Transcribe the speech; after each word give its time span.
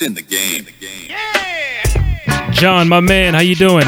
It's 0.00 0.06
in 0.06 0.14
the 0.14 0.22
game. 0.22 0.64
The 0.64 0.72
game. 0.72 2.52
John, 2.54 2.88
my 2.88 3.00
man, 3.00 3.34
how 3.34 3.40
you 3.40 3.54
doing? 3.54 3.84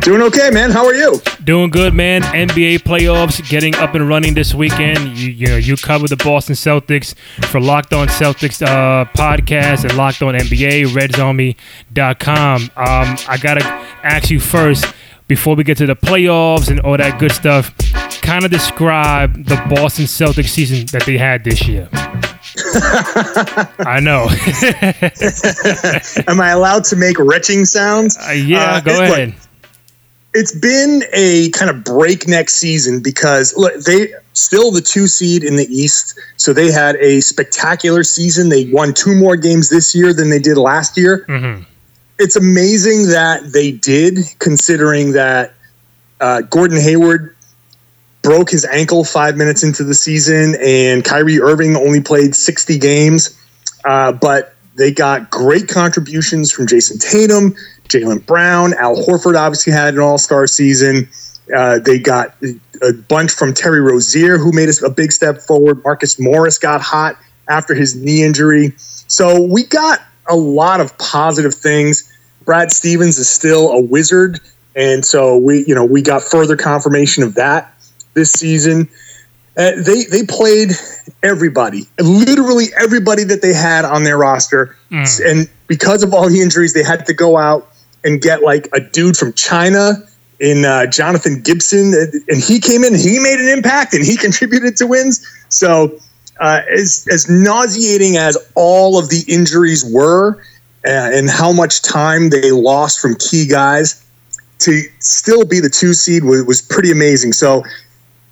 Doing 0.00 0.22
okay, 0.22 0.50
man. 0.50 0.72
How 0.72 0.84
are 0.84 0.94
you? 0.94 1.20
Doing 1.44 1.70
good, 1.70 1.94
man. 1.94 2.22
NBA 2.22 2.80
playoffs 2.80 3.48
getting 3.48 3.76
up 3.76 3.94
and 3.94 4.08
running 4.08 4.34
this 4.34 4.54
weekend. 4.54 5.16
You, 5.16 5.30
you 5.30 5.46
know, 5.46 5.56
you 5.56 5.76
cover 5.76 6.08
the 6.08 6.16
Boston 6.16 6.56
Celtics 6.56 7.16
for 7.46 7.60
Locked 7.60 7.92
On 7.92 8.08
Celtics 8.08 8.60
uh, 8.60 9.04
podcast 9.12 9.84
and 9.84 9.96
Locked 9.96 10.22
On 10.22 10.34
NBA, 10.34 10.86
RedsArmy.com. 10.86 12.62
Um, 12.62 13.16
I 13.28 13.38
gotta 13.40 13.64
ask 14.02 14.30
you 14.30 14.40
first 14.40 14.92
before 15.28 15.54
we 15.54 15.62
get 15.62 15.78
to 15.78 15.86
the 15.86 15.94
playoffs 15.94 16.70
and 16.70 16.80
all 16.80 16.96
that 16.96 17.20
good 17.20 17.32
stuff. 17.32 17.72
Kind 18.20 18.44
of 18.44 18.50
describe 18.50 19.44
the 19.44 19.54
Boston 19.70 20.06
Celtics 20.06 20.48
season 20.48 20.86
that 20.90 21.04
they 21.06 21.18
had 21.18 21.44
this 21.44 21.68
year. 21.68 21.88
I 23.80 24.00
know. 24.00 24.28
Am 26.28 26.40
I 26.40 26.50
allowed 26.50 26.84
to 26.84 26.96
make 26.96 27.18
retching 27.18 27.64
sounds? 27.64 28.16
Uh, 28.16 28.32
yeah, 28.32 28.74
Uh, 28.76 28.80
go 28.80 28.90
it- 28.92 28.94
look, 29.08 29.18
ahead. 29.18 29.34
it's 30.34 30.54
been 30.54 31.02
a 31.12 31.50
kind 31.50 31.70
of 31.70 31.84
breakneck 31.84 32.50
season 32.50 33.00
because 33.00 33.54
look, 33.56 33.74
they 33.84 34.12
still 34.34 34.70
the 34.70 34.80
two 34.80 35.06
seed 35.06 35.42
in 35.44 35.56
the 35.56 35.66
East, 35.66 36.18
so 36.36 36.52
they 36.52 36.70
had 36.70 36.96
a 36.96 37.20
spectacular 37.20 38.02
season. 38.04 38.48
They 38.48 38.70
won 38.70 38.94
two 38.94 39.14
more 39.14 39.36
games 39.36 39.68
this 39.68 39.94
year 39.94 40.12
than 40.12 40.30
they 40.30 40.38
did 40.38 40.56
last 40.56 40.96
year. 40.96 41.24
Mhm. 41.28 41.64
It's 42.18 42.36
amazing 42.36 43.06
that 43.08 43.52
they 43.52 43.70
did, 43.72 44.18
considering 44.40 45.12
that 45.12 45.54
uh, 46.20 46.40
Gordon 46.42 46.80
Hayward 46.80 47.34
broke 48.22 48.50
his 48.50 48.64
ankle 48.66 49.04
five 49.04 49.36
minutes 49.36 49.62
into 49.62 49.84
the 49.84 49.94
season, 49.94 50.56
and 50.62 51.04
Kyrie 51.04 51.40
Irving 51.40 51.76
only 51.76 52.00
played 52.00 52.34
60 52.34 52.78
games. 52.78 53.38
Uh, 53.84 54.12
but 54.12 54.54
they 54.76 54.90
got 54.90 55.30
great 55.30 55.68
contributions 55.68 56.52
from 56.52 56.66
Jayson 56.66 56.98
Tatum, 56.98 57.54
Jaylen 57.88 58.24
Brown, 58.24 58.74
Al 58.74 58.96
Horford 58.96 59.36
obviously 59.36 59.72
had 59.72 59.94
an 59.94 60.00
all 60.00 60.18
star 60.18 60.46
season. 60.46 61.08
Uh, 61.54 61.78
they 61.78 61.98
got 61.98 62.34
a 62.82 62.92
bunch 62.92 63.32
from 63.32 63.54
Terry 63.54 63.80
Rozier, 63.80 64.38
who 64.38 64.52
made 64.52 64.68
a 64.84 64.90
big 64.90 65.12
step 65.12 65.38
forward. 65.38 65.82
Marcus 65.82 66.20
Morris 66.20 66.58
got 66.58 66.80
hot 66.80 67.16
after 67.48 67.74
his 67.74 67.96
knee 67.96 68.22
injury. 68.22 68.74
So 68.76 69.40
we 69.40 69.64
got 69.64 70.00
a 70.28 70.36
lot 70.36 70.80
of 70.80 70.96
positive 70.98 71.54
things. 71.54 72.12
Brad 72.44 72.70
Stevens 72.70 73.18
is 73.18 73.28
still 73.28 73.70
a 73.70 73.80
wizard. 73.80 74.40
And 74.76 75.04
so 75.04 75.38
we, 75.38 75.64
you 75.66 75.74
know, 75.74 75.84
we 75.84 76.02
got 76.02 76.22
further 76.22 76.56
confirmation 76.56 77.22
of 77.22 77.34
that 77.34 77.74
this 78.18 78.32
season. 78.32 78.88
Uh, 79.56 79.72
they 79.82 80.04
they 80.04 80.24
played 80.24 80.70
everybody, 81.22 81.82
literally 82.00 82.66
everybody 82.80 83.24
that 83.24 83.42
they 83.42 83.52
had 83.52 83.84
on 83.84 84.04
their 84.04 84.18
roster, 84.18 84.76
and 85.20 85.48
because 85.66 86.02
of 86.02 86.14
all 86.14 86.28
the 86.28 86.40
injuries, 86.40 86.74
they 86.74 86.82
had 86.82 87.06
to 87.06 87.14
go 87.14 87.36
out 87.36 87.68
and 88.04 88.20
get 88.20 88.42
like 88.42 88.68
a 88.72 88.80
dude 88.80 89.16
from 89.16 89.32
China 89.32 89.94
in 90.38 90.64
uh, 90.64 90.86
Jonathan 90.86 91.42
Gibson, 91.42 91.92
and 92.28 92.42
he 92.42 92.60
came 92.60 92.84
in, 92.84 92.94
and 92.94 93.02
he 93.02 93.18
made 93.18 93.40
an 93.40 93.48
impact, 93.48 93.94
and 93.94 94.04
he 94.04 94.16
contributed 94.26 94.76
to 94.76 94.86
wins. 94.86 95.26
So, 95.48 95.98
uh, 96.38 96.60
as 96.70 97.06
as 97.10 97.28
nauseating 97.28 98.16
as 98.16 98.36
all 98.54 98.98
of 98.98 99.08
the 99.08 99.24
injuries 99.26 99.84
were, 99.84 100.40
uh, 100.86 100.90
and 101.16 101.28
how 101.28 101.52
much 101.52 101.82
time 101.82 102.30
they 102.30 102.52
lost 102.52 103.00
from 103.00 103.16
key 103.16 103.44
guys, 103.46 104.04
to 104.60 104.82
still 105.00 105.44
be 105.44 105.58
the 105.58 105.70
two 105.70 105.94
seed 105.94 106.24
was, 106.24 106.44
was 106.44 106.62
pretty 106.62 106.90
amazing. 106.90 107.32
So 107.32 107.64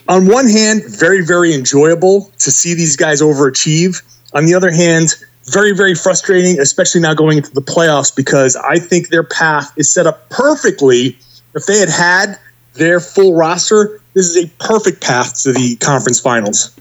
on 0.09 0.27
one 0.27 0.49
hand, 0.49 0.83
very, 0.87 1.25
very 1.25 1.55
enjoyable 1.55 2.31
to 2.39 2.51
see 2.51 2.75
these 2.75 2.97
guys 2.97 3.21
overachieve. 3.21 4.03
On 4.35 4.47
the 4.47 4.55
other 4.55 4.71
hand, 4.71 5.15
very, 5.47 5.75
very 5.75 5.95
frustrating, 5.95 6.59
especially 6.61 7.01
now 7.01 7.15
going 7.15 7.39
into 7.39 7.53
the 7.53 7.63
playoffs, 7.63 8.15
because 8.15 8.57
I 8.57 8.79
think 8.79 9.09
their 9.09 9.25
path 9.25 9.73
is 9.77 9.93
set 9.93 10.07
up 10.07 10.29
perfectly. 10.31 11.17
If 11.55 11.67
they 11.67 11.79
had 11.79 11.89
had 11.89 12.39
their 12.75 13.01
full 13.01 13.35
roster, 13.35 14.01
this 14.15 14.27
is 14.27 14.45
a 14.45 14.49
perfect 14.59 15.03
path 15.03 15.43
to 15.43 15.53
the 15.53 15.77
conference 15.77 16.21
finals. 16.21 16.77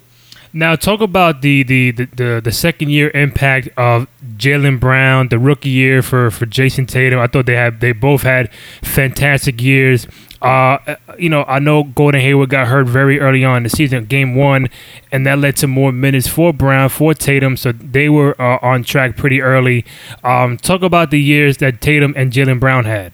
Now 0.56 0.78
talk 0.78 1.02
about 1.02 1.42
the 1.42 1.64
the 1.64 1.92
the, 1.92 2.06
the, 2.06 2.42
the 2.46 2.52
second 2.54 2.90
year 2.90 3.12
impact 3.14 3.68
of 3.76 4.08
Jaylen 4.38 4.80
Brown, 4.80 5.28
the 5.28 5.38
rookie 5.38 5.70
year 5.70 6.02
for, 6.02 6.32
for 6.32 6.46
Jayson 6.46 6.86
Tatum. 6.86 7.20
I 7.20 7.28
thought 7.28 7.46
they 7.46 7.56
had 7.56 7.82
they 7.82 7.92
both 7.92 8.22
had 8.22 8.54
fantastic 8.82 9.62
years. 9.62 10.08
Uh, 10.42 10.96
you 11.18 11.30
know, 11.30 11.44
I 11.48 11.60
know 11.60 11.84
Gordon 11.84 12.22
Hayward 12.22 12.50
got 12.50 12.68
hurt 12.68 12.88
very 12.88 13.20
early 13.20 13.44
on 13.44 13.58
in 13.58 13.64
the 13.64 13.70
season, 13.70 14.06
game 14.06 14.36
one, 14.36 14.70
and 15.12 15.26
that 15.26 15.40
led 15.40 15.56
to 15.58 15.68
more 15.68 15.92
minutes 15.92 16.28
for 16.28 16.54
Brown, 16.54 16.90
for 16.90 17.14
Tatum. 17.14 17.58
So 17.58 17.72
they 17.72 18.10
were 18.10 18.40
uh, 18.40 18.60
on 18.62 18.84
track 18.84 19.18
pretty 19.18 19.42
early. 19.42 19.86
Um, 20.24 20.58
talk 20.58 20.82
about 20.82 21.12
the 21.12 21.20
years 21.20 21.58
that 21.58 21.82
Tatum 21.82 22.14
and 22.16 22.32
Jaylen 22.32 22.60
Brown 22.60 22.86
had. 22.86 23.14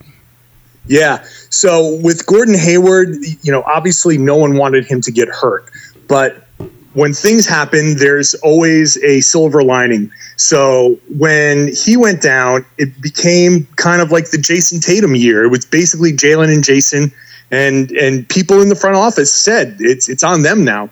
Yeah. 0.88 1.24
So 1.50 1.96
with 1.98 2.26
Gordon 2.26 2.58
Hayward, 2.58 3.16
you 3.44 3.52
know, 3.52 3.64
obviously 3.64 4.18
no 4.18 4.36
one 4.36 4.58
wanted 4.58 4.86
him 4.86 5.00
to 5.02 5.12
get 5.12 5.30
hurt, 5.30 5.70
but 6.08 6.48
when 6.94 7.14
things 7.14 7.48
happen, 7.48 7.96
there's 7.98 8.34
always 8.36 8.98
a 9.04 9.22
silver 9.22 9.64
lining. 9.64 10.12
So 10.36 11.00
when 11.18 11.74
he 11.74 11.96
went 11.96 12.22
down, 12.22 12.66
it 12.78 13.02
became 13.02 13.66
kind 13.78 14.02
of 14.02 14.12
like 14.12 14.32
the 14.32 14.38
Jayson 14.38 14.82
Tatum 14.82 15.16
year. 15.16 15.44
It 15.44 15.50
was 15.50 15.66
basically 15.66 16.12
Jaylen 16.12 16.54
and 16.54 16.64
Jayson, 16.64 17.12
and 17.50 17.92
and 17.92 18.28
people 18.28 18.62
in 18.62 18.70
the 18.70 18.76
front 18.76 18.96
office 18.96 19.34
said 19.34 19.78
it's 19.80 20.10
it's 20.10 20.24
on 20.24 20.42
them 20.42 20.66
now, 20.66 20.90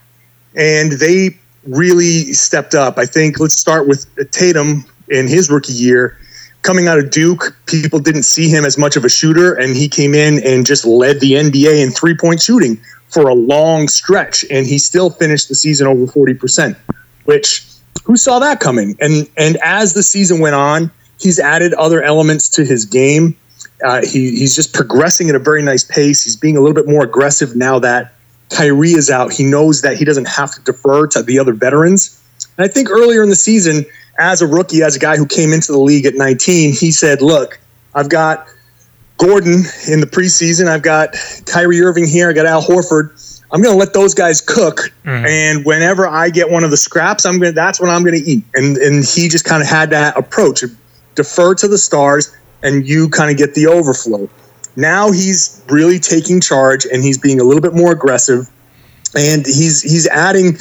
and 0.56 0.94
they 0.94 1.38
really 1.66 2.34
stepped 2.34 2.76
up. 2.76 2.98
I 2.98 3.06
think 3.06 3.40
let's 3.40 3.58
start 3.58 3.88
with 3.88 4.08
Tatum 4.32 4.86
in 5.10 5.28
his 5.28 5.50
rookie 5.50 5.74
year. 5.74 6.18
Coming 6.62 6.88
out 6.88 7.00
of 7.00 7.10
Duke, 7.10 7.56
people 7.68 8.00
didn't 8.00 8.24
see 8.24 8.50
him 8.50 8.66
as 8.66 8.78
much 8.78 8.98
of 8.98 9.06
a 9.06 9.10
shooter, 9.10 9.54
and 9.54 9.76
he 9.76 9.88
came 9.88 10.14
in 10.14 10.46
and 10.46 10.66
just 10.66 10.86
led 10.86 11.22
the 11.22 11.34
NBA 11.34 11.82
in 11.82 11.92
three 11.92 12.16
point 12.16 12.42
shooting 12.42 12.80
for 13.10 13.28
a 13.28 13.34
long 13.34 13.88
stretch, 13.88 14.46
and 14.50 14.66
he 14.66 14.78
still 14.78 15.10
finished 15.10 15.50
the 15.50 15.56
season 15.56 15.88
over 15.88 16.06
40%, 16.06 16.76
which 17.26 17.66
who 18.04 18.18
saw 18.18 18.40
that 18.40 18.60
coming? 18.60 18.96
And 19.00 19.30
and 19.38 19.58
as 19.64 19.94
the 19.94 20.04
season 20.04 20.40
went 20.40 20.56
on, 20.56 20.92
he's 21.20 21.40
added 21.40 21.74
other 21.74 22.02
elements 22.02 22.50
to 22.50 22.66
his 22.66 22.86
game. 22.86 23.38
Uh, 23.84 24.02
he, 24.02 24.32
he's 24.32 24.56
just 24.56 24.74
progressing 24.74 25.30
at 25.30 25.36
a 25.36 25.40
very 25.40 25.62
nice 25.62 25.84
pace. 25.84 26.24
He's 26.24 26.36
being 26.36 26.58
a 26.58 26.60
little 26.60 26.74
bit 26.74 26.88
more 26.88 27.04
aggressive 27.04 27.56
now 27.56 27.80
that 27.80 28.14
Kyrie 28.50 28.92
is 28.92 29.10
out. 29.10 29.32
He 29.32 29.44
knows 29.44 29.82
that 29.84 29.98
he 29.98 30.06
doesn't 30.06 30.28
have 30.28 30.54
to 30.56 30.62
defer 30.62 31.08
to 31.08 31.24
the 31.24 31.40
other 31.40 31.54
veterans. 31.54 32.22
And 32.58 32.66
I 32.66 32.68
think 32.68 32.90
earlier 32.90 33.24
in 33.24 33.30
the 33.30 33.36
season, 33.36 33.86
as 34.18 34.42
a 34.42 34.48
rookie, 34.48 34.82
as 34.84 34.96
a 34.96 35.00
guy 35.00 35.16
who 35.16 35.26
came 35.26 35.54
into 35.54 35.72
the 35.72 35.80
league 35.80 36.06
at 36.06 36.16
19, 36.16 36.74
he 36.74 36.92
said, 36.92 37.22
Look, 37.22 37.60
I've 37.96 38.10
got 38.10 38.48
Gordon 39.20 39.66
in 39.88 40.00
the 40.00 40.08
preseason. 40.08 40.68
I've 40.68 40.82
got 40.82 41.14
Kyrie 41.46 41.82
Irving 41.82 42.08
here. 42.08 42.30
I 42.30 42.34
got 42.34 42.46
Al 42.46 42.64
Horford. 42.64 43.12
I'm 43.52 43.62
going 43.62 43.74
to 43.74 43.80
let 43.80 43.94
those 43.94 44.14
guys 44.14 44.42
cook, 44.42 44.94
mm. 45.04 45.28
and 45.28 45.66
whenever 45.66 46.08
I 46.08 46.30
get 46.30 46.52
one 46.52 46.64
of 46.64 46.70
the 46.72 46.78
scraps, 46.78 47.26
I'm 47.26 47.40
going. 47.40 47.54
That's 47.56 47.80
what 47.80 47.90
I'm 47.90 48.04
going 48.04 48.24
to 48.24 48.30
eat. 48.30 48.44
And 48.54 48.78
and 48.78 49.04
he 49.04 49.28
just 49.28 49.44
kind 49.44 49.62
of 49.62 49.68
had 49.68 49.90
that 49.90 50.16
approach: 50.18 50.64
defer 51.16 51.56
to 51.56 51.68
the 51.68 51.78
stars, 51.78 52.36
and 52.64 52.88
you 52.88 53.10
kind 53.10 53.32
of 53.32 53.38
get 53.38 53.56
the 53.56 53.68
overflow. 53.68 54.30
Now 54.76 55.12
he's 55.12 55.64
really 55.68 56.00
taking 56.00 56.40
charge, 56.40 56.86
and 56.86 57.04
he's 57.04 57.18
being 57.18 57.40
a 57.40 57.44
little 57.44 57.62
bit 57.62 57.74
more 57.74 57.92
aggressive, 57.92 58.48
and 59.18 59.46
he's 59.46 59.82
he's 59.82 60.08
adding, 60.08 60.58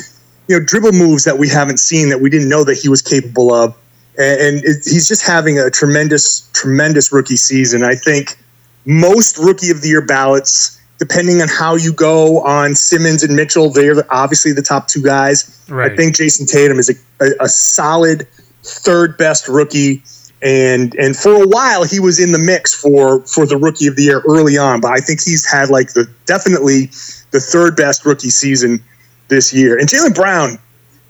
you 0.48 0.58
know, 0.58 0.64
dribble 0.64 0.92
moves 0.92 1.24
that 1.24 1.38
we 1.38 1.48
haven't 1.48 1.78
seen 1.78 2.08
that 2.08 2.22
we 2.22 2.30
didn't 2.30 2.48
know 2.48 2.64
that 2.64 2.78
he 2.78 2.88
was 2.88 3.02
capable 3.02 3.52
of, 3.52 3.76
and, 4.16 4.40
and 4.40 4.56
it, 4.64 4.78
he's 4.84 5.06
just 5.06 5.26
having 5.26 5.58
a 5.58 5.70
tremendous, 5.70 6.50
tremendous 6.54 7.12
rookie 7.12 7.36
season. 7.36 7.84
I 7.84 7.94
think 7.94 8.38
most 8.84 9.38
rookie 9.38 9.70
of 9.70 9.82
the 9.82 9.88
year 9.88 10.04
ballots, 10.04 10.80
depending 10.98 11.40
on 11.42 11.48
how 11.48 11.74
you 11.74 11.92
go 11.92 12.40
on 12.40 12.74
Simmons 12.74 13.22
and 13.22 13.36
Mitchell, 13.36 13.70
they're 13.70 13.96
obviously 14.12 14.52
the 14.52 14.62
top 14.62 14.88
two 14.88 15.02
guys. 15.02 15.64
Right. 15.68 15.92
I 15.92 15.96
think 15.96 16.16
Jayson 16.16 16.46
Tatum 16.46 16.78
is 16.78 16.90
a, 16.90 17.24
a, 17.24 17.44
a 17.44 17.48
solid 17.48 18.26
third 18.62 19.16
best 19.16 19.48
rookie. 19.48 20.02
And 20.40 20.94
and 20.94 21.16
for 21.16 21.42
a 21.42 21.46
while 21.46 21.82
he 21.82 21.98
was 21.98 22.20
in 22.20 22.30
the 22.30 22.38
mix 22.38 22.72
for 22.72 23.20
for 23.22 23.44
the 23.44 23.56
rookie 23.56 23.88
of 23.88 23.96
the 23.96 24.04
year 24.04 24.22
early 24.28 24.56
on, 24.56 24.80
but 24.80 24.92
I 24.92 24.98
think 24.98 25.20
he's 25.20 25.44
had 25.44 25.68
like 25.68 25.94
the 25.94 26.08
definitely 26.26 26.86
the 27.32 27.40
third 27.40 27.76
best 27.76 28.06
rookie 28.06 28.30
season 28.30 28.82
this 29.26 29.52
year. 29.52 29.76
And 29.76 29.88
Jaylen 29.88 30.14
Brown, 30.14 30.58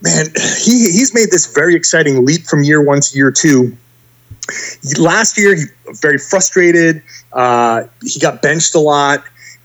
man, 0.00 0.26
he 0.56 0.72
he's 0.72 1.12
made 1.12 1.30
this 1.30 1.52
very 1.52 1.74
exciting 1.74 2.24
leap 2.24 2.46
from 2.46 2.62
year 2.62 2.82
one 2.82 3.02
to 3.02 3.16
year 3.16 3.30
two 3.30 3.76
last 4.98 5.38
year 5.38 5.54
he 5.54 5.64
very 6.00 6.18
frustrated. 6.18 7.02
Uh, 7.32 7.84
he 8.02 8.18
got 8.20 8.42
benched 8.42 8.74
a 8.74 8.80
lot, 8.80 9.22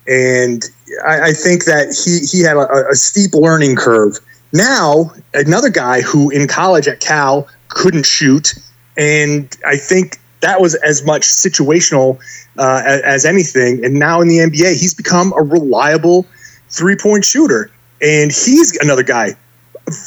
and 0.08 0.64
I, 1.06 1.22
I 1.22 1.32
think 1.34 1.66
that 1.66 1.96
he 2.04 2.26
he 2.26 2.44
had 2.44 2.58
a, 2.58 2.90
a 2.90 2.96
steep 2.96 3.34
learning 3.34 3.76
curve. 3.76 4.20
Now 4.52 5.12
another 5.34 5.70
guy 5.70 6.02
who 6.02 6.30
in 6.30 6.48
college 6.48 6.88
at 6.88 7.00
Cal 7.00 7.48
couldn't 7.70 8.06
shoot, 8.06 8.54
and 8.98 9.56
I 9.66 9.78
think 9.78 10.20
that 10.42 10.62
was 10.62 10.76
as 10.76 11.06
much 11.06 11.24
situational 11.24 12.20
uh, 12.58 12.82
as, 12.86 13.02
as 13.02 13.26
anything. 13.26 13.84
And 13.84 13.96
now 13.96 14.20
in 14.22 14.28
the 14.28 14.38
NBA, 14.40 14.80
he's 14.80 14.94
become 14.94 15.34
a 15.38 15.42
reliable 15.42 16.26
three 16.70 16.96
point 16.96 17.26
shooter, 17.26 17.72
and 18.02 18.32
he's 18.32 18.78
another 18.82 19.04
guy 19.04 19.36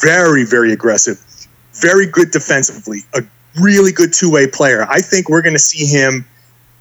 very 0.01 0.43
very 0.43 0.71
aggressive, 0.71 1.19
very 1.73 2.05
good 2.05 2.31
defensively, 2.31 2.99
a 3.13 3.23
really 3.59 3.91
good 3.91 4.13
two 4.13 4.31
way 4.31 4.47
player. 4.47 4.85
I 4.89 4.99
think 4.99 5.29
we're 5.29 5.41
going 5.41 5.55
to 5.55 5.59
see 5.59 5.85
him 5.85 6.25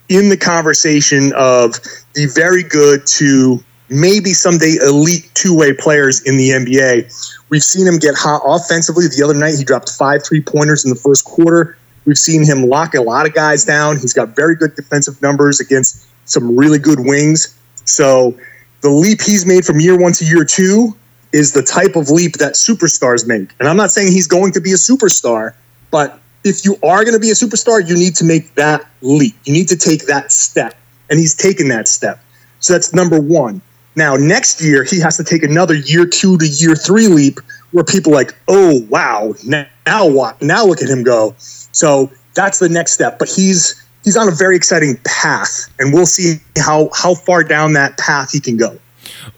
in 0.09 0.29
the 0.29 0.37
conversation 0.37 1.33
of 1.37 1.75
the 2.15 2.27
very 2.35 2.63
good 2.63 3.07
to 3.07 3.63
maybe 3.89 4.31
someday 4.33 4.77
elite 4.83 5.31
two 5.35 5.57
way 5.57 5.73
players 5.73 6.23
in 6.23 6.37
the 6.37 6.51
NBA. 6.51 7.43
We've 7.49 7.63
seen 7.63 7.87
him 7.87 7.99
get 7.99 8.15
hot 8.17 8.43
offensively. 8.45 9.07
The 9.07 9.23
other 9.23 9.35
night, 9.35 9.55
he 9.57 9.65
dropped 9.65 9.91
five 9.91 10.25
three 10.25 10.43
pointers 10.43 10.85
in 10.85 10.91
the 10.91 10.97
first 10.97 11.25
quarter. 11.25 11.77
We've 12.05 12.19
seen 12.19 12.45
him 12.45 12.65
lock 12.65 12.95
a 12.95 13.03
lot 13.03 13.27
of 13.27 13.35
guys 13.35 13.65
down. 13.65 13.99
He's 13.99 14.13
got 14.13 14.37
very 14.37 14.55
good 14.55 14.75
defensive 14.77 15.21
numbers 15.23 15.61
against 15.61 16.07
some 16.25 16.57
really 16.57 16.79
good 16.79 17.01
wings. 17.01 17.59
So 17.85 18.39
the 18.81 18.91
leap 18.91 19.21
he's 19.21 19.47
made 19.47 19.65
from 19.65 19.81
year 19.81 19.99
one 19.99 20.13
to 20.13 20.25
year 20.25 20.45
two 20.45 20.97
is 21.33 21.53
the 21.53 21.63
type 21.63 21.97
of 21.97 22.11
leap 22.11 22.35
that 22.35 22.55
superstars 22.55 23.27
make. 23.27 23.51
And 23.59 23.69
I'm 23.69 23.77
not 23.77 23.91
saying 23.91 24.13
he's 24.13 24.29
going 24.29 24.53
to 24.53 24.61
be 24.61 24.73
a 24.73 24.77
superstar, 24.77 25.55
but 25.91 26.21
if 26.47 26.65
you 26.65 26.75
are 26.83 27.05
going 27.05 27.15
to 27.15 27.21
be 27.21 27.31
a 27.31 27.35
superstar, 27.35 27.87
you 27.87 27.95
need 27.95 28.15
to 28.17 28.25
make 28.25 28.55
that 28.55 28.87
leap. 29.03 29.35
You 29.45 29.53
need 29.53 29.69
to 29.69 29.77
take 29.77 30.07
that 30.07 30.33
step. 30.33 30.75
And 31.11 31.19
he's 31.19 31.35
taken 31.35 31.69
that 31.69 31.89
step. 31.89 32.21
So 32.61 32.73
that's 32.73 32.95
number 32.95 33.21
one. 33.21 33.61
Now, 33.97 34.17
next 34.17 34.63
year, 34.63 34.85
he 34.85 35.01
has 35.01 35.17
to 35.17 35.25
take 35.25 35.43
another 35.43 35.75
year 35.75 36.07
two 36.07 36.37
to 36.39 36.47
year 36.47 36.75
three 36.75 37.09
leap 37.09 37.41
where 37.71 37.85
people 37.85 38.13
like, 38.13 38.35
oh, 38.49 38.83
wow, 38.89 39.35
now, 39.45 39.67
now 39.87 40.09
what? 40.09 40.41
Now 40.43 40.65
look 40.65 40.83
at 40.83 40.89
him 40.89 41.03
go. 41.03 41.35
So 41.39 42.11
that's 42.35 42.59
the 42.59 42.69
next 42.69 42.93
step. 42.93 43.19
But 43.19 43.29
he's 43.29 43.83
he's 44.05 44.17
on 44.17 44.29
a 44.29 44.33
very 44.33 44.57
exciting 44.57 44.99
path, 45.05 45.73
and 45.79 45.93
we'll 45.93 46.07
see 46.07 46.37
how 46.59 46.91
how 46.95 47.15
far 47.15 47.43
down 47.43 47.73
that 47.73 47.99
path 47.99 48.33
he 48.33 48.41
can 48.41 48.57
go. 48.57 48.79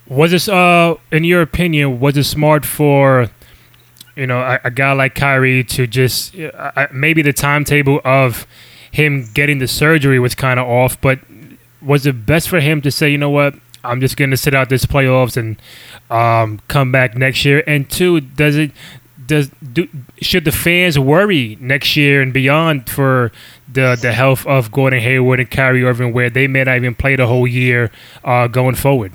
Was 0.09 0.31
this, 0.31 0.49
uh, 0.49 0.95
in 1.13 1.25
your 1.25 1.43
opinion, 1.43 2.01
was 2.01 2.17
it 2.17 2.25
smart 2.25 2.65
for 2.65 3.31
you 4.19 4.27
know 4.27 4.41
a, 4.41 4.61
a 4.65 4.71
guy 4.71 4.93
like 4.93 5.15
Kyrie 5.15 5.65
to 5.65 5.87
just 5.87 6.37
uh, 6.37 6.89
maybe 6.93 7.23
the 7.23 7.33
timetable 7.33 8.01
of 8.05 8.47
him 8.91 9.29
getting 9.33 9.59
the 9.59 9.69
surgery 9.69 10.19
was 10.19 10.35
kind 10.35 10.59
of 10.59 10.67
off, 10.67 11.01
but 11.01 11.21
was 11.81 12.07
it 12.07 12.27
best 12.27 12.49
for 12.49 12.61
him 12.61 12.81
to 12.83 12.91
say, 12.91 13.09
you 13.11 13.19
know 13.19 13.31
what, 13.31 13.55
I'm 13.85 14.01
just 14.01 14.17
going 14.17 14.31
to 14.31 14.37
sit 14.37 14.55
out 14.55 14.69
this 14.69 14.85
playoffs 14.85 15.37
and 15.37 15.61
um, 16.11 16.61
come 16.69 16.91
back 16.91 17.17
next 17.17 17.45
year? 17.45 17.63
And 17.67 17.89
two, 17.89 18.21
does 18.21 18.57
it 18.57 18.73
does 19.25 19.51
do, 19.73 19.87
should 20.21 20.45
the 20.45 20.53
fans 20.53 20.99
worry 20.99 21.57
next 21.61 21.97
year 21.97 22.23
and 22.23 22.33
beyond 22.33 22.89
for 22.89 23.31
the 23.71 23.97
the 24.01 24.13
health 24.13 24.47
of 24.47 24.73
Gordon 24.73 25.01
Hayward 25.01 25.39
and 25.39 25.51
Kyrie 25.51 25.85
Irving, 25.85 26.13
where 26.13 26.31
they 26.31 26.47
may 26.47 26.65
not 26.65 26.77
even 26.77 26.95
play 26.95 27.15
the 27.15 27.27
whole 27.27 27.47
year 27.47 27.91
uh, 28.25 28.49
going 28.49 28.75
forward? 28.75 29.13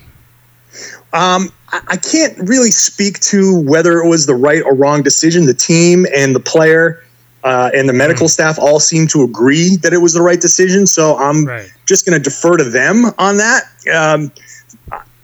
Um, 1.14 1.52
I 1.72 1.98
can't 1.98 2.38
really 2.38 2.72
speak 2.72 3.20
to 3.22 3.60
whether 3.62 4.00
it 4.00 4.08
was 4.08 4.26
the 4.26 4.36
right 4.36 4.62
or 4.64 4.76
wrong 4.76 5.04
decision. 5.04 5.46
The 5.46 5.54
team 5.54 6.06
and 6.16 6.36
the 6.36 6.40
player 6.40 7.04
uh, 7.44 7.72
and 7.74 7.90
the 7.90 7.94
medical 7.94 8.28
mm. 8.28 8.32
staff 8.32 8.58
all 8.60 8.80
seem 8.80 9.08
to 9.08 9.24
agree 9.24 9.76
that 9.78 9.94
it 9.94 9.98
was 9.98 10.14
the 10.14 10.22
right 10.22 10.40
decision. 10.40 10.88
So 10.88 11.18
I'm 11.18 11.46
right. 11.46 11.72
just 11.86 12.06
going 12.06 12.18
to 12.18 12.24
defer 12.24 12.58
to 12.58 12.64
them 12.64 13.06
on 13.18 13.38
that. 13.38 13.64
Um, 13.94 14.32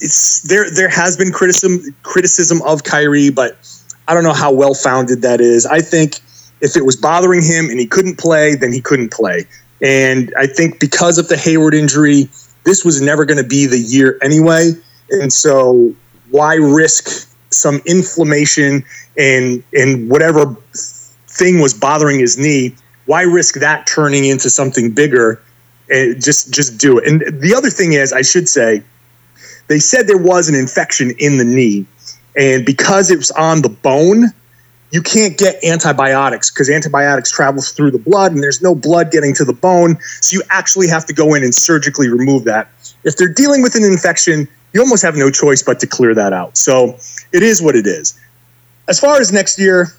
it's 0.01 0.41
there. 0.43 0.69
There 0.71 0.89
has 0.89 1.17
been 1.17 1.31
criticism 1.31 1.93
criticism 2.03 2.61
of 2.61 2.83
Kyrie, 2.83 3.29
but 3.29 3.57
I 4.07 4.13
don't 4.13 4.23
know 4.23 4.33
how 4.33 4.51
well 4.51 4.73
founded 4.73 5.21
that 5.23 5.41
is. 5.41 5.65
I 5.65 5.81
think 5.81 6.19
if 6.61 6.75
it 6.75 6.85
was 6.85 6.95
bothering 6.95 7.43
him 7.43 7.69
and 7.69 7.79
he 7.79 7.85
couldn't 7.85 8.17
play, 8.17 8.55
then 8.55 8.71
he 8.71 8.81
couldn't 8.81 9.11
play. 9.11 9.45
And 9.81 10.33
I 10.37 10.47
think 10.47 10.79
because 10.79 11.17
of 11.17 11.27
the 11.27 11.37
Hayward 11.37 11.73
injury, 11.73 12.29
this 12.65 12.83
was 12.83 13.01
never 13.01 13.25
going 13.25 13.41
to 13.41 13.47
be 13.47 13.65
the 13.65 13.79
year 13.79 14.17
anyway. 14.21 14.71
And 15.11 15.31
so 15.31 15.93
why 16.29 16.55
risk 16.55 17.27
some 17.51 17.81
inflammation 17.85 18.83
and 19.17 19.63
and 19.73 20.09
whatever 20.09 20.55
thing 21.27 21.59
was 21.59 21.73
bothering 21.73 22.19
his 22.19 22.37
knee? 22.37 22.75
Why 23.05 23.23
risk 23.23 23.55
that 23.55 23.87
turning 23.87 24.25
into 24.25 24.49
something 24.49 24.91
bigger? 24.91 25.41
And 25.89 26.21
just 26.21 26.53
just 26.53 26.77
do 26.77 26.99
it. 26.99 27.07
And 27.07 27.41
the 27.41 27.55
other 27.55 27.69
thing 27.69 27.93
is, 27.93 28.13
I 28.13 28.21
should 28.21 28.47
say, 28.47 28.83
they 29.67 29.79
said 29.79 30.07
there 30.07 30.17
was 30.17 30.47
an 30.47 30.55
infection 30.55 31.13
in 31.17 31.37
the 31.37 31.43
knee, 31.43 31.85
and 32.35 32.65
because 32.65 33.09
it 33.09 33.17
was 33.17 33.31
on 33.31 33.63
the 33.63 33.69
bone, 33.69 34.25
you 34.91 35.01
can't 35.01 35.37
get 35.37 35.63
antibiotics 35.63 36.51
because 36.51 36.69
antibiotics 36.69 37.31
travels 37.31 37.71
through 37.71 37.91
the 37.91 37.99
blood, 37.99 38.31
and 38.31 38.43
there's 38.43 38.61
no 38.61 38.75
blood 38.75 39.11
getting 39.11 39.33
to 39.35 39.45
the 39.45 39.53
bone. 39.53 39.97
So 40.21 40.35
you 40.35 40.43
actually 40.49 40.87
have 40.87 41.05
to 41.07 41.13
go 41.13 41.33
in 41.33 41.43
and 41.43 41.53
surgically 41.53 42.07
remove 42.07 42.43
that. 42.45 42.69
If 43.03 43.17
they're 43.17 43.33
dealing 43.33 43.61
with 43.61 43.75
an 43.75 43.83
infection, 43.83 44.47
you 44.73 44.81
almost 44.81 45.03
have 45.03 45.15
no 45.15 45.29
choice 45.29 45.63
but 45.63 45.79
to 45.79 45.87
clear 45.87 46.13
that 46.15 46.33
out. 46.33 46.57
So 46.57 46.97
it 47.31 47.43
is 47.43 47.61
what 47.61 47.75
it 47.75 47.87
is. 47.87 48.19
As 48.87 48.99
far 48.99 49.19
as 49.19 49.31
next 49.31 49.59
year, 49.59 49.93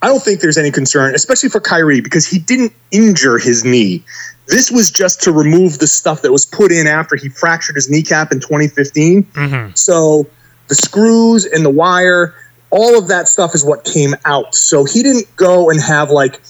I 0.00 0.08
don't 0.08 0.22
think 0.22 0.40
there's 0.40 0.58
any 0.58 0.70
concern, 0.70 1.14
especially 1.14 1.48
for 1.48 1.60
Kyrie, 1.60 2.00
because 2.00 2.26
he 2.26 2.38
didn't 2.38 2.72
injure 2.90 3.38
his 3.38 3.64
knee. 3.64 4.04
This 4.48 4.70
was 4.70 4.90
just 4.90 5.22
to 5.22 5.32
remove 5.32 5.78
the 5.78 5.86
stuff 5.86 6.22
that 6.22 6.32
was 6.32 6.46
put 6.46 6.72
in 6.72 6.86
after 6.86 7.16
he 7.16 7.28
fractured 7.28 7.76
his 7.76 7.90
kneecap 7.90 8.32
in 8.32 8.40
2015. 8.40 9.24
Mm-hmm. 9.24 9.72
So 9.74 10.26
the 10.68 10.74
screws 10.74 11.44
and 11.44 11.64
the 11.64 11.70
wire, 11.70 12.34
all 12.70 12.98
of 12.98 13.08
that 13.08 13.28
stuff 13.28 13.54
is 13.54 13.64
what 13.64 13.84
came 13.84 14.14
out. 14.24 14.54
So 14.54 14.84
he 14.84 15.02
didn't 15.02 15.34
go 15.36 15.70
and 15.70 15.80
have 15.80 16.10
like 16.10 16.40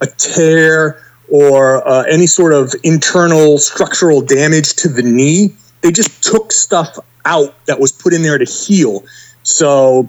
a 0.00 0.06
tear 0.06 1.02
or 1.28 1.86
uh, 1.86 2.02
any 2.04 2.26
sort 2.26 2.52
of 2.52 2.72
internal 2.82 3.58
structural 3.58 4.20
damage 4.20 4.74
to 4.76 4.88
the 4.88 5.02
knee 5.02 5.54
they 5.86 5.92
just 5.92 6.24
took 6.24 6.50
stuff 6.50 6.98
out 7.24 7.54
that 7.66 7.78
was 7.78 7.92
put 7.92 8.12
in 8.12 8.22
there 8.22 8.38
to 8.38 8.44
heal. 8.44 9.04
So 9.44 10.08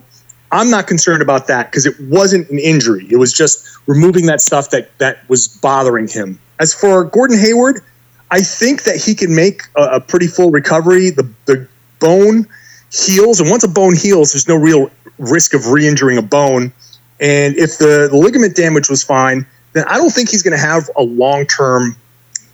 I'm 0.51 0.71
not 0.71 0.87
concerned 0.87 1.21
about 1.21 1.45
that 1.47 1.69
because 1.69 1.85
it 1.85 1.93
wasn't 1.99 2.49
an 2.49 2.57
injury. 2.57 3.05
It 3.11 3.17
was 3.17 3.31
just 3.31 3.63
removing 3.85 4.25
that 4.25 4.41
stuff 4.41 4.71
that 4.71 4.97
that 4.97 5.27
was 5.29 5.47
bothering 5.47 6.07
him. 6.07 6.39
As 6.59 6.73
for 6.73 7.03
Gordon 7.03 7.37
Hayward, 7.37 7.81
I 8.31 8.41
think 8.41 8.83
that 8.83 8.95
he 8.95 9.13
can 9.13 9.35
make 9.35 9.61
a, 9.75 9.83
a 9.83 10.01
pretty 10.01 10.25
full 10.25 10.49
recovery. 10.49 11.11
The 11.11 11.29
the 11.45 11.67
bone 11.99 12.47
heals, 12.91 13.39
and 13.39 13.47
once 13.51 13.63
a 13.63 13.67
bone 13.67 13.95
heals, 13.95 14.33
there's 14.33 14.47
no 14.47 14.55
real 14.55 14.89
risk 15.19 15.53
of 15.53 15.67
re-injuring 15.67 16.17
a 16.17 16.23
bone. 16.23 16.73
And 17.19 17.55
if 17.55 17.77
the, 17.77 18.07
the 18.09 18.17
ligament 18.17 18.55
damage 18.55 18.89
was 18.89 19.03
fine, 19.03 19.45
then 19.73 19.83
I 19.87 19.97
don't 19.97 20.11
think 20.11 20.29
he's 20.29 20.43
going 20.43 20.57
to 20.57 20.63
have 20.63 20.89
a 20.95 21.03
long-term 21.03 21.95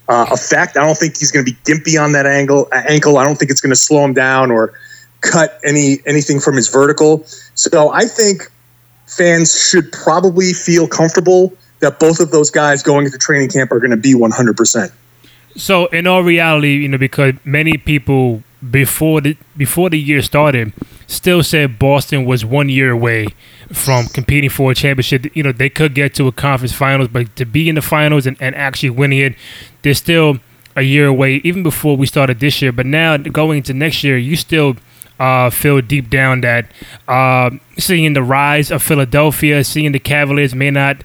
uh, 0.10 0.26
effect. 0.32 0.78
I 0.78 0.86
don't 0.86 0.98
think 0.98 1.18
he's 1.18 1.32
going 1.32 1.46
to 1.46 1.52
be 1.52 1.58
gimpy 1.64 2.02
on 2.02 2.12
that 2.14 2.26
angle 2.26 2.68
uh, 2.72 2.84
ankle. 2.88 3.18
I 3.18 3.24
don't 3.24 3.36
think 3.36 3.52
it's 3.52 3.62
going 3.62 3.72
to 3.72 3.76
slow 3.76 4.04
him 4.04 4.14
down 4.14 4.52
or 4.52 4.74
cut 5.22 5.60
any 5.64 5.98
anything 6.06 6.40
from 6.40 6.56
his 6.56 6.68
vertical. 6.68 7.24
So 7.56 7.90
I 7.92 8.06
think 8.06 8.52
fans 9.08 9.70
should 9.70 9.92
probably 9.92 10.54
feel 10.54 10.88
comfortable 10.88 11.54
that 11.80 12.00
both 12.00 12.20
of 12.20 12.32
those 12.32 12.50
guys 12.50 12.82
going 12.82 13.06
into 13.06 13.18
training 13.18 13.50
camp 13.50 13.72
are 13.72 13.80
going 13.80 13.92
to 13.92 13.98
be 13.98 14.14
100%. 14.14 14.92
So 15.56 15.86
in 15.88 16.07
all 16.07 16.24
reality, 16.24 16.78
you 16.78 16.88
know, 16.88 16.98
because 16.98 17.33
many 17.44 17.78
people 17.78 18.42
before 18.72 19.19
the 19.19 19.38
before 19.57 19.90
the 19.90 20.00
year 20.00 20.22
started 20.22 20.72
still 21.07 21.44
said 21.44 21.78
Boston 21.78 22.26
was 22.26 22.45
one 22.45 22.69
year 22.69 22.92
away 22.92 23.28
from 23.72 24.07
competing 24.07 24.50
for 24.50 24.72
a 24.72 24.76
championship. 24.76 25.36
You 25.36 25.44
know, 25.44 25.52
they 25.52 25.69
could 25.69 25.94
get 25.94 26.16
to 26.16 26.28
a 26.28 26.31
conference 26.31 26.74
finals, 26.74 27.10
but 27.10 27.36
to 27.36 27.45
be 27.45 27.69
in 27.69 27.76
the 27.76 27.81
finals 27.81 28.26
and, 28.26 28.38
and 28.40 28.56
actually 28.56 28.90
winning 28.92 29.19
it, 29.19 29.36
they're 29.83 29.94
still 29.94 30.40
a 30.75 30.81
year 30.81 31.07
away, 31.07 31.35
even 31.44 31.61
before 31.61 31.95
we 31.95 32.06
started 32.06 32.40
this 32.40 32.61
year. 32.61 32.71
But 32.71 32.85
now 32.85 33.18
going 33.18 33.59
into 33.59 33.73
next 33.73 34.04
year, 34.04 34.18
you 34.18 34.35
still 34.35 34.75
uh, 35.19 35.49
feel 35.49 35.80
deep 35.81 36.09
down 36.09 36.42
that 36.42 36.66
uh, 37.07 37.52
seeing 37.78 38.13
the 38.13 38.23
rise 38.23 38.71
of 38.71 38.81
Philadelphia, 38.81 39.63
seeing 39.63 39.92
the 39.92 39.99
Cavaliers 39.99 40.56
may 40.56 40.71
not, 40.71 40.97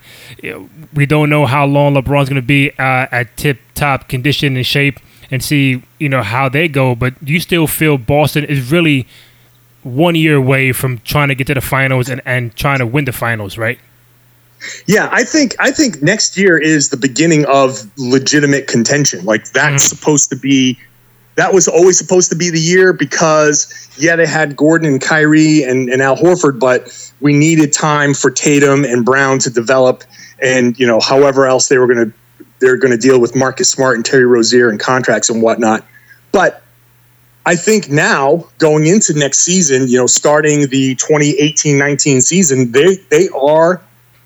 we 0.94 1.06
don't 1.06 1.28
know 1.28 1.46
how 1.46 1.66
long 1.66 1.94
LeBron's 1.94 2.28
going 2.28 2.40
to 2.40 2.42
be 2.42 2.70
uh, 2.78 3.06
at 3.12 3.36
tip 3.36 3.58
top 3.74 4.08
condition 4.08 4.56
and 4.56 4.66
shape 4.66 4.98
and 5.30 5.44
see, 5.44 5.82
you 5.98 6.08
know, 6.08 6.22
how 6.22 6.48
they 6.48 6.68
go. 6.68 6.94
But 6.94 7.14
you 7.22 7.38
still 7.40 7.66
feel 7.66 7.98
Boston 7.98 8.44
is 8.44 8.72
really 8.72 9.06
one 9.82 10.14
year 10.14 10.36
away 10.36 10.72
from 10.72 10.98
trying 11.00 11.28
to 11.28 11.34
get 11.34 11.46
to 11.48 11.54
the 11.54 11.60
finals 11.60 12.08
and, 12.08 12.20
and 12.24 12.54
trying 12.56 12.78
to 12.78 12.86
win 12.86 13.04
the 13.04 13.12
finals, 13.12 13.58
right? 13.58 13.78
Yeah, 14.86 15.08
I 15.12 15.24
think 15.24 15.54
I 15.58 15.70
think 15.70 16.02
next 16.02 16.36
year 16.36 16.58
is 16.58 16.88
the 16.88 16.96
beginning 16.96 17.44
of 17.46 17.90
legitimate 17.96 18.66
contention. 18.66 19.24
Like 19.24 19.50
that's 19.50 19.84
mm. 19.84 19.88
supposed 19.88 20.30
to 20.30 20.36
be 20.36 20.78
that 21.36 21.54
was 21.54 21.68
always 21.68 21.96
supposed 21.96 22.30
to 22.30 22.36
be 22.36 22.50
the 22.50 22.58
year 22.58 22.92
because 22.92 23.72
yeah, 23.96 24.16
they 24.16 24.26
had 24.26 24.56
Gordon 24.56 24.88
and 24.88 25.00
Kyrie 25.00 25.62
and, 25.62 25.88
and 25.88 26.02
Al 26.02 26.16
Horford, 26.16 26.58
but 26.58 27.12
we 27.20 27.32
needed 27.32 27.72
time 27.72 28.12
for 28.12 28.30
Tatum 28.30 28.84
and 28.84 29.04
Brown 29.04 29.38
to 29.40 29.50
develop 29.50 30.02
and 30.42 30.78
you 30.78 30.86
know, 30.86 31.00
however 31.00 31.46
else 31.46 31.68
they 31.68 31.78
were 31.78 31.86
gonna 31.86 32.12
they're 32.60 32.76
gonna 32.76 32.96
deal 32.96 33.20
with 33.20 33.36
Marcus 33.36 33.68
Smart 33.68 33.96
and 33.96 34.04
Terry 34.04 34.26
Rozier 34.26 34.68
and 34.68 34.80
contracts 34.80 35.30
and 35.30 35.42
whatnot. 35.42 35.84
But 36.32 36.62
I 37.46 37.56
think 37.56 37.88
now 37.88 38.46
going 38.58 38.86
into 38.86 39.14
next 39.14 39.38
season, 39.38 39.88
you 39.88 39.96
know, 39.96 40.06
starting 40.06 40.68
the 40.68 40.96
2018-19 40.96 42.22
season, 42.22 42.72
they 42.72 42.96
they 43.10 43.28
are 43.28 43.80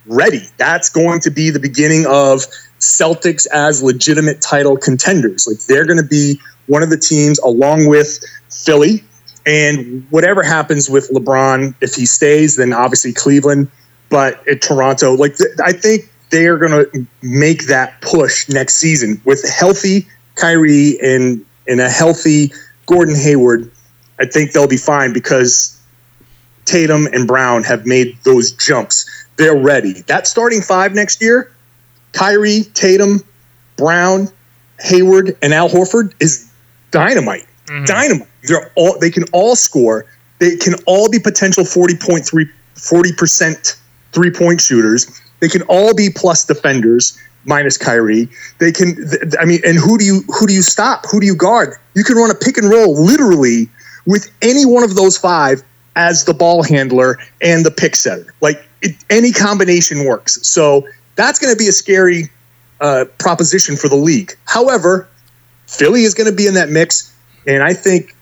ready. 0.06 0.42
That's 0.56 0.88
going 0.88 1.20
to 1.20 1.30
be 1.30 1.50
the 1.50 1.60
beginning 1.60 2.06
of 2.06 2.46
Celtics 2.80 3.46
as 3.52 3.82
legitimate 3.82 4.40
title 4.40 4.76
contenders. 4.76 5.46
Like 5.46 5.60
they're 5.66 5.86
going 5.86 6.02
to 6.02 6.08
be 6.08 6.40
one 6.66 6.82
of 6.82 6.90
the 6.90 6.98
teams 6.98 7.38
along 7.40 7.86
with 7.86 8.18
Philly 8.50 9.04
and 9.46 10.06
whatever 10.10 10.42
happens 10.42 10.88
with 10.88 11.10
LeBron 11.10 11.74
if 11.80 11.94
he 11.94 12.06
stays, 12.06 12.56
then 12.56 12.72
obviously 12.72 13.12
Cleveland, 13.12 13.70
but 14.08 14.46
at 14.48 14.62
Toronto, 14.62 15.14
like 15.14 15.36
th- 15.36 15.50
I 15.64 15.72
think 15.72 16.10
they 16.30 16.46
are 16.46 16.56
going 16.56 16.70
to 16.72 17.06
make 17.22 17.66
that 17.66 18.00
push 18.00 18.48
next 18.48 18.74
season 18.74 19.20
with 19.24 19.48
healthy 19.48 20.06
Kyrie 20.34 20.98
and 21.02 21.44
and 21.68 21.80
a 21.80 21.88
healthy 21.88 22.52
Gordon 22.86 23.14
Hayward. 23.14 23.70
I 24.18 24.26
think 24.26 24.52
they'll 24.52 24.68
be 24.68 24.76
fine 24.76 25.12
because 25.12 25.78
Tatum 26.64 27.06
and 27.12 27.26
Brown 27.26 27.64
have 27.64 27.86
made 27.86 28.16
those 28.24 28.52
jumps. 28.52 29.08
They're 29.36 29.56
ready. 29.56 30.02
That 30.02 30.26
starting 30.26 30.60
five 30.60 30.94
next 30.94 31.20
year, 31.22 31.52
Kyrie, 32.12 32.64
Tatum, 32.74 33.24
Brown, 33.76 34.28
Hayward, 34.80 35.36
and 35.42 35.54
Al 35.54 35.68
Horford 35.68 36.12
is 36.20 36.50
dynamite. 36.90 37.46
Mm-hmm. 37.66 37.84
Dynamite. 37.84 38.28
They're 38.44 38.70
all 38.76 38.98
they 38.98 39.10
can 39.10 39.24
all 39.32 39.56
score. 39.56 40.06
They 40.38 40.56
can 40.56 40.74
all 40.86 41.08
be 41.10 41.18
potential 41.18 41.64
40.3 41.64 42.50
40% 42.74 43.78
three-point 44.12 44.60
shooters. 44.60 45.20
They 45.40 45.48
can 45.48 45.62
all 45.62 45.94
be 45.94 46.10
plus 46.10 46.44
defenders 46.44 47.18
minus 47.44 47.78
Kyrie. 47.78 48.28
They 48.58 48.72
can 48.72 48.96
I 49.40 49.44
mean 49.44 49.60
and 49.64 49.78
who 49.78 49.98
do 49.98 50.04
you 50.04 50.22
who 50.28 50.46
do 50.46 50.52
you 50.52 50.62
stop? 50.62 51.06
Who 51.10 51.20
do 51.20 51.26
you 51.26 51.36
guard? 51.36 51.76
You 51.94 52.04
can 52.04 52.16
run 52.16 52.30
a 52.30 52.34
pick 52.34 52.58
and 52.58 52.68
roll 52.68 52.94
literally 52.94 53.68
with 54.06 54.30
any 54.42 54.66
one 54.66 54.84
of 54.84 54.94
those 54.94 55.16
five 55.16 55.62
as 55.96 56.24
the 56.24 56.34
ball 56.34 56.62
handler 56.62 57.18
and 57.40 57.64
the 57.64 57.70
pick 57.70 57.96
setter. 57.96 58.34
Like 58.40 58.64
it, 58.80 58.96
any 59.10 59.32
combination 59.32 60.04
works. 60.04 60.46
So 60.46 60.86
that's 61.16 61.38
going 61.38 61.52
to 61.52 61.58
be 61.58 61.68
a 61.68 61.72
scary 61.72 62.30
uh, 62.80 63.04
proposition 63.18 63.76
for 63.76 63.88
the 63.88 63.96
league. 63.96 64.32
However, 64.46 65.08
Philly 65.66 66.02
is 66.02 66.14
going 66.14 66.30
to 66.30 66.36
be 66.36 66.46
in 66.46 66.54
that 66.54 66.68
mix, 66.68 67.14
and 67.46 67.62
I 67.62 67.74
think 67.74 68.14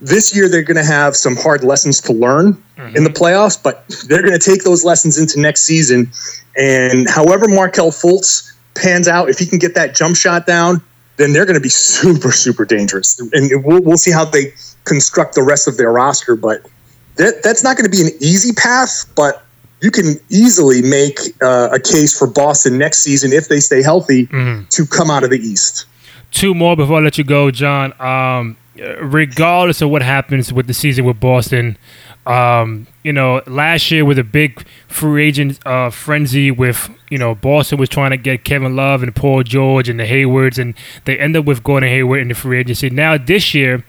this 0.00 0.34
year 0.34 0.48
they're 0.48 0.62
going 0.62 0.76
to 0.76 0.84
have 0.84 1.14
some 1.14 1.36
hard 1.36 1.62
lessons 1.62 2.00
to 2.02 2.12
learn 2.12 2.54
mm-hmm. 2.76 2.96
in 2.96 3.04
the 3.04 3.10
playoffs, 3.10 3.62
but 3.62 3.86
they're 4.08 4.22
going 4.22 4.38
to 4.38 4.50
take 4.50 4.64
those 4.64 4.84
lessons 4.84 5.18
into 5.18 5.38
next 5.38 5.62
season. 5.62 6.10
And 6.56 7.08
however 7.08 7.48
Markelle 7.48 7.90
Fultz 7.90 8.52
pans 8.74 9.08
out, 9.08 9.28
if 9.28 9.38
he 9.38 9.46
can 9.46 9.58
get 9.58 9.74
that 9.74 9.94
jump 9.94 10.16
shot 10.16 10.46
down, 10.46 10.80
then 11.16 11.32
they're 11.32 11.44
going 11.44 11.54
to 11.54 11.60
be 11.60 11.68
super, 11.70 12.32
super 12.32 12.64
dangerous. 12.64 13.20
And 13.32 13.64
we'll, 13.64 13.82
we'll 13.82 13.98
see 13.98 14.12
how 14.12 14.24
they 14.24 14.54
construct 14.84 15.34
the 15.34 15.42
rest 15.42 15.68
of 15.68 15.76
their 15.76 15.92
roster. 15.92 16.34
But 16.34 16.66
that, 17.20 17.42
that's 17.42 17.62
not 17.62 17.76
going 17.76 17.84
to 17.84 17.90
be 17.90 18.00
an 18.00 18.12
easy 18.20 18.52
path, 18.52 19.04
but 19.14 19.44
you 19.82 19.90
can 19.90 20.16
easily 20.30 20.82
make 20.82 21.18
uh, 21.42 21.68
a 21.72 21.78
case 21.78 22.18
for 22.18 22.26
Boston 22.26 22.78
next 22.78 23.00
season 23.00 23.32
if 23.32 23.48
they 23.48 23.60
stay 23.60 23.82
healthy 23.82 24.26
mm-hmm. 24.26 24.64
to 24.68 24.86
come 24.86 25.10
out 25.10 25.24
of 25.24 25.30
the 25.30 25.38
East. 25.38 25.86
Two 26.30 26.54
more 26.54 26.76
before 26.76 26.98
I 26.98 27.00
let 27.00 27.18
you 27.18 27.24
go, 27.24 27.50
John. 27.50 27.92
Um, 28.00 28.56
regardless 29.00 29.82
of 29.82 29.90
what 29.90 30.02
happens 30.02 30.52
with 30.52 30.66
the 30.66 30.74
season 30.74 31.04
with 31.04 31.18
Boston, 31.20 31.76
um, 32.26 32.86
you 33.02 33.12
know, 33.12 33.42
last 33.46 33.90
year 33.90 34.04
with 34.04 34.18
a 34.18 34.24
big 34.24 34.64
free 34.86 35.26
agent 35.26 35.58
uh, 35.66 35.90
frenzy 35.90 36.50
with, 36.50 36.90
you 37.10 37.18
know, 37.18 37.34
Boston 37.34 37.78
was 37.78 37.88
trying 37.88 38.10
to 38.10 38.16
get 38.16 38.44
Kevin 38.44 38.76
Love 38.76 39.02
and 39.02 39.14
Paul 39.14 39.42
George 39.42 39.88
and 39.88 39.98
the 39.98 40.06
Haywards, 40.06 40.58
and 40.58 40.74
they 41.04 41.18
end 41.18 41.36
up 41.36 41.44
with 41.46 41.62
Gordon 41.64 41.88
Hayward 41.88 42.20
in 42.20 42.28
the 42.28 42.34
free 42.34 42.60
agency. 42.60 42.90
Now 42.90 43.18
this 43.18 43.54
year, 43.54 43.84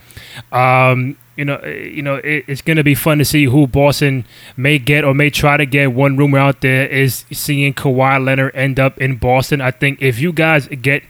um, 0.52 1.18
you 1.36 1.46
know, 1.46 1.56
eh, 1.58 1.90
you 1.94 2.02
know, 2.02 2.16
it, 2.16 2.46
it's 2.48 2.62
going 2.62 2.78
to 2.78 2.84
be 2.84 2.96
fun 2.96 3.18
to 3.20 3.26
see 3.26 3.46
who 3.46 3.68
Boston 3.68 4.26
may 4.58 4.80
get 4.80 5.04
or 5.04 5.14
may 5.14 5.30
try 5.30 5.58
to 5.58 5.66
get. 5.66 5.94
One 5.94 6.18
rumor 6.18 6.40
out 6.40 6.62
there 6.62 6.88
is 6.88 7.26
seeing 7.32 7.74
Kawhi 7.74 8.24
Leonard 8.24 8.56
end 8.56 8.80
up 8.80 8.98
in 9.00 9.18
Boston. 9.18 9.62
I 9.62 9.72
think 9.72 10.02
if 10.02 10.20
you 10.20 10.34
guys 10.34 10.68
get 10.68 11.04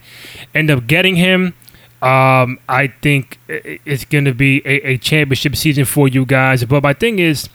end 0.54 0.70
up 0.70 0.86
getting 0.86 1.16
him, 1.16 1.54
um, 2.02 2.58
I 2.68 2.88
think 3.00 3.38
it's 3.48 4.04
going 4.04 4.24
to 4.24 4.34
be 4.34 4.60
a, 4.64 4.94
a, 4.94 4.98
championship 4.98 5.54
season 5.54 5.84
for 5.84 6.08
you 6.08 6.26
guys. 6.26 6.64
But 6.64 6.82
my 6.82 6.94
thing 6.94 7.20
is, 7.20 7.48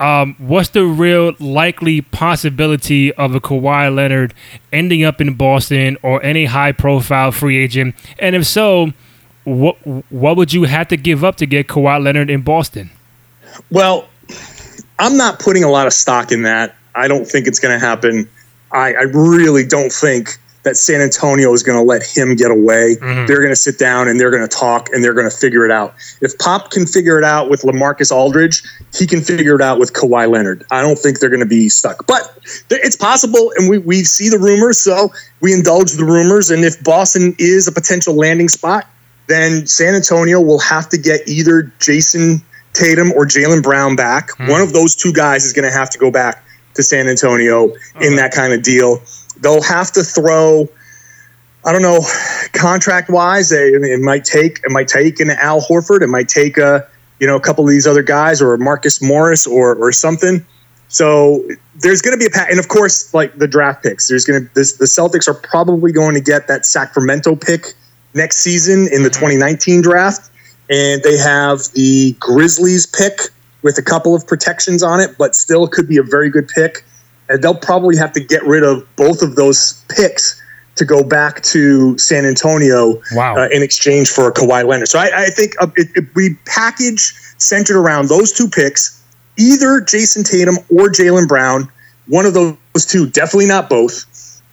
um, 0.00 0.34
what's 0.38 0.70
the 0.70 0.84
real 0.84 1.34
likely 1.38 2.00
possibility 2.00 3.12
of 3.14 3.36
a 3.36 3.40
Kawhi 3.40 3.94
Leonard 3.94 4.34
ending 4.72 5.04
up 5.04 5.20
in 5.20 5.34
Boston 5.34 5.96
or 6.02 6.20
any 6.24 6.46
high 6.46 6.72
profile 6.72 7.30
free 7.30 7.62
agent? 7.62 7.94
And 8.18 8.34
if 8.34 8.44
so, 8.44 8.92
what 9.44 9.76
what 10.10 10.36
would 10.36 10.52
you 10.52 10.64
have 10.64 10.88
to 10.88 10.96
give 10.96 11.24
up 11.24 11.36
to 11.36 11.46
get 11.46 11.66
Kawhi 11.66 12.02
Leonard 12.02 12.30
in 12.30 12.42
Boston? 12.42 12.90
Well, 13.70 14.08
I'm 14.98 15.16
not 15.16 15.38
putting 15.38 15.64
a 15.64 15.68
lot 15.68 15.86
of 15.86 15.92
stock 15.92 16.32
in 16.32 16.42
that. 16.42 16.76
I 16.94 17.08
don't 17.08 17.26
think 17.26 17.46
it's 17.46 17.58
going 17.58 17.78
to 17.78 17.84
happen. 17.84 18.28
I, 18.70 18.94
I, 18.94 19.02
really 19.02 19.66
don't 19.66 19.92
think 19.92 20.38
that 20.62 20.76
San 20.76 21.00
Antonio 21.00 21.52
is 21.52 21.62
going 21.62 21.76
to 21.76 21.82
let 21.82 22.02
him 22.04 22.36
get 22.36 22.50
away. 22.50 22.96
Mm-hmm. 22.96 23.26
They're 23.26 23.40
going 23.40 23.50
to 23.50 23.56
sit 23.56 23.78
down 23.78 24.08
and 24.08 24.18
they're 24.20 24.30
going 24.30 24.46
to 24.46 24.56
talk 24.56 24.88
and 24.92 25.02
they're 25.02 25.14
going 25.14 25.28
to 25.28 25.36
figure 25.36 25.64
it 25.64 25.70
out. 25.70 25.94
If 26.20 26.38
Pop 26.38 26.70
can 26.70 26.86
figure 26.86 27.18
it 27.18 27.24
out 27.24 27.50
with 27.50 27.62
LaMarcus 27.62 28.12
Aldridge, 28.12 28.62
he 28.94 29.06
can 29.06 29.20
figure 29.20 29.56
it 29.56 29.60
out 29.60 29.78
with 29.78 29.92
Kawhi 29.92 30.30
Leonard. 30.30 30.64
I 30.70 30.80
don't 30.80 30.98
think 30.98 31.18
they're 31.18 31.30
going 31.30 31.40
to 31.40 31.46
be 31.46 31.68
stuck, 31.68 32.06
but 32.06 32.38
it's 32.70 32.96
possible. 32.96 33.52
And 33.56 33.68
we, 33.68 33.78
we 33.78 34.04
see 34.04 34.28
the 34.28 34.38
rumors, 34.38 34.78
so 34.78 35.12
we 35.40 35.52
indulge 35.52 35.92
the 35.92 36.04
rumors. 36.04 36.50
And 36.50 36.64
if 36.64 36.82
Boston 36.84 37.34
is 37.38 37.66
a 37.66 37.72
potential 37.72 38.14
landing 38.14 38.48
spot, 38.48 38.86
then 39.32 39.66
San 39.66 39.94
Antonio 39.94 40.40
will 40.40 40.58
have 40.60 40.88
to 40.90 40.98
get 40.98 41.26
either 41.26 41.72
Jayson 41.80 42.42
Tatum 42.72 43.12
or 43.12 43.26
Jaylen 43.26 43.62
Brown 43.62 43.96
back. 43.96 44.30
Mm. 44.32 44.50
One 44.50 44.60
of 44.60 44.72
those 44.72 44.94
two 44.94 45.12
guys 45.12 45.44
is 45.44 45.52
going 45.52 45.68
to 45.68 45.76
have 45.76 45.90
to 45.90 45.98
go 45.98 46.10
back 46.10 46.44
to 46.74 46.82
San 46.82 47.08
Antonio 47.08 47.64
okay. 47.64 48.06
in 48.06 48.16
that 48.16 48.32
kind 48.32 48.52
of 48.52 48.62
deal. 48.62 49.02
They'll 49.40 49.62
have 49.62 49.92
to 49.92 50.02
throw. 50.02 50.68
I 51.64 51.70
don't 51.70 51.82
know, 51.82 52.00
contract 52.52 53.08
wise, 53.08 53.52
it, 53.52 53.74
it 53.74 54.00
might 54.00 54.24
take 54.24 54.58
it 54.64 54.70
might 54.70 54.88
take 54.88 55.20
an 55.20 55.30
Al 55.30 55.60
Horford, 55.60 56.02
it 56.02 56.08
might 56.08 56.28
take 56.28 56.58
a 56.58 56.88
you 57.20 57.26
know 57.28 57.36
a 57.36 57.40
couple 57.40 57.62
of 57.62 57.70
these 57.70 57.86
other 57.86 58.02
guys 58.02 58.42
or 58.42 58.56
Marcus 58.56 59.00
Morris 59.00 59.46
or 59.46 59.76
or 59.76 59.92
something. 59.92 60.44
So 60.88 61.48
there's 61.76 62.02
going 62.02 62.12
to 62.12 62.18
be 62.18 62.26
a 62.26 62.30
pat, 62.30 62.50
and 62.50 62.58
of 62.58 62.68
course, 62.68 63.14
like 63.14 63.38
the 63.38 63.46
draft 63.46 63.84
picks, 63.84 64.08
there's 64.08 64.24
going 64.24 64.44
to 64.44 64.54
this, 64.54 64.76
the 64.76 64.84
Celtics 64.86 65.28
are 65.28 65.34
probably 65.34 65.92
going 65.92 66.14
to 66.14 66.20
get 66.20 66.48
that 66.48 66.66
Sacramento 66.66 67.36
pick 67.36 67.74
next 68.14 68.38
season 68.38 68.88
in 68.92 69.02
the 69.02 69.10
2019 69.10 69.82
draft. 69.82 70.30
And 70.70 71.02
they 71.02 71.16
have 71.18 71.60
the 71.74 72.16
Grizzlies 72.18 72.86
pick 72.86 73.20
with 73.62 73.78
a 73.78 73.82
couple 73.82 74.14
of 74.14 74.26
protections 74.26 74.82
on 74.82 75.00
it, 75.00 75.16
but 75.18 75.34
still 75.34 75.68
could 75.68 75.88
be 75.88 75.96
a 75.96 76.02
very 76.02 76.30
good 76.30 76.48
pick. 76.48 76.84
And 77.28 77.42
they'll 77.42 77.54
probably 77.54 77.96
have 77.96 78.12
to 78.12 78.20
get 78.20 78.42
rid 78.44 78.62
of 78.62 78.84
both 78.96 79.22
of 79.22 79.36
those 79.36 79.84
picks 79.88 80.40
to 80.76 80.84
go 80.84 81.02
back 81.02 81.42
to 81.42 81.96
San 81.98 82.24
Antonio 82.24 83.00
wow. 83.12 83.36
uh, 83.36 83.48
in 83.52 83.62
exchange 83.62 84.08
for 84.08 84.28
a 84.28 84.32
Kawhi 84.32 84.66
Leonard. 84.66 84.88
So 84.88 84.98
I, 84.98 85.10
I 85.14 85.26
think 85.26 85.52
uh, 85.60 85.68
it, 85.76 85.88
it, 85.94 86.14
we 86.14 86.34
package 86.46 87.12
centered 87.36 87.78
around 87.78 88.08
those 88.08 88.32
two 88.32 88.48
picks, 88.48 89.02
either 89.36 89.80
Jayson 89.80 90.24
Tatum 90.24 90.56
or 90.70 90.88
Jaylen 90.88 91.28
Brown. 91.28 91.70
One 92.06 92.24
of 92.24 92.34
those 92.34 92.86
two, 92.86 93.08
definitely 93.10 93.46
not 93.46 93.68
both 93.68 94.06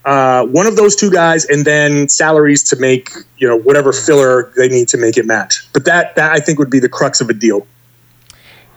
uh, 0.09 0.43
one 0.47 0.65
of 0.65 0.75
those 0.75 0.95
two 0.95 1.11
guys, 1.11 1.45
and 1.45 1.65
then 1.65 2.09
salaries 2.09 2.63
to 2.63 2.75
make 2.77 3.11
you 3.37 3.47
know 3.47 3.55
whatever 3.55 3.93
filler 3.93 4.51
they 4.57 4.67
need 4.67 4.87
to 4.87 4.97
make 4.97 5.17
it 5.17 5.25
match. 5.25 5.71
But 5.71 5.85
that 5.85 6.15
that 6.15 6.31
I 6.31 6.39
think 6.39 6.57
would 6.57 6.71
be 6.71 6.79
the 6.79 6.89
crux 6.89 7.21
of 7.21 7.29
a 7.29 7.33
deal. 7.33 7.67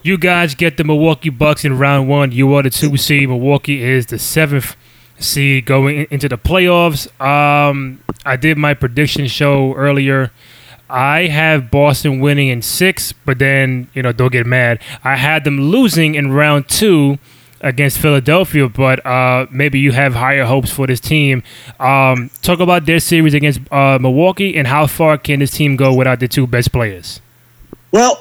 You 0.02 0.18
guys 0.18 0.54
get 0.54 0.76
the 0.76 0.84
Milwaukee 0.84 1.30
Bucks 1.30 1.64
in 1.64 1.78
round 1.78 2.06
one. 2.06 2.32
You 2.32 2.52
are 2.52 2.62
the 2.62 2.68
two 2.68 2.98
seed. 2.98 3.30
Milwaukee 3.30 3.82
is 3.82 4.06
the 4.06 4.18
seventh 4.18 4.76
seed 5.18 5.64
going 5.64 6.06
into 6.10 6.28
the 6.28 6.36
playoffs. 6.36 7.08
Um, 7.18 8.02
I 8.26 8.36
did 8.36 8.58
my 8.58 8.74
prediction 8.74 9.26
show 9.26 9.74
earlier. 9.74 10.32
I 10.90 11.28
have 11.28 11.70
Boston 11.70 12.20
winning 12.20 12.48
in 12.48 12.60
six, 12.60 13.12
but 13.12 13.38
then 13.38 13.88
you 13.94 14.02
know 14.02 14.12
don't 14.12 14.32
get 14.32 14.44
mad. 14.44 14.82
I 15.02 15.16
had 15.16 15.44
them 15.44 15.58
losing 15.58 16.14
in 16.14 16.32
round 16.32 16.68
two 16.68 17.18
against 17.62 17.98
Philadelphia, 17.98 18.68
but 18.68 19.04
uh, 19.06 19.46
maybe 19.50 19.78
you 19.78 19.92
have 19.92 20.14
higher 20.14 20.44
hopes 20.44 20.70
for 20.70 20.86
this 20.86 21.00
team. 21.00 21.42
Um, 21.80 22.30
talk 22.42 22.60
about 22.60 22.86
their 22.86 23.00
series 23.00 23.34
against 23.34 23.60
uh, 23.72 23.98
Milwaukee 24.00 24.56
and 24.56 24.66
how 24.66 24.86
far 24.86 25.16
can 25.16 25.38
this 25.40 25.52
team 25.52 25.76
go 25.76 25.94
without 25.94 26.20
the 26.20 26.28
two 26.28 26.46
best 26.46 26.72
players? 26.72 27.20
Well, 27.92 28.18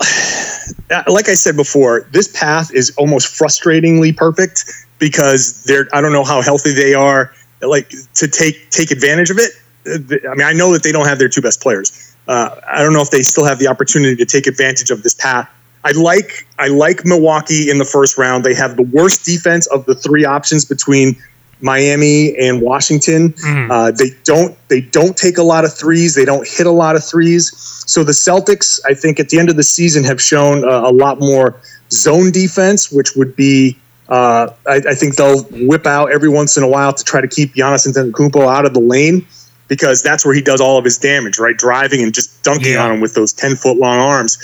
uh, 0.90 1.04
like 1.08 1.30
I 1.30 1.34
said 1.34 1.56
before, 1.56 2.08
this 2.12 2.28
path 2.38 2.74
is 2.74 2.92
almost 2.98 3.34
frustratingly 3.38 4.16
perfect 4.16 4.66
because 5.00 5.64
they're 5.64 5.88
I 5.94 6.02
don't 6.02 6.14
know 6.14 6.24
how 6.24 6.42
healthy 6.42 6.74
they 6.74 6.94
are 6.94 7.34
like 7.62 7.90
to 8.16 8.28
take 8.28 8.70
take 8.70 8.92
advantage 8.92 9.30
of 9.30 9.38
it. 9.38 9.52
Uh, 9.88 10.30
I 10.30 10.36
mean, 10.36 10.46
I 10.46 10.54
know 10.54 10.74
that 10.74 10.84
they 10.84 10.92
don't 10.92 11.08
have 11.08 11.20
their 11.20 11.30
two 11.30 11.42
best 11.42 11.62
players. 11.62 12.16
Uh, 12.28 12.56
I 12.70 12.84
don't 12.84 12.94
know 12.94 13.02
if 13.02 13.10
they 13.10 13.24
still 13.24 13.46
have 13.46 13.60
the 13.60 13.68
opportunity 13.68 14.16
to 14.18 14.26
take 14.26 14.46
advantage 14.46 14.92
of 14.92 15.04
this 15.04 15.14
path 15.14 15.50
I 15.84 15.92
like 15.92 16.48
I 16.60 16.68
like 16.68 17.06
Milwaukee 17.06 17.70
in 17.70 17.78
the 17.78 17.86
first 17.86 18.18
round. 18.18 18.44
They 18.44 18.54
have 18.54 18.76
the 18.76 18.84
worst 18.84 19.26
defense 19.26 19.68
of 19.68 19.86
the 19.86 19.96
three 19.96 20.26
options 20.26 20.66
between 20.66 21.16
Miami 21.62 22.36
and 22.38 22.62
Washington. 22.62 23.34
Mm. 23.34 23.72
Uh, 23.72 23.92
they 23.92 24.12
don't 24.24 24.58
they 24.68 24.82
don't 24.82 25.16
take 25.18 25.38
a 25.38 25.44
lot 25.44 25.66
of 25.66 25.74
threes. 25.74 26.16
They 26.16 26.26
don't 26.26 26.48
hit 26.48 26.68
a 26.68 26.72
lot 26.72 26.96
of 26.96 27.04
threes. 27.04 27.52
So 27.88 28.04
the 28.04 28.12
Celtics, 28.12 28.80
I 28.86 28.94
think, 28.94 29.20
at 29.20 29.30
the 29.30 29.40
end 29.40 29.50
of 29.50 29.56
the 29.56 29.64
season, 29.64 30.04
have 30.04 30.22
shown 30.22 30.64
a, 30.64 30.90
a 30.90 30.94
lot 30.94 31.20
more 31.20 31.60
zone 31.92 32.32
defense, 32.32 32.92
which 32.92 33.16
would 33.16 33.36
be. 33.36 33.78
Uh, 34.10 34.54
I, 34.68 34.82
I, 34.90 34.94
think 34.94 35.16
they'll 35.16 35.44
whip 35.68 35.86
out 35.86 36.12
every 36.12 36.28
once 36.28 36.58
in 36.58 36.64
a 36.64 36.68
while 36.68 36.92
to 36.92 37.02
try 37.02 37.22
to 37.22 37.30
keep 37.30 37.54
Giannis 37.54 37.88
Antetokounmpo 37.88 38.46
out 38.46 38.66
of 38.66 38.74
the 38.74 38.82
lane 38.82 39.26
because 39.70 40.04
that's 40.04 40.26
where 40.26 40.34
he 40.34 40.42
does 40.42 40.60
all 40.60 40.78
of 40.78 40.84
his 40.84 40.98
damage, 40.98 41.40
right? 41.40 41.56
Driving 41.56 42.04
and 42.04 42.14
just 42.14 42.44
dunking 42.44 42.74
yeah. 42.74 42.84
on 42.84 42.92
him 42.92 43.00
with 43.00 43.14
those 43.14 43.32
ten 43.32 43.56
foot 43.56 43.78
long 43.78 44.00
arms. 44.00 44.38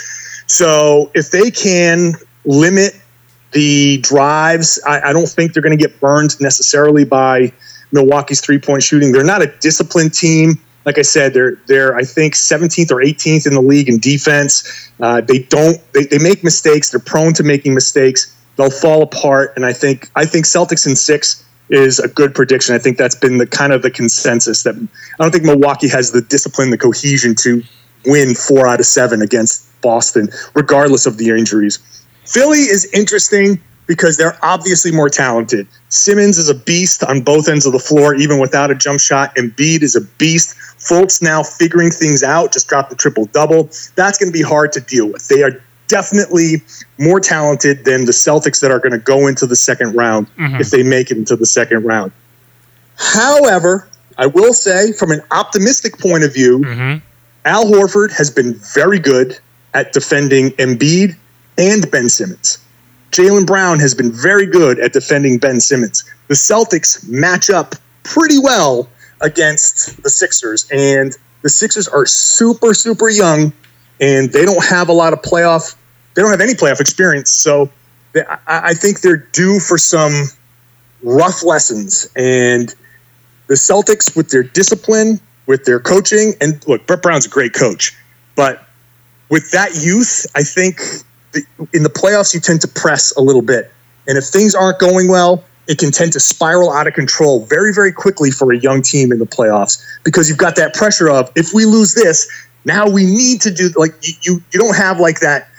So 0.48 1.12
if 1.14 1.32
they 1.32 1.52
can 1.52 2.14
limit 2.46 2.94
the 3.52 3.98
drives, 3.98 4.82
I, 4.86 5.10
I 5.10 5.14
don't 5.14 5.28
think 5.28 5.54
they're 5.54 5.64
going 5.64 5.78
to 5.78 5.82
get 5.82 6.00
burned 6.00 6.40
necessarily 6.42 7.06
by 7.06 7.52
Milwaukee's 7.92 8.42
three 8.42 8.60
point 8.60 8.84
shooting. 8.84 9.12
They're 9.12 9.24
not 9.24 9.42
a 9.42 9.54
disciplined 9.60 10.14
team. 10.14 10.60
Like 10.86 10.98
I 10.98 11.02
said, 11.02 11.34
they're 11.34 11.56
they're 11.68 11.96
I 11.96 12.04
think 12.04 12.34
17th 12.34 12.92
or 12.92 12.98
18th 12.98 13.46
in 13.46 13.54
the 13.54 13.62
league 13.62 13.90
in 13.90 14.00
defense. 14.00 14.90
Uh, 15.00 15.22
they 15.22 15.40
don't 15.40 15.82
they, 15.94 16.06
they 16.06 16.18
make 16.18 16.44
mistakes. 16.44 16.92
They're 16.92 17.00
prone 17.00 17.34
to 17.34 17.44
making 17.44 17.74
mistakes. 17.74 18.34
They'll 18.56 18.72
fall 18.72 19.04
apart. 19.04 19.54
And 19.56 19.66
I 19.66 19.74
think 19.74 20.10
I 20.16 20.26
think 20.26 20.46
Celtics 20.46 20.88
in 20.88 20.96
six 20.96 21.44
is 21.70 22.00
a 22.00 22.08
good 22.08 22.34
prediction. 22.34 22.74
I 22.74 22.80
think 22.80 22.98
that's 22.98 23.16
been 23.16 23.38
the 23.38 23.46
kind 23.46 23.74
of 23.74 23.82
the 23.82 23.92
consensus 23.92 24.64
that 24.64 24.76
I 24.76 25.24
don't 25.24 25.32
think 25.32 25.44
Milwaukee 25.44 25.90
has 25.90 26.12
the 26.12 26.22
discipline, 26.22 26.70
the 26.70 26.78
cohesion 26.78 27.36
to 27.36 27.62
win 28.08 28.36
four 28.36 28.68
out 28.68 28.80
of 28.80 28.86
seven 28.86 29.22
against 29.22 29.70
Boston, 29.82 30.30
regardless 30.56 31.06
of 31.06 31.18
the 31.18 31.30
injuries. 31.30 31.80
Philly 32.26 32.60
is 32.60 32.90
interesting 32.94 33.62
because 33.88 34.18
they're 34.18 34.38
obviously 34.42 34.92
more 34.92 35.10
talented. 35.10 35.68
Simmons 35.90 36.38
is 36.38 36.50
a 36.50 36.56
beast 36.56 37.04
on 37.04 37.22
both 37.22 37.48
ends 37.48 37.66
of 37.66 37.72
the 37.72 37.80
floor, 37.80 38.14
even 38.14 38.40
without 38.40 38.70
a 38.70 38.76
jump 38.76 39.00
shot. 39.00 39.34
Embiid 39.36 39.82
is 39.82 39.96
a 39.96 40.02
beast. 40.18 40.56
Fultz 40.78 41.22
now 41.22 41.42
figuring 41.42 41.90
things 41.90 42.22
out, 42.24 42.52
just 42.52 42.68
dropped 42.68 42.90
the 42.90 42.96
triple 42.96 43.26
double. 43.28 43.70
That's 43.96 44.18
going 44.18 44.32
to 44.32 44.38
be 44.38 44.42
hard 44.42 44.74
to 44.74 44.82
deal 44.82 45.10
with. 45.10 45.28
They 45.30 45.42
are 45.44 45.62
definitely 45.88 46.62
more 47.00 47.20
talented 47.20 47.86
than 47.86 48.06
the 48.06 48.12
Celtics 48.12 48.60
that 48.62 48.72
are 48.72 48.80
going 48.80 48.92
to 48.92 49.00
go 49.00 49.28
into 49.28 49.46
the 49.46 49.56
second 49.56 49.96
round 49.96 50.28
mm-hmm. 50.36 50.60
if 50.60 50.70
they 50.70 50.84
make 50.84 51.10
it 51.10 51.18
into 51.18 51.36
the 51.36 51.46
second 51.46 51.86
round. 51.86 52.12
However, 52.98 53.88
I 54.18 54.26
will 54.26 54.54
say, 54.54 54.92
from 54.92 55.12
an 55.12 55.22
optimistic 55.32 55.98
point 56.00 56.24
of 56.24 56.34
view, 56.34 56.60
mm-hmm. 56.60 57.07
Al 57.48 57.66
Horford 57.66 58.12
has 58.12 58.30
been 58.30 58.56
very 58.74 59.00
good 59.00 59.40
at 59.74 59.94
defending 59.94 60.50
Embiid 60.52 61.16
and 61.58 61.90
Ben 61.90 62.10
Simmons. 62.10 62.58
Jaylen 63.12 63.48
Brown 63.48 63.80
has 63.80 63.96
been 63.96 64.12
very 64.12 64.46
good 64.46 64.80
at 64.80 64.92
defending 64.92 65.38
Ben 65.38 65.62
Simmons. 65.62 66.04
The 66.28 66.36
Celtics 66.36 67.08
match 67.08 67.50
up 67.50 67.76
pretty 68.04 68.38
well 68.38 68.90
against 69.22 70.04
the 70.04 70.10
Sixers, 70.10 70.68
and 70.72 71.18
the 71.42 71.50
Sixers 71.50 71.88
are 71.88 72.06
super, 72.06 72.74
super 72.74 73.08
young, 73.08 73.54
and 74.02 74.30
they 74.34 74.44
don't 74.44 74.66
have 74.66 74.90
a 74.90 74.94
lot 74.94 75.14
of 75.14 75.22
playoff. 75.22 75.74
They 76.16 76.22
don't 76.22 76.32
have 76.32 76.42
any 76.42 76.54
playoff 76.54 76.82
experience, 76.82 77.32
so 77.32 77.72
they, 78.12 78.26
I, 78.26 78.40
I 78.48 78.74
think 78.74 79.00
they're 79.00 79.26
due 79.32 79.62
for 79.62 79.78
some 79.78 80.26
rough 81.02 81.44
lessons. 81.44 82.10
And 82.18 82.76
the 83.48 83.56
Celtics, 83.56 84.18
with 84.18 84.32
their 84.32 84.44
discipline, 84.44 85.22
with 85.48 85.66
their 85.66 85.80
coaching, 85.80 86.34
and 86.42 86.66
look, 86.68 86.86
Brett 86.86 87.02
Brown's 87.02 87.26
a 87.26 87.30
great 87.30 87.54
coach, 87.54 87.96
but 88.36 88.66
with 89.30 89.52
that 89.52 89.76
youth, 89.76 90.26
I 90.36 90.44
think 90.44 90.80
in 91.74 91.84
the 91.84 91.90
playoffs 91.90 92.34
you 92.34 92.40
tend 92.40 92.62
to 92.62 92.68
press 92.68 93.16
a 93.16 93.22
little 93.22 93.42
bit, 93.42 93.72
and 94.08 94.18
if 94.18 94.26
things 94.26 94.56
aren't 94.56 94.80
going 94.80 95.08
well, 95.10 95.44
it 95.68 95.78
can 95.78 95.92
tend 95.92 96.14
to 96.14 96.20
spiral 96.20 96.72
out 96.72 96.88
of 96.88 96.94
control 96.94 97.46
very, 97.46 97.74
very 97.74 97.92
quickly 97.92 98.32
for 98.32 98.52
a 98.54 98.58
young 98.58 98.82
team 98.82 99.12
in 99.12 99.20
the 99.20 99.26
playoffs 99.26 99.84
because 100.04 100.30
you've 100.30 100.38
got 100.38 100.56
that 100.56 100.74
pressure 100.74 101.10
of 101.10 101.30
if 101.36 101.54
we 101.54 101.66
lose 101.66 101.94
this, 101.94 102.30
now 102.66 102.90
we 102.90 103.06
need 103.06 103.42
to 103.42 103.52
do 103.52 103.70
like 103.76 103.94
you 104.02 104.14
you, 104.22 104.44
you 104.52 104.60
don't 104.60 104.76
have 104.76 105.00
like 105.00 105.20
that 105.20 105.50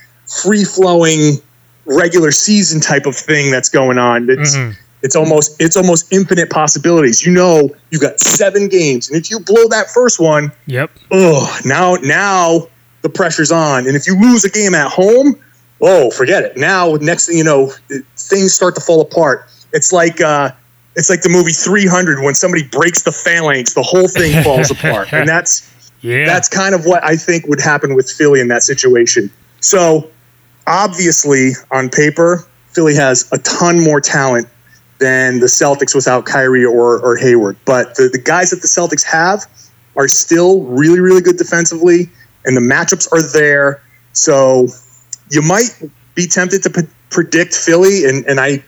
free 0.42 0.64
flowing 0.64 1.36
regular 1.84 2.30
season 2.30 2.80
type 2.80 3.06
of 3.06 3.16
thing 3.16 3.50
that's 3.50 3.68
going 3.68 3.98
on. 3.98 4.28
It's 4.28 4.56
mm-hmm. 4.56 4.78
It's 5.02 5.16
almost 5.16 5.60
it's 5.60 5.76
almost 5.76 6.12
infinite 6.12 6.50
possibilities. 6.50 7.24
You 7.24 7.32
know, 7.32 7.70
you've 7.90 8.02
got 8.02 8.18
seven 8.20 8.68
games, 8.68 9.08
and 9.08 9.16
if 9.16 9.30
you 9.30 9.40
blow 9.40 9.68
that 9.68 9.88
first 9.90 10.20
one, 10.20 10.52
yep. 10.66 10.90
Oh, 11.10 11.58
now 11.64 11.94
now 11.94 12.68
the 13.02 13.08
pressure's 13.08 13.52
on, 13.52 13.86
and 13.86 13.96
if 13.96 14.06
you 14.06 14.18
lose 14.20 14.44
a 14.44 14.50
game 14.50 14.74
at 14.74 14.90
home, 14.90 15.40
oh, 15.80 16.10
forget 16.10 16.42
it. 16.42 16.56
Now 16.56 16.94
next 17.00 17.26
thing 17.26 17.38
you 17.38 17.44
know, 17.44 17.72
things 18.16 18.52
start 18.52 18.74
to 18.74 18.80
fall 18.80 19.00
apart. 19.00 19.48
It's 19.72 19.92
like 19.92 20.20
uh, 20.20 20.50
it's 20.96 21.10
like 21.10 21.22
the 21.22 21.28
movie 21.28 21.52
300 21.52 22.22
when 22.22 22.34
somebody 22.34 22.64
breaks 22.64 23.02
the 23.02 23.12
phalanx, 23.12 23.74
the 23.74 23.82
whole 23.82 24.08
thing 24.08 24.42
falls 24.42 24.70
apart, 24.72 25.12
and 25.12 25.28
that's 25.28 25.90
yeah. 26.00 26.26
that's 26.26 26.48
kind 26.48 26.74
of 26.74 26.86
what 26.86 27.04
I 27.04 27.16
think 27.16 27.46
would 27.46 27.60
happen 27.60 27.94
with 27.94 28.10
Philly 28.10 28.40
in 28.40 28.48
that 28.48 28.64
situation. 28.64 29.30
So 29.60 30.10
obviously, 30.66 31.52
on 31.70 31.88
paper, 31.88 32.44
Philly 32.72 32.94
has 32.94 33.28
a 33.32 33.38
ton 33.38 33.82
more 33.82 34.00
talent 34.00 34.48
than 34.98 35.40
the 35.40 35.46
Celtics 35.46 35.94
without 35.94 36.26
Kyrie 36.26 36.64
or, 36.64 36.98
or 37.00 37.16
Hayward. 37.16 37.56
But 37.64 37.94
the, 37.94 38.08
the 38.08 38.18
guys 38.18 38.50
that 38.50 38.62
the 38.62 38.68
Celtics 38.68 39.04
have 39.04 39.44
are 39.96 40.08
still 40.08 40.62
really, 40.62 41.00
really 41.00 41.20
good 41.20 41.36
defensively, 41.36 42.08
and 42.44 42.56
the 42.56 42.60
matchups 42.60 43.10
are 43.12 43.22
there. 43.32 43.82
So 44.12 44.68
you 45.30 45.42
might 45.42 45.70
be 46.14 46.26
tempted 46.26 46.62
to 46.64 46.70
p- 46.70 46.88
predict 47.10 47.54
Philly, 47.54 48.04
and, 48.04 48.26
and 48.26 48.40
I 48.40 48.62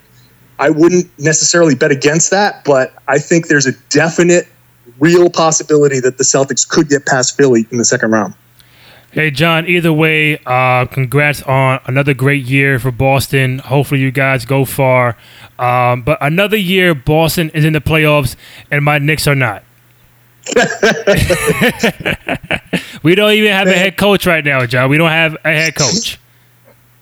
I 0.61 0.69
wouldn't 0.69 1.09
necessarily 1.17 1.73
bet 1.73 1.89
against 1.89 2.29
that, 2.29 2.63
but 2.63 2.93
I 3.07 3.17
think 3.17 3.47
there's 3.47 3.65
a 3.65 3.71
definite, 3.89 4.47
real 4.99 5.27
possibility 5.27 5.99
that 5.99 6.19
the 6.19 6.23
Celtics 6.23 6.67
could 6.67 6.87
get 6.87 7.07
past 7.07 7.35
Philly 7.35 7.65
in 7.71 7.79
the 7.79 7.85
second 7.85 8.11
round. 8.11 8.35
Hey, 9.11 9.29
John, 9.29 9.67
either 9.67 9.91
way, 9.91 10.39
uh, 10.45 10.85
congrats 10.85 11.43
on 11.43 11.81
another 11.85 12.13
great 12.13 12.45
year 12.45 12.79
for 12.79 12.91
Boston. 12.91 13.59
Hopefully, 13.59 13.99
you 13.99 14.09
guys 14.09 14.45
go 14.45 14.63
far. 14.63 15.17
Um, 15.59 16.03
but 16.03 16.17
another 16.21 16.55
year, 16.55 16.95
Boston 16.95 17.49
is 17.49 17.65
in 17.65 17.73
the 17.73 17.81
playoffs, 17.81 18.37
and 18.71 18.85
my 18.85 18.99
Knicks 18.99 19.27
are 19.27 19.35
not. 19.35 19.65
we 23.03 23.15
don't 23.15 23.33
even 23.33 23.51
have 23.51 23.67
a 23.67 23.73
head 23.73 23.97
coach 23.97 24.25
right 24.25 24.45
now, 24.45 24.65
John. 24.65 24.89
We 24.89 24.97
don't 24.97 25.09
have 25.09 25.35
a 25.43 25.49
head 25.49 25.75
coach. 25.75 26.17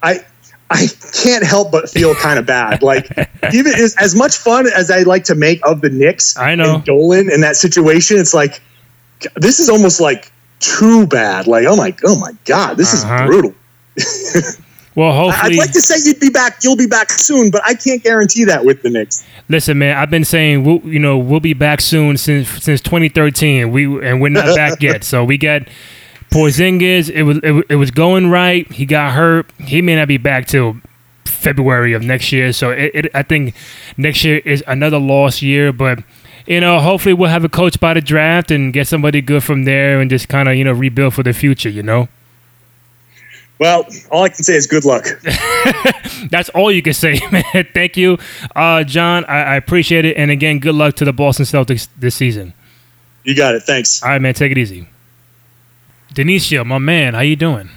I 0.02 0.26
I 0.72 0.88
can't 1.24 1.46
help 1.46 1.72
but 1.72 1.90
feel 1.90 2.16
kind 2.16 2.40
of 2.40 2.46
bad. 2.46 2.82
Like 2.82 3.08
even 3.54 3.74
as, 3.74 3.96
as 4.00 4.16
much 4.16 4.36
fun 4.36 4.68
as 4.68 4.90
I 4.90 5.04
like 5.04 5.24
to 5.26 5.36
make 5.36 5.66
of 5.66 5.82
the 5.82 5.90
Knicks, 5.90 6.38
I 6.38 6.56
know 6.56 6.76
and 6.76 6.84
Dolan 6.84 7.32
in 7.32 7.42
that 7.42 7.56
situation, 7.56 8.18
it's 8.18 8.34
like 8.34 8.62
this 9.36 9.60
is 9.60 9.70
almost 9.70 10.02
like 10.02 10.32
too 10.60 11.08
bad. 11.08 11.48
Like 11.48 11.66
oh 11.68 11.76
my 11.76 11.96
oh 12.06 12.20
my 12.20 12.32
god, 12.46 12.78
this 12.78 13.04
uh-huh. 13.04 13.24
is 13.24 13.28
brutal. 13.28 13.54
well, 14.96 15.14
hopefully, 15.32 15.54
I'd 15.54 15.58
like 15.58 15.72
to 15.72 15.82
say 15.82 15.96
you'd 16.04 16.20
be 16.20 16.30
back. 16.30 16.60
You'll 16.64 16.78
be 16.78 16.88
back 16.88 17.12
soon, 17.12 17.52
but 17.52 17.62
I 17.66 17.74
can't 17.74 18.04
guarantee 18.04 18.44
that 18.46 18.66
with 18.66 18.82
the 18.82 18.90
Knicks. 18.90 19.26
Listen, 19.50 19.78
man, 19.78 19.98
I've 19.98 20.10
been 20.10 20.26
saying 20.26 20.64
we'll, 20.64 20.80
you 20.82 21.00
know 21.00 21.18
we'll 21.18 21.40
be 21.40 21.54
back 21.54 21.82
soon 21.82 22.18
since 22.18 22.50
since 22.64 22.82
2013. 22.82 23.72
We 23.72 23.86
and 24.08 24.22
we're 24.22 24.30
not 24.30 24.56
back 24.56 24.82
yet. 24.82 25.04
So 25.04 25.24
we 25.24 25.38
got 25.38 25.64
Porzingis, 26.32 27.10
it 27.10 27.24
was 27.24 27.40
it, 27.44 27.66
it, 27.70 27.76
was 27.76 27.92
going 27.92 28.30
right. 28.30 28.72
He 28.72 28.86
got 28.86 29.14
hurt. 29.14 29.52
He 29.60 29.82
may 29.82 29.96
not 29.96 30.08
be 30.08 30.18
back 30.18 30.46
till 30.46 30.78
February 31.26 31.94
of 31.94 32.04
next 32.04 32.32
year. 32.32 32.54
So 32.54 32.70
it, 32.70 32.92
it, 32.94 33.16
I 33.16 33.24
think 33.24 33.56
next 33.98 34.24
year 34.24 34.38
is 34.46 34.64
another 34.68 35.00
lost 35.00 35.42
year. 35.42 35.74
But 35.74 36.00
you 36.50 36.60
know, 36.60 36.80
hopefully 36.80 37.14
we'll 37.14 37.30
have 37.30 37.46
a 37.46 37.50
coach 37.50 37.80
by 37.80 37.94
the 37.94 38.02
draft 38.02 38.50
and 38.50 38.74
get 38.74 38.88
somebody 38.88 39.22
good 39.22 39.44
from 39.44 39.66
there 39.66 40.02
and 40.02 40.10
just 40.10 40.28
kind 40.28 40.50
of 40.50 40.56
you 40.56 40.64
know 40.64 40.74
rebuild 40.74 41.14
for 41.14 41.22
the 41.22 41.32
future. 41.32 41.70
You 41.70 41.84
know. 41.84 42.10
Well, 43.60 43.86
all 44.10 44.24
I 44.24 44.30
can 44.30 44.44
say 44.44 44.56
is 44.56 44.68
good 44.68 44.84
luck. 44.84 45.06
That's 46.32 46.50
all 46.50 46.72
you 46.72 46.82
can 46.82 46.94
say, 46.94 47.20
man. 47.32 47.68
Thank 47.74 47.98
you, 47.98 48.18
uh, 48.56 48.84
John. 48.84 49.26
I, 49.26 49.44
I 49.44 49.56
appreciate 49.58 50.06
it, 50.06 50.18
and 50.18 50.32
again, 50.32 50.60
good 50.60 50.76
luck 50.76 50.96
to 50.96 51.06
the 51.06 51.14
Boston 51.14 51.46
Celtics 51.46 51.88
this 51.98 52.16
season. 52.16 52.54
You 53.24 53.36
got 53.36 53.54
it. 53.54 53.62
Thanks. 53.64 54.02
All 54.02 54.10
right, 54.10 54.22
man. 54.22 54.34
Take 54.34 54.52
it 54.52 54.58
easy. 54.58 54.88
Denicio, 56.16 56.66
my 56.66 56.80
man, 56.80 57.14
how 57.14 57.22
you 57.22 57.36
doing? 57.36 57.70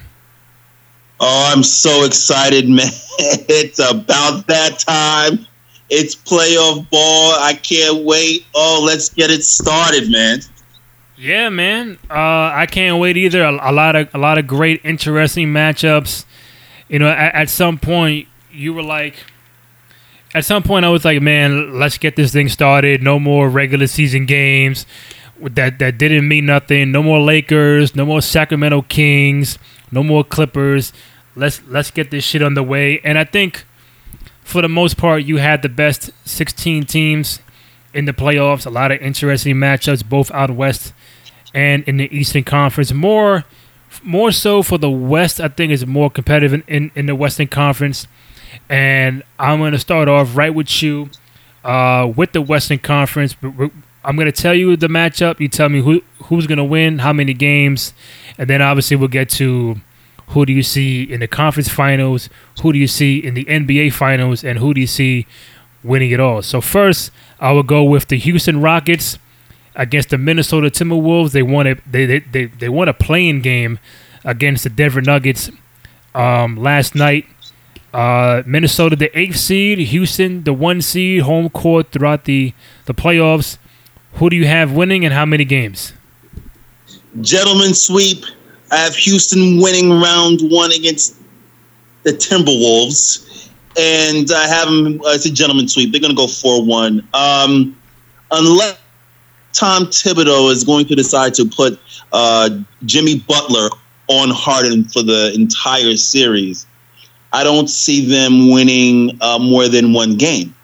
Oh, 1.19 1.51
I'm 1.53 1.61
so 1.61 2.05
excited, 2.05 2.67
man. 2.67 2.87
it's 3.19 3.77
about 3.77 4.47
that 4.47 4.79
time. 4.79 5.45
It's 5.95 6.15
playoff 6.15 6.89
ball. 6.89 7.33
I 7.39 7.53
can't 7.53 8.03
wait. 8.03 8.45
Oh, 8.55 8.83
let's 8.83 9.09
get 9.09 9.29
it 9.29 9.43
started, 9.43 10.11
man. 10.11 10.39
Yeah, 11.17 11.49
man. 11.49 11.99
Uh, 12.09 12.49
I 12.53 12.65
can't 12.65 12.99
wait 12.99 13.15
either. 13.15 13.43
A, 13.43 13.51
a, 13.51 13.71
lot 13.71 13.95
of 13.95 14.13
a 14.15 14.17
lot 14.17 14.39
of 14.39 14.47
great, 14.47 14.81
interesting 14.83 15.49
matchups. 15.49 16.25
You 16.89 16.99
know, 16.99 17.09
at, 17.09 17.35
at 17.35 17.49
some 17.49 17.77
point, 17.77 18.27
you 18.51 18.73
were 18.73 18.81
like, 18.81 19.15
at 20.33 20.45
some 20.45 20.63
point, 20.63 20.83
I 20.83 20.89
was 20.89 21.05
like, 21.05 21.21
man, 21.21 21.79
let's 21.79 21.99
get 21.99 22.15
this 22.15 22.33
thing 22.33 22.49
started. 22.49 23.03
No 23.03 23.19
more 23.19 23.47
regular 23.47 23.85
season 23.85 24.25
games 24.25 24.87
that 25.39 25.79
that 25.79 25.97
didn't 25.97 26.27
mean 26.27 26.45
nothing. 26.45 26.91
No 26.91 27.03
more 27.03 27.19
Lakers, 27.19 27.95
no 27.95 28.05
more 28.05 28.21
Sacramento 28.21 28.83
Kings, 28.83 29.59
no 29.91 30.03
more 30.03 30.23
Clippers. 30.23 30.91
Let's 31.35 31.61
let's 31.67 31.91
get 31.91 32.11
this 32.11 32.23
shit 32.23 32.41
on 32.41 32.53
the 32.55 32.63
way. 32.63 32.99
And 33.03 33.17
I 33.17 33.25
think 33.25 33.65
for 34.43 34.61
the 34.61 34.69
most 34.69 34.97
part 34.97 35.23
you 35.23 35.37
had 35.37 35.61
the 35.61 35.69
best 35.69 36.11
16 36.25 36.85
teams 36.85 37.39
in 37.93 38.05
the 38.05 38.13
playoffs. 38.13 38.65
A 38.65 38.69
lot 38.69 38.91
of 38.91 39.01
interesting 39.01 39.55
matchups 39.55 40.07
both 40.07 40.31
out 40.31 40.51
west 40.51 40.93
and 41.53 41.83
in 41.83 41.97
the 41.97 42.15
Eastern 42.15 42.43
Conference. 42.43 42.91
More 42.93 43.45
more 44.01 44.31
so 44.31 44.63
for 44.63 44.77
the 44.77 44.89
West, 44.89 45.39
I 45.39 45.47
think 45.47 45.71
is 45.71 45.85
more 45.85 46.09
competitive 46.09 46.51
in, 46.51 46.63
in, 46.67 46.91
in 46.95 47.05
the 47.05 47.15
Western 47.15 47.47
Conference. 47.47 48.07
And 48.67 49.21
I'm 49.37 49.59
going 49.59 49.71
to 49.71 49.79
start 49.79 50.07
off 50.07 50.35
right 50.35 50.53
with 50.53 50.81
you 50.81 51.09
uh, 51.63 52.11
with 52.15 52.31
the 52.31 52.41
Western 52.41 52.79
Conference. 52.79 53.35
I'm 54.05 54.17
gonna 54.17 54.31
tell 54.31 54.53
you 54.53 54.75
the 54.75 54.87
matchup. 54.87 55.39
You 55.39 55.47
tell 55.47 55.69
me 55.69 55.81
who 55.81 56.01
who's 56.25 56.47
gonna 56.47 56.65
win, 56.65 56.99
how 56.99 57.13
many 57.13 57.33
games, 57.33 57.93
and 58.37 58.49
then 58.49 58.61
obviously 58.61 58.97
we'll 58.97 59.07
get 59.07 59.29
to 59.31 59.77
who 60.33 60.45
do 60.45 60.53
you 60.53 60.63
see 60.63 61.03
in 61.03 61.19
the 61.19 61.27
conference 61.27 61.69
finals, 61.69 62.27
who 62.61 62.73
do 62.73 62.79
you 62.79 62.87
see 62.87 63.19
in 63.19 63.35
the 63.35 63.45
NBA 63.45 63.93
finals, 63.93 64.43
and 64.43 64.57
who 64.59 64.73
do 64.73 64.81
you 64.81 64.87
see 64.87 65.27
winning 65.83 66.11
it 66.11 66.19
all. 66.19 66.41
So 66.41 66.59
first, 66.59 67.11
I 67.39 67.51
will 67.51 67.63
go 67.63 67.83
with 67.83 68.07
the 68.07 68.17
Houston 68.17 68.59
Rockets 68.59 69.19
against 69.75 70.09
the 70.09 70.17
Minnesota 70.17 70.67
Timberwolves. 70.67 71.31
They 71.31 71.43
won 71.43 71.67
a 71.67 71.75
they 71.89 72.05
they 72.05 72.19
they, 72.19 72.45
they 72.45 72.69
won 72.69 72.87
a 72.89 72.93
playing 72.93 73.41
game 73.41 73.79
against 74.23 74.63
the 74.63 74.69
Denver 74.69 75.01
Nuggets 75.01 75.51
um, 76.15 76.57
last 76.57 76.95
night. 76.95 77.27
Uh, 77.93 78.41
Minnesota, 78.47 78.95
the 78.95 79.15
eighth 79.17 79.37
seed, 79.37 79.77
Houston, 79.77 80.43
the 80.45 80.53
one 80.53 80.81
seed, 80.81 81.21
home 81.21 81.49
court 81.49 81.91
throughout 81.91 82.25
the 82.25 82.53
the 82.85 82.93
playoffs. 82.93 83.59
Who 84.13 84.29
do 84.29 84.35
you 84.35 84.47
have 84.47 84.71
winning 84.71 85.05
and 85.05 85.13
how 85.13 85.25
many 85.25 85.45
games? 85.45 85.93
Gentlemen 87.21 87.75
sweep. 87.75 88.25
I 88.73 88.77
have 88.77 88.95
Houston 88.95 89.61
winning 89.61 89.91
round 89.91 90.39
one 90.49 90.71
against 90.71 91.15
the 92.01 92.09
Timberwolves, 92.09 93.51
and 93.77 94.31
I 94.31 94.47
have 94.47 94.65
them. 94.67 94.99
Uh, 95.01 95.09
it's 95.09 95.27
a 95.27 95.31
gentleman 95.31 95.67
sweep. 95.67 95.91
They're 95.91 96.01
going 96.01 96.09
to 96.09 96.17
go 96.17 96.25
four 96.25 96.65
one. 96.65 97.07
Um, 97.13 97.77
unless 98.31 98.79
Tom 99.53 99.85
Thibodeau 99.85 100.51
is 100.51 100.63
going 100.63 100.87
to 100.87 100.95
decide 100.95 101.35
to 101.35 101.45
put 101.45 101.79
uh, 102.13 102.49
Jimmy 102.85 103.19
Butler 103.19 103.69
on 104.07 104.31
Harden 104.31 104.85
for 104.85 105.03
the 105.03 105.31
entire 105.35 105.95
series, 105.95 106.65
I 107.31 107.43
don't 107.43 107.69
see 107.69 108.03
them 108.09 108.49
winning 108.49 109.15
uh, 109.21 109.37
more 109.37 109.67
than 109.67 109.93
one 109.93 110.17
game. 110.17 110.55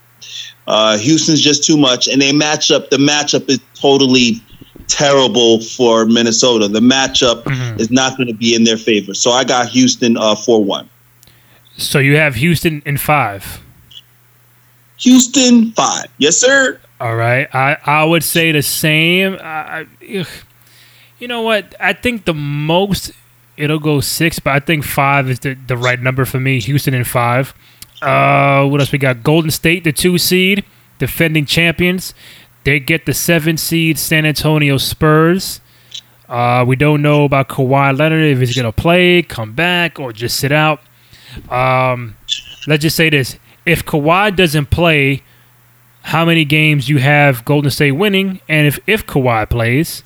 Uh, 0.65 0.98
Houston's 0.98 1.41
just 1.41 1.63
too 1.63 1.78
much, 1.78 2.08
and 2.08 2.19
they 2.19 2.34
match 2.34 2.72
up. 2.72 2.89
The 2.89 2.98
matchup 2.98 3.48
is 3.50 3.60
totally 3.76 4.41
terrible 4.89 5.62
for 5.62 6.06
Minnesota. 6.06 6.67
The 6.67 6.82
matchup 6.82 7.43
mm-hmm. 7.43 7.80
is 7.80 7.89
not 7.89 8.17
going 8.17 8.28
to 8.28 8.34
be 8.34 8.54
in 8.54 8.65
their 8.65 8.78
favor. 8.78 9.13
So 9.13 9.32
I 9.32 9.45
got 9.45 9.69
Houston 9.69 10.17
uh, 10.17 10.36
four 10.36 10.62
one. 10.63 10.89
So 11.78 11.99
you 11.99 12.17
have 12.17 12.36
Houston 12.36 12.82
in 12.86 12.97
five. 12.97 13.63
Houston 14.97 15.71
five, 15.71 16.08
yes, 16.17 16.36
sir. 16.36 16.82
All 16.99 17.15
right, 17.15 17.47
I 17.56 17.78
I 17.86 18.04
would 18.04 18.23
say 18.23 18.52
the 18.52 18.62
same. 18.62 19.38
I, 19.39 19.88
you 20.02 21.28
know 21.28 21.41
what? 21.41 21.73
I 21.80 21.93
think 21.93 22.25
the 22.25 22.34
most 22.34 23.13
it'll 23.56 23.80
go 23.80 24.02
six, 24.02 24.39
but 24.39 24.52
I 24.52 24.60
think 24.60 24.84
five 24.84 25.30
is 25.30 25.39
the, 25.39 25.54
the 25.54 25.78
right 25.78 26.02
number 26.02 26.25
for 26.25 26.39
me. 26.39 26.60
Houston 26.60 26.93
in 26.93 27.06
five. 27.06 27.54
Uh, 28.02 28.65
what 28.67 28.80
else 28.80 28.91
we 28.91 28.97
got? 28.97 29.23
Golden 29.23 29.52
State, 29.52 29.84
the 29.84 29.91
two 29.91 30.17
seed, 30.17 30.63
defending 30.97 31.45
champions. 31.45 32.13
They 32.63 32.80
get 32.80 33.06
the 33.06 33.13
seven 33.13 33.58
seed 33.58 33.98
San 33.98 34.26
Antonio 34.26 34.78
Spurs. 34.78 35.62
Uh, 36.28 36.63
we 36.67 36.76
don't 36.76 37.02
know 37.02 37.24
about 37.26 37.50
Kawhi 37.50 37.98
Leonard 37.98 38.24
if 38.24 38.39
he's 38.39 38.56
gonna 38.56 38.72
play, 38.72 39.22
come 39.24 39.54
back, 39.54 40.00
or 40.00 40.13
just 40.13 40.38
sit 40.38 40.52
out. 40.52 40.82
Um, 41.50 42.15
let's 42.67 42.84
just 42.84 42.95
say 42.95 43.10
this: 43.10 43.38
if 43.65 43.86
Kawhi 43.86 44.36
doesn't 44.36 44.69
play, 44.69 45.24
how 46.04 46.26
many 46.26 46.45
games 46.45 46.89
you 46.89 46.98
have 47.00 47.45
Golden 47.45 47.72
State 47.72 47.93
winning, 47.93 48.41
and 48.48 48.67
if 48.67 48.80
if 48.86 49.06
Kawhi 49.08 49.50
plays, 49.50 50.04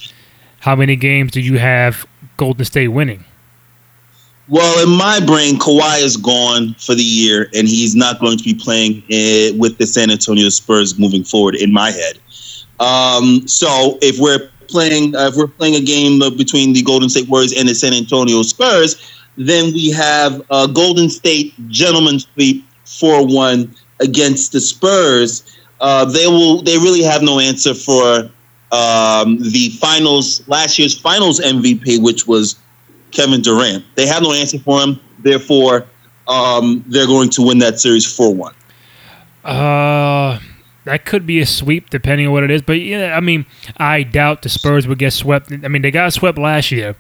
how 0.60 0.76
many 0.76 0.96
games 0.96 1.32
do 1.32 1.42
you 1.42 1.58
have 1.58 2.06
Golden 2.38 2.66
State 2.66 2.90
winning? 2.90 3.26
Well, 4.50 4.84
in 4.84 4.98
my 4.98 5.22
brain, 5.26 5.58
Kawhi 5.58 6.04
is 6.04 6.18
gone 6.18 6.76
for 6.78 6.96
the 6.96 7.04
year, 7.04 7.50
and 7.54 7.68
he's 7.68 7.96
not 7.96 8.20
going 8.20 8.38
to 8.38 8.44
be 8.44 8.54
playing 8.54 8.98
uh, 9.04 9.58
with 9.58 9.78
the 9.78 9.88
San 9.88 10.12
Antonio 10.12 10.50
Spurs 10.50 11.00
moving 11.00 11.24
forward. 11.24 11.56
In 11.56 11.72
my 11.72 11.92
head, 11.92 12.20
um, 12.80 13.48
so 13.48 13.98
if 14.02 14.20
we're 14.20 14.50
playing, 14.68 15.16
uh, 15.16 15.28
if 15.28 15.36
we're 15.36 15.48
playing 15.48 15.76
a 15.76 15.82
game 15.82 16.20
between 16.38 16.74
the 16.74 16.82
Golden 16.82 17.10
State 17.10 17.30
Warriors 17.30 17.54
and 17.54 17.68
the 17.68 17.76
San 17.76 17.94
Antonio 17.94 18.42
Spurs, 18.42 19.12
then 19.38 19.74
we 19.74 19.92
have 19.92 20.42
a 20.50 20.68
Golden 20.68 21.10
State 21.10 21.54
gentleman 21.70 22.20
sweep 22.20 22.66
four 22.86 23.26
one 23.26 23.74
against 24.00 24.52
the 24.52 24.60
Spurs. 24.60 25.58
Uh, 25.80 26.06
they 26.06 26.28
will. 26.28 26.62
They 26.62 26.78
really 26.78 27.04
have 27.04 27.22
no 27.22 27.40
answer 27.40 27.74
for 27.74 28.30
um, 28.72 29.38
the 29.40 29.70
finals 29.80 30.48
last 30.48 30.80
year's 30.80 30.98
finals 30.98 31.40
MVP, 31.40 32.02
which 32.02 32.28
was 32.28 32.56
Kevin 33.12 33.42
Durant. 33.42 33.84
They 33.96 34.08
have 34.08 34.24
no 34.24 34.34
answer 34.34 34.60
for 34.60 34.82
him. 34.82 35.00
Therefore, 35.20 35.86
um, 36.28 36.84
they're 36.88 37.08
going 37.08 37.30
to 37.32 37.42
win 37.42 37.60
that 37.60 37.80
series 37.80 38.12
four 38.12 38.34
one. 38.34 38.54
Uh 39.44 40.40
that 40.86 41.06
could 41.06 41.26
be 41.26 41.40
a 41.40 41.46
sweep 41.46 41.90
depending 41.90 42.28
on 42.28 42.34
what 42.34 42.44
it 42.44 42.52
is. 42.52 42.62
But 42.62 42.74
yeah, 42.74 43.16
I 43.16 43.20
mean, 43.20 43.46
I 43.78 44.04
doubt 44.04 44.42
the 44.42 44.50
Spurs 44.50 44.88
would 44.88 45.00
get 45.00 45.14
swept. 45.14 45.52
I 45.52 45.68
mean, 45.68 45.82
they 45.82 45.92
got 45.92 46.14
swept 46.14 46.38
last 46.38 46.72
year. 46.72 46.96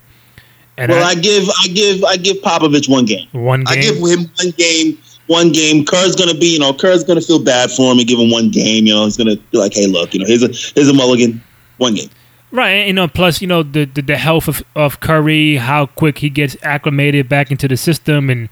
And 0.78 0.91
well, 0.91 1.04
I, 1.04 1.12
I 1.12 1.15
give 1.15 1.50
I 1.50 1.67
give 1.67 2.04
I 2.04 2.17
give 2.17 2.38
Popovich 2.38 2.89
one 2.89 3.06
game. 3.06 3.28
One 3.32 3.63
game. 3.63 3.78
I 3.78 3.82
give 3.82 3.96
him 3.98 4.32
one 4.38 4.52
game. 4.58 4.98
One 5.28 5.52
game. 5.52 5.86
Kerr's 5.86 6.15
gonna 6.15 6.34
be, 6.34 6.54
you 6.54 6.60
know, 6.60 6.74
Kerr's 6.74 7.04
gonna 7.04 7.22
feel 7.22 7.43
bad 7.43 7.72
for 7.72 7.91
him 7.91 8.00
and 8.00 8.08
give 8.08 8.19
him 8.19 8.32
one 8.32 8.50
game. 8.50 8.86
You 8.88 8.93
know, 8.93 9.06
he's 9.06 9.17
gonna 9.17 9.36
be 9.36 9.58
like, 9.58 9.74
hey, 9.74 9.88
look, 9.88 10.13
you 10.13 10.19
know, 10.19 10.26
here's 10.26 10.43
a 10.43 10.48
here's 10.76 10.89
a 10.89 10.93
mulligan. 10.93 11.41
One 11.78 11.96
game. 11.96 12.10
Right, 12.52 12.86
you 12.86 12.93
know. 12.93 13.08
Plus, 13.08 13.41
you 13.41 13.48
know 13.48 13.63
the, 13.63 13.86
the, 13.86 14.04
the 14.04 14.17
health 14.17 14.48
of, 14.48 14.63
of 14.76 15.00
Curry, 15.00 15.56
how 15.56 15.88
quick 15.88 16.19
he 16.19 16.30
gets 16.30 16.56
acclimated 16.62 17.28
back 17.28 17.50
into 17.50 17.67
the 17.67 17.76
system, 17.76 18.30
and 18.30 18.48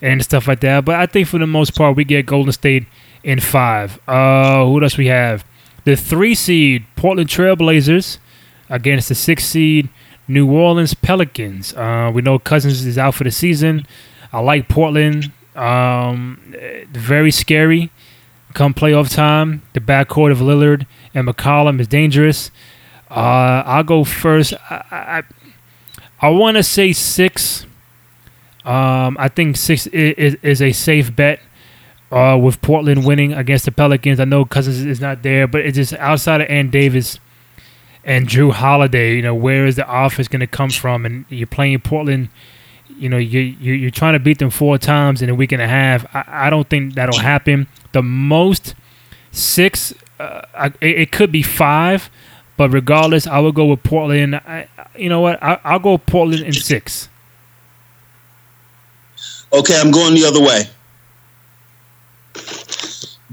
and 0.00 0.22
stuff 0.22 0.48
like 0.48 0.60
that. 0.60 0.84
But 0.84 0.96
I 0.96 1.06
think 1.06 1.28
for 1.28 1.38
the 1.38 1.46
most 1.46 1.74
part, 1.74 1.96
we 1.96 2.04
get 2.04 2.26
Golden 2.26 2.52
State 2.52 2.86
in 3.22 3.40
five. 3.40 3.98
Uh, 4.08 4.64
who 4.64 4.82
else 4.82 4.96
we 4.96 5.06
have? 5.06 5.44
The 5.84 5.96
three 5.96 6.34
seed 6.34 6.84
Portland 6.96 7.28
Trailblazers 7.28 8.18
against 8.68 9.08
the 9.08 9.14
six 9.14 9.44
seed 9.44 9.88
New 10.26 10.50
Orleans 10.50 10.94
Pelicans. 10.94 11.74
Uh, 11.74 12.10
we 12.14 12.22
know 12.22 12.38
Cousins 12.38 12.84
is 12.86 12.96
out 12.96 13.14
for 13.14 13.24
the 13.24 13.30
season. 13.30 13.86
I 14.32 14.40
like 14.40 14.68
Portland. 14.68 15.32
Um, 15.54 16.54
very 16.90 17.30
scary. 17.30 17.90
Come 18.54 18.72
playoff 18.72 19.12
time, 19.12 19.62
the 19.72 19.80
backcourt 19.80 20.30
of 20.30 20.38
Lillard 20.38 20.86
and 21.12 21.26
McCollum 21.26 21.80
is 21.80 21.88
dangerous. 21.88 22.50
Uh, 23.10 23.62
I'll 23.66 23.84
go 23.84 24.04
first. 24.04 24.54
I 24.70 24.82
I, 24.90 25.22
I 26.20 26.28
want 26.30 26.56
to 26.56 26.62
say 26.62 26.92
six. 26.92 27.66
Um, 28.64 29.16
I 29.20 29.28
think 29.28 29.56
six 29.56 29.86
is, 29.88 30.36
is 30.42 30.62
a 30.62 30.72
safe 30.72 31.14
bet 31.14 31.40
uh, 32.10 32.38
with 32.40 32.62
Portland 32.62 33.04
winning 33.04 33.32
against 33.32 33.64
the 33.64 33.72
Pelicans. 33.72 34.20
I 34.20 34.24
know 34.24 34.44
Cousins 34.44 34.84
is 34.84 35.00
not 35.00 35.22
there, 35.22 35.46
but 35.46 35.62
it's 35.66 35.76
just 35.76 35.92
outside 35.94 36.40
of 36.40 36.48
Ant 36.48 36.70
Davis 36.70 37.18
and 38.04 38.26
Drew 38.26 38.52
Holiday. 38.52 39.16
You 39.16 39.22
know, 39.22 39.34
where 39.34 39.66
is 39.66 39.76
the 39.76 39.86
offense 39.88 40.28
going 40.28 40.40
to 40.40 40.46
come 40.46 40.70
from? 40.70 41.04
And 41.04 41.24
you're 41.28 41.46
playing 41.46 41.80
Portland. 41.80 42.28
You 42.96 43.08
know, 43.08 43.18
you, 43.18 43.40
you 43.40 43.72
you're 43.74 43.90
trying 43.90 44.12
to 44.12 44.20
beat 44.20 44.38
them 44.38 44.50
four 44.50 44.78
times 44.78 45.20
in 45.20 45.28
a 45.28 45.34
week 45.34 45.52
and 45.52 45.60
a 45.60 45.66
half. 45.66 46.06
I, 46.14 46.46
I 46.46 46.50
don't 46.50 46.68
think 46.68 46.94
that'll 46.94 47.18
happen. 47.18 47.66
The 47.92 48.02
most 48.02 48.74
six, 49.32 49.92
uh, 50.20 50.42
I, 50.54 50.72
it, 50.80 51.10
could 51.10 51.32
be 51.32 51.42
five, 51.42 52.08
but 52.56 52.70
regardless, 52.70 53.26
I 53.26 53.40
will 53.40 53.52
go 53.52 53.66
with 53.66 53.82
Portland. 53.82 54.36
I, 54.36 54.68
you 54.96 55.08
know 55.08 55.20
what? 55.20 55.42
I, 55.42 55.58
I'll 55.64 55.80
go 55.80 55.98
Portland 55.98 56.44
in 56.44 56.52
six. 56.52 57.08
Okay, 59.54 59.80
I'm 59.80 59.90
going 59.90 60.14
the 60.14 60.24
other 60.24 60.40
way 60.42 60.64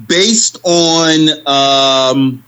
based 0.07 0.57
on 0.63 1.29
um, 1.47 2.43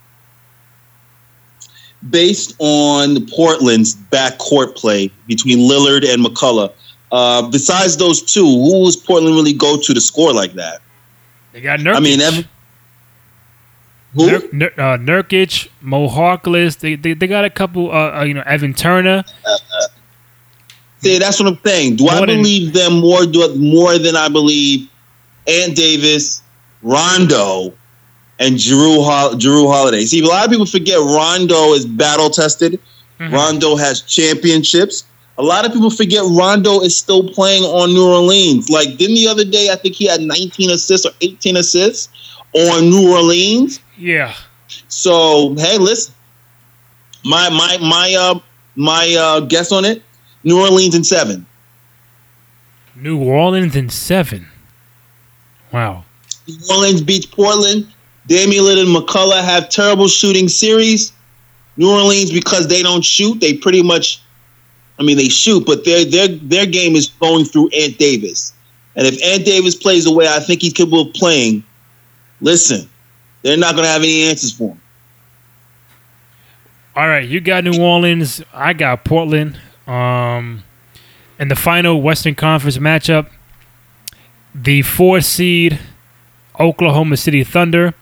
based 2.10 2.56
on 2.60 3.26
Portland's 3.28 3.96
backcourt 3.96 4.76
play 4.76 5.12
between 5.28 5.60
Lillard 5.60 6.06
and 6.06 6.24
McCollum. 6.24 6.72
Uh, 7.12 7.48
besides 7.50 7.98
those 7.98 8.22
two, 8.22 8.46
who 8.46 8.86
does 8.86 8.96
Portland 8.96 9.36
really 9.36 9.54
go 9.54 9.80
to 9.80 9.94
to 9.94 10.02
score 10.02 10.34
like 10.34 10.54
that? 10.54 10.82
They 11.52 11.62
got 11.62 11.80
Nurkic. 11.80 11.96
I 11.96 12.00
mean, 12.00 12.22
Evan, 12.22 12.46
who? 14.14 14.32
Nur, 14.32 14.42
Nur, 14.52 14.72
uh, 14.78 14.98
Nurkic, 14.98 15.70
Mo 15.82 16.10
Harkless. 16.10 16.80
They, 16.80 16.96
they, 16.96 17.14
they 17.14 17.28
got 17.28 17.46
a 17.46 17.50
couple. 17.50 17.92
Uh, 17.92 18.20
uh, 18.20 18.24
you 18.24 18.34
know, 18.34 18.44
Evan 18.46 18.74
Turner. 18.74 19.24
See, 21.04 21.20
that's 21.20 21.40
what 21.40 21.50
I'm 21.50 21.60
saying. 21.66 21.98
Do 21.98 22.06
more 22.06 22.14
I 22.14 22.26
believe 22.26 22.74
them 22.74 23.00
more? 23.00 23.26
Do 23.26 23.54
more 23.56 23.98
than 23.98 24.16
I 24.16 24.30
believe 24.30 24.90
Ant 25.48 25.76
Davis, 25.76 26.42
Rondo 26.82 27.74
and 28.40 28.58
Drew 28.58 29.02
Hol- 29.02 29.34
Jrue 29.34 29.72
Holiday. 29.72 30.06
See, 30.06 30.24
a 30.24 30.28
lot 30.28 30.46
of 30.46 30.52
people 30.52 30.66
forget 30.66 30.98
Rondo 31.00 31.74
is 31.74 31.86
battle 31.86 32.30
tested. 32.30 32.80
Mm-hmm. 33.20 33.34
Rondo 33.34 33.76
has 33.76 34.02
championships. 34.02 35.06
A 35.38 35.44
lot 35.44 35.66
of 35.66 35.74
people 35.74 35.90
forget 35.90 36.24
Rondo 36.30 36.82
is 36.82 36.96
still 36.96 37.30
playing 37.30 37.64
on 37.64 37.94
New 37.94 38.06
Orleans. 38.06 38.70
Like, 38.70 38.98
didn't 38.98 39.16
the 39.16 39.28
other 39.28 39.46
day 39.46 39.70
I 39.72 39.76
think 39.76 39.96
he 39.96 40.06
had 40.06 40.22
19 40.22 40.70
assists 40.70 41.06
or 41.06 41.12
18 41.22 41.58
assists 41.58 42.10
on 42.54 42.90
New 42.90 43.12
Orleans? 43.12 43.80
Yeah. 43.98 44.34
So 44.88 45.56
hey, 45.58 45.78
listen, 45.78 46.14
my 47.26 47.50
my 47.50 47.78
my 47.82 48.16
uh 48.18 48.40
my 48.76 49.16
uh 49.20 49.40
guess 49.42 49.72
on 49.72 49.86
it, 49.86 50.04
New 50.44 50.60
Orleans 50.60 50.96
in 50.96 51.04
seven. 51.04 51.46
New 52.96 53.24
Orleans 53.24 53.76
in 53.76 53.90
seven. 53.90 54.48
Wow. 55.72 56.04
New 56.48 56.58
Orleans 56.70 57.02
beats 57.02 57.26
Portland. 57.26 57.88
Damian 58.28 58.64
Lillard 58.64 58.86
and 58.86 58.96
McCollum 58.96 59.44
have 59.44 59.70
terrible 59.70 60.08
shooting 60.08 60.48
series. 60.48 61.12
New 61.78 61.90
Orleans, 61.90 62.32
because 62.32 62.68
they 62.68 62.84
don't 62.84 63.04
shoot, 63.04 63.40
they 63.40 63.58
pretty 63.58 63.82
much, 63.82 64.22
I 65.00 65.04
mean, 65.04 65.18
they 65.18 65.30
shoot, 65.30 65.66
but 65.66 65.86
their 65.86 66.06
their 66.06 66.28
their 66.28 66.66
game 66.66 66.96
is 66.96 67.08
going 67.08 67.46
through 67.46 67.70
Ant 67.70 67.98
Davis. 67.98 68.54
And 68.96 69.08
if 69.08 69.22
Ant 69.24 69.44
Davis 69.44 69.74
plays 69.74 70.04
the 70.04 70.12
way 70.14 70.28
I 70.28 70.40
think 70.40 70.62
he's 70.62 70.74
capable 70.74 71.02
of 71.02 71.14
playing, 71.14 71.64
listen, 72.42 72.88
They're 73.44 73.58
not 73.58 73.76
going 73.76 73.86
to 73.86 73.92
have 73.92 74.02
any 74.02 74.24
answers 74.24 74.54
for 74.54 74.70
him. 74.70 74.82
All 76.96 77.08
right, 77.08 77.28
you 77.28 77.42
got 77.42 77.64
New 77.64 77.82
Orleans. 77.82 78.42
I 78.54 78.74
got 78.74 79.04
Portland. 79.04 79.60
Um, 79.88 80.64
in 81.40 81.48
the 81.48 81.56
final 81.56 82.02
Western 82.02 82.36
Conference 82.36 82.78
matchup, 82.78 83.28
the 84.56 84.82
four 84.82 85.22
seed 85.22 85.80
Oklahoma 86.60 87.18
City 87.18 87.44
Thunder 87.44 87.94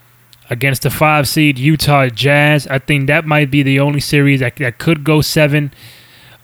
against 0.50 0.84
the 0.84 0.90
five 0.90 1.28
seed 1.28 1.58
Utah 1.58 2.08
Jazz. 2.08 2.68
I 2.68 2.80
think 2.80 3.08
that 3.08 3.26
might 3.26 3.50
be 3.50 3.64
the 3.64 3.80
only 3.80 4.02
series 4.02 4.42
that, 4.42 4.58
that 4.58 4.78
could 4.78 5.04
go 5.04 5.22
seven 5.22 5.72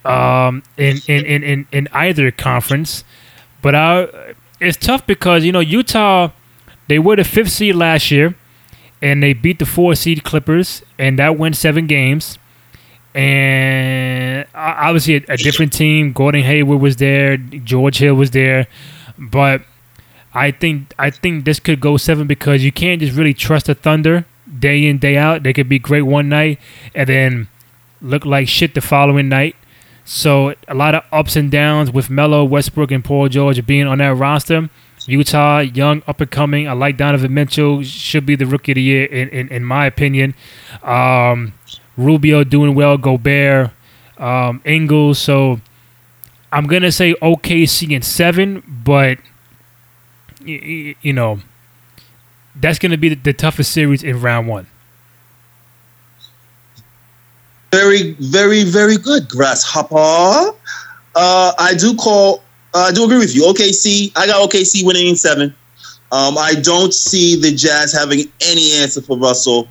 um, 0.05 0.63
in, 0.77 0.97
in, 1.07 1.25
in, 1.25 1.43
in, 1.43 1.67
in 1.71 1.87
either 1.91 2.31
conference. 2.31 3.03
But 3.61 3.75
I, 3.75 4.33
it's 4.61 4.77
tough 4.77 5.05
because, 5.05 5.43
you 5.43 5.51
know, 5.51 5.59
Utah, 5.59 6.31
they 6.87 6.99
were 6.99 7.17
the 7.17 7.25
fifth 7.25 7.51
seed 7.51 7.75
last 7.75 8.09
year 8.09 8.35
and 9.01 9.21
they 9.21 9.33
beat 9.33 9.59
the 9.59 9.65
four 9.65 9.93
seed 9.93 10.23
Clippers, 10.23 10.81
and 10.97 11.19
that 11.19 11.37
went 11.37 11.55
seven 11.55 11.85
games. 11.85 12.39
And 13.17 14.45
obviously, 14.53 15.15
a, 15.15 15.23
a, 15.29 15.37
different 15.37 15.73
team. 15.73 16.13
Gordon 16.13 16.43
Hayward 16.43 16.79
was 16.79 16.97
there, 16.97 17.37
George 17.37 17.97
Hill 17.97 18.13
was 18.13 18.29
there, 18.29 18.67
but 19.17 19.63
I 20.35 20.51
think 20.51 20.93
I 20.99 21.09
think 21.09 21.43
this 21.43 21.59
could 21.59 21.79
go 21.79 21.97
seven 21.97 22.27
because 22.27 22.63
you 22.63 22.71
can't 22.71 23.01
just 23.01 23.17
really 23.17 23.33
trust 23.33 23.65
the 23.65 23.73
Thunder 23.73 24.25
day 24.59 24.85
in 24.85 24.99
day 24.99 25.17
out. 25.17 25.41
They 25.41 25.51
could 25.51 25.67
be 25.67 25.79
great 25.79 26.03
one 26.03 26.29
night 26.29 26.59
and 26.93 27.09
then 27.09 27.47
look 28.03 28.23
like 28.23 28.47
shit 28.47 28.75
the 28.75 28.81
following 28.81 29.29
night. 29.29 29.55
So 30.05 30.53
a 30.67 30.75
lot 30.75 30.93
of 30.93 31.03
ups 31.11 31.35
and 31.35 31.49
downs 31.49 31.91
with 31.91 32.11
Melo, 32.11 32.45
Westbrook, 32.45 32.91
and 32.91 33.03
Paul 33.03 33.29
George 33.29 33.65
being 33.65 33.87
on 33.87 33.97
that 33.97 34.15
roster. 34.15 34.69
Utah, 35.07 35.59
young, 35.59 36.03
up 36.05 36.21
and 36.21 36.29
coming. 36.29 36.67
I 36.67 36.73
like 36.73 36.97
Donovan 36.97 37.33
Mitchell. 37.33 37.81
Should 37.81 38.27
be 38.27 38.35
the 38.35 38.45
rookie 38.45 38.73
of 38.73 38.75
the 38.75 38.81
year, 38.81 39.05
in, 39.05 39.29
in, 39.29 39.47
in 39.49 39.63
my 39.65 39.87
opinion. 39.87 40.35
Um, 40.83 41.53
Rubio 41.97 42.43
doing 42.43 42.75
well. 42.75 42.97
Gobert, 42.97 43.71
um, 44.17 44.61
Ingles. 44.65 45.19
So 45.19 45.59
I'm 46.51 46.67
to 46.83 46.91
say 46.91 47.13
OKC 47.15 47.91
in 47.91 48.01
seven, 48.01 48.63
but, 48.83 49.17
y- 50.45 50.95
you 51.01 51.13
know, 51.13 51.39
that's 52.55 52.79
to 52.91 52.97
be 52.97 53.09
the, 53.09 53.15
the 53.15 53.33
toughest 53.33 53.71
series 53.71 54.03
in 54.03 54.21
round 54.21 54.47
one. 54.47 54.67
Very, 57.71 58.13
very, 58.19 58.63
very 58.63 58.97
good, 58.97 59.27
Grasshopper. 59.27 59.95
Uh, 59.95 61.51
I 61.59 61.73
do 61.77 61.95
call 61.95 62.43
uh, 62.73 62.79
I 62.89 62.91
do 62.91 63.05
agree 63.05 63.17
with 63.17 63.35
you. 63.35 63.43
OKC, 63.43 64.11
I 64.15 64.27
got 64.27 64.49
OKC 64.49 64.85
winning 64.85 65.07
in 65.07 65.15
seven. 65.15 65.53
Um, 66.11 66.37
I 66.37 66.53
don't 66.61 66.93
see 66.93 67.39
the 67.39 67.51
Jazz 67.51 67.91
having 67.91 68.19
any 68.41 68.73
answer 68.75 69.01
for 69.01 69.17
Russell. 69.17 69.67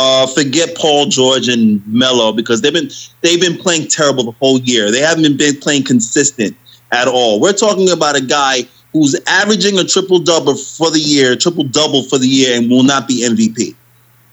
Uh, 0.00 0.28
forget 0.28 0.76
Paul 0.76 1.06
George 1.06 1.48
and 1.48 1.84
Melo 1.84 2.32
because 2.32 2.60
they've 2.60 2.72
been 2.72 2.88
they've 3.20 3.40
been 3.40 3.56
playing 3.58 3.88
terrible 3.88 4.22
the 4.22 4.30
whole 4.30 4.60
year. 4.60 4.92
They 4.92 5.00
haven't 5.00 5.36
been 5.36 5.56
playing 5.58 5.82
consistent 5.82 6.56
at 6.92 7.08
all. 7.08 7.40
We're 7.40 7.52
talking 7.52 7.90
about 7.90 8.14
a 8.14 8.20
guy 8.20 8.68
who's 8.92 9.20
averaging 9.26 9.76
a 9.76 9.82
triple 9.82 10.20
double 10.20 10.54
for 10.54 10.92
the 10.92 11.00
year, 11.00 11.34
triple 11.34 11.64
double 11.64 12.04
for 12.04 12.16
the 12.16 12.28
year, 12.28 12.56
and 12.56 12.70
will 12.70 12.84
not 12.84 13.08
be 13.08 13.26
MVP. 13.28 13.74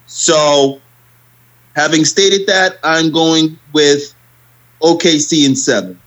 So, 0.06 0.80
having 1.76 2.06
stated 2.06 2.46
that, 2.46 2.78
I'm 2.84 3.12
going 3.12 3.58
with 3.74 4.14
OKC 4.84 5.48
in 5.48 5.56
seven. 5.56 6.00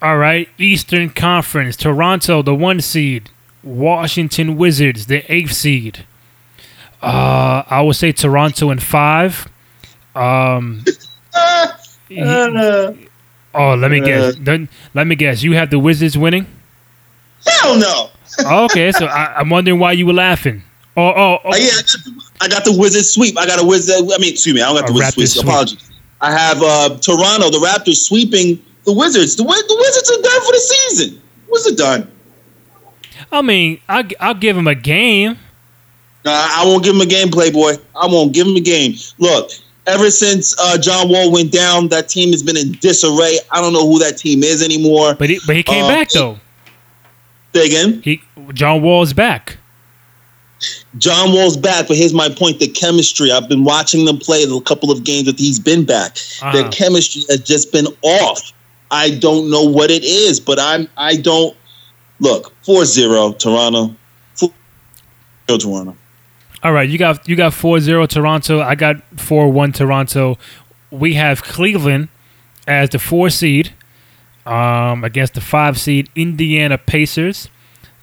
All 0.00 0.16
right, 0.16 0.48
Eastern 0.56 1.10
Conference, 1.10 1.76
Toronto, 1.76 2.40
the 2.40 2.54
one 2.54 2.80
seed, 2.80 3.28
Washington 3.62 4.56
Wizards, 4.56 5.04
the 5.04 5.30
eighth 5.30 5.52
seed. 5.52 6.06
Uh, 7.04 7.62
I 7.68 7.82
would 7.82 7.96
say 7.96 8.12
Toronto 8.12 8.70
in 8.70 8.78
five. 8.78 9.46
Um, 10.14 10.84
uh, 11.34 12.92
oh, 13.54 13.74
let 13.74 13.90
me 13.90 14.00
guess. 14.00 14.36
Let 14.94 15.06
me 15.06 15.14
guess. 15.14 15.42
You 15.42 15.52
have 15.52 15.68
the 15.68 15.78
Wizards 15.78 16.16
winning. 16.16 16.46
Hell 17.46 17.78
no. 17.78 18.10
okay, 18.64 18.90
so 18.90 19.04
I, 19.04 19.40
am 19.40 19.50
wondering 19.50 19.78
why 19.78 19.92
you 19.92 20.06
were 20.06 20.14
laughing. 20.14 20.62
Oh, 20.96 21.08
oh, 21.08 21.38
oh. 21.44 21.50
Uh, 21.50 21.56
yeah, 21.56 21.66
I 21.66 21.76
got, 21.76 21.86
the, 22.04 22.24
I 22.40 22.48
got, 22.48 22.64
the, 22.64 22.78
Wizards 22.78 23.10
sweep. 23.10 23.36
I 23.38 23.46
got 23.46 23.62
a 23.62 23.66
Wizard. 23.66 23.96
I 23.96 24.18
mean, 24.18 24.32
excuse 24.32 24.54
me, 24.54 24.62
I 24.62 24.72
don't 24.72 24.80
got 24.80 24.86
the 24.86 24.94
Wizards 24.94 25.34
sweep. 25.34 25.44
Apologies. 25.44 25.90
I 26.22 26.30
have 26.30 26.62
uh, 26.62 26.96
Toronto, 27.00 27.50
the 27.50 27.58
Raptors 27.58 27.96
sweeping 27.96 28.64
the 28.84 28.94
Wizards. 28.94 29.36
The, 29.36 29.42
the 29.42 29.76
Wizards 29.78 30.10
are 30.10 30.22
done 30.22 30.40
for 30.40 30.52
the 30.52 30.58
season. 30.60 31.22
Wizards 31.50 31.76
done. 31.76 32.10
I 33.30 33.42
mean, 33.42 33.80
I, 33.90 34.08
I'll 34.20 34.34
give 34.34 34.56
them 34.56 34.68
a 34.68 34.74
game. 34.74 35.38
Nah, 36.24 36.32
I 36.32 36.62
won't 36.64 36.82
give 36.84 36.94
him 36.94 37.00
a 37.00 37.06
game, 37.06 37.28
Playboy. 37.28 37.74
I 37.94 38.06
won't 38.06 38.32
give 38.32 38.46
him 38.46 38.56
a 38.56 38.60
game. 38.60 38.94
Look, 39.18 39.50
ever 39.86 40.10
since 40.10 40.54
uh, 40.58 40.78
John 40.78 41.08
Wall 41.08 41.30
went 41.30 41.52
down, 41.52 41.88
that 41.88 42.08
team 42.08 42.30
has 42.30 42.42
been 42.42 42.56
in 42.56 42.72
disarray. 42.72 43.38
I 43.50 43.60
don't 43.60 43.72
know 43.72 43.86
who 43.86 43.98
that 43.98 44.16
team 44.16 44.42
is 44.42 44.62
anymore. 44.62 45.14
But 45.14 45.30
he, 45.30 45.40
but 45.46 45.56
he 45.56 45.62
came 45.62 45.84
uh, 45.84 45.88
back 45.88 46.10
though. 46.10 46.38
Say 47.54 47.66
again. 47.66 48.00
He 48.02 48.22
John 48.52 48.82
Wall's 48.82 49.12
back. 49.12 49.58
John 50.96 51.32
Wall's 51.32 51.56
back, 51.56 51.88
but 51.88 51.96
here's 51.96 52.14
my 52.14 52.28
point: 52.28 52.58
the 52.58 52.68
chemistry. 52.68 53.30
I've 53.30 53.48
been 53.48 53.64
watching 53.64 54.04
them 54.06 54.18
play 54.18 54.44
a 54.44 54.60
couple 54.62 54.90
of 54.90 55.04
games 55.04 55.26
that 55.26 55.38
he's 55.38 55.58
been 55.58 55.84
back. 55.84 56.12
Uh-huh. 56.40 56.52
Their 56.52 56.68
chemistry 56.70 57.22
has 57.28 57.40
just 57.40 57.72
been 57.72 57.86
off. 58.02 58.52
I 58.90 59.10
don't 59.10 59.50
know 59.50 59.62
what 59.62 59.90
it 59.90 60.04
is, 60.04 60.40
but 60.40 60.58
I'm 60.58 60.88
I 60.96 61.16
don't 61.16 61.56
look 62.20 62.54
4-0 62.62 63.38
Toronto. 63.38 63.94
4-0 64.36 64.52
Toronto. 65.60 65.96
All 66.64 66.72
right, 66.72 66.88
you 66.88 66.96
got 66.96 67.28
you 67.28 67.36
got 67.36 67.52
4-0 67.52 68.08
Toronto. 68.08 68.62
I 68.62 68.74
got 68.74 68.96
4-1 69.16 69.74
Toronto. 69.74 70.38
We 70.90 71.12
have 71.12 71.42
Cleveland 71.42 72.08
as 72.66 72.88
the 72.88 72.98
4 72.98 73.28
seed 73.28 73.74
um, 74.46 75.04
against 75.04 75.34
the 75.34 75.42
5 75.42 75.78
seed 75.78 76.08
Indiana 76.16 76.78
Pacers. 76.78 77.50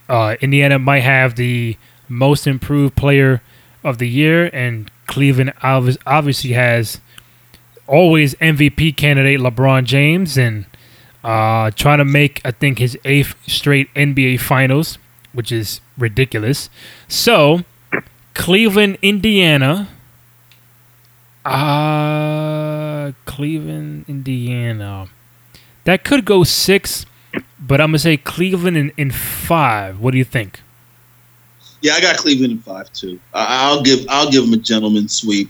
Uh, 0.07 0.35
Indiana 0.41 0.77
might 0.77 0.99
have 0.99 1.37
the 1.37 1.75
most 2.07 2.45
improved 2.45 2.95
player 2.95 3.41
of 3.83 3.97
the 3.97 4.07
year 4.07 4.51
and 4.53 4.91
Cleveland 5.07 5.53
obviously 5.63 6.51
has 6.51 7.01
always 7.87 8.35
MVP 8.35 8.95
candidate 8.95 9.39
LeBron 9.39 9.85
James 9.85 10.37
and 10.37 10.65
uh, 11.23 11.71
trying 11.71 11.97
to 11.97 12.05
make, 12.05 12.41
I 12.45 12.51
think, 12.51 12.77
his 12.77 12.95
eighth 13.05 13.35
straight 13.47 13.91
NBA 13.95 14.39
Finals, 14.39 14.99
which 15.33 15.51
is 15.51 15.81
ridiculous. 15.97 16.69
So, 17.07 17.63
Cleveland, 18.33 18.97
Indiana. 19.01 19.89
Uh, 21.43 23.11
Cleveland, 23.25 24.05
Indiana. 24.07 25.09
That 25.85 26.03
could 26.03 26.25
go 26.25 26.43
six, 26.43 27.05
but 27.59 27.81
I'm 27.81 27.89
gonna 27.89 27.99
say 27.99 28.17
Cleveland 28.17 28.77
in, 28.77 28.91
in 28.97 29.11
five. 29.11 29.99
What 29.99 30.11
do 30.11 30.17
you 30.17 30.23
think? 30.23 30.61
Yeah, 31.81 31.93
I 31.93 32.01
got 32.01 32.17
Cleveland 32.17 32.51
in 32.51 32.59
five 32.59 32.91
too. 32.93 33.19
I'll 33.33 33.81
give 33.81 34.05
I'll 34.07 34.29
give 34.29 34.43
them 34.43 34.53
a 34.53 34.57
gentleman 34.57 35.07
sweep. 35.07 35.49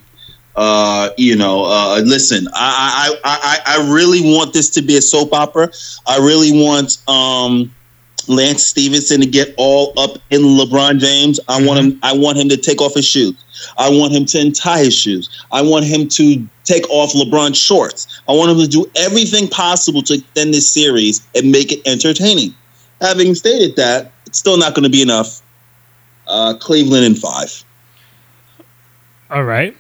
Uh, 0.55 1.09
you 1.17 1.35
know, 1.35 1.65
uh, 1.65 2.01
listen, 2.03 2.47
I, 2.53 3.17
I, 3.23 3.59
I, 3.65 3.77
I 3.77 3.93
really 3.93 4.19
want 4.21 4.53
this 4.53 4.69
to 4.71 4.81
be 4.81 4.97
a 4.97 5.01
soap 5.01 5.33
opera. 5.33 5.71
I 6.07 6.17
really 6.17 6.51
want 6.51 6.97
um, 7.07 7.73
Lance 8.31 8.65
Stephenson 8.65 9.21
to 9.21 9.27
get 9.27 9.53
all 9.57 9.93
up 9.97 10.17
in 10.29 10.41
LeBron 10.41 10.99
James. 10.99 11.39
I 11.47 11.63
want 11.65 11.79
him. 11.79 11.99
I 12.01 12.13
want 12.13 12.37
him 12.37 12.49
to 12.49 12.57
take 12.57 12.81
off 12.81 12.93
his 12.93 13.05
shoes. 13.05 13.35
I 13.77 13.89
want 13.89 14.13
him 14.13 14.25
to 14.25 14.39
untie 14.39 14.79
his 14.79 14.95
shoes. 14.95 15.29
I 15.51 15.61
want 15.61 15.85
him 15.85 16.07
to 16.07 16.47
take 16.63 16.89
off 16.89 17.13
LeBron's 17.13 17.57
shorts. 17.57 18.21
I 18.27 18.31
want 18.31 18.51
him 18.51 18.57
to 18.59 18.67
do 18.67 18.89
everything 18.95 19.47
possible 19.47 20.01
to 20.03 20.15
extend 20.15 20.53
this 20.53 20.69
series 20.69 21.27
and 21.35 21.51
make 21.51 21.71
it 21.71 21.85
entertaining. 21.85 22.55
Having 23.01 23.35
stated 23.35 23.75
that, 23.75 24.11
it's 24.25 24.37
still 24.37 24.57
not 24.57 24.73
going 24.73 24.83
to 24.83 24.89
be 24.89 25.01
enough. 25.01 25.41
Uh, 26.27 26.53
Cleveland 26.59 27.05
in 27.05 27.15
five. 27.15 27.63
All 29.29 29.43
right. 29.43 29.75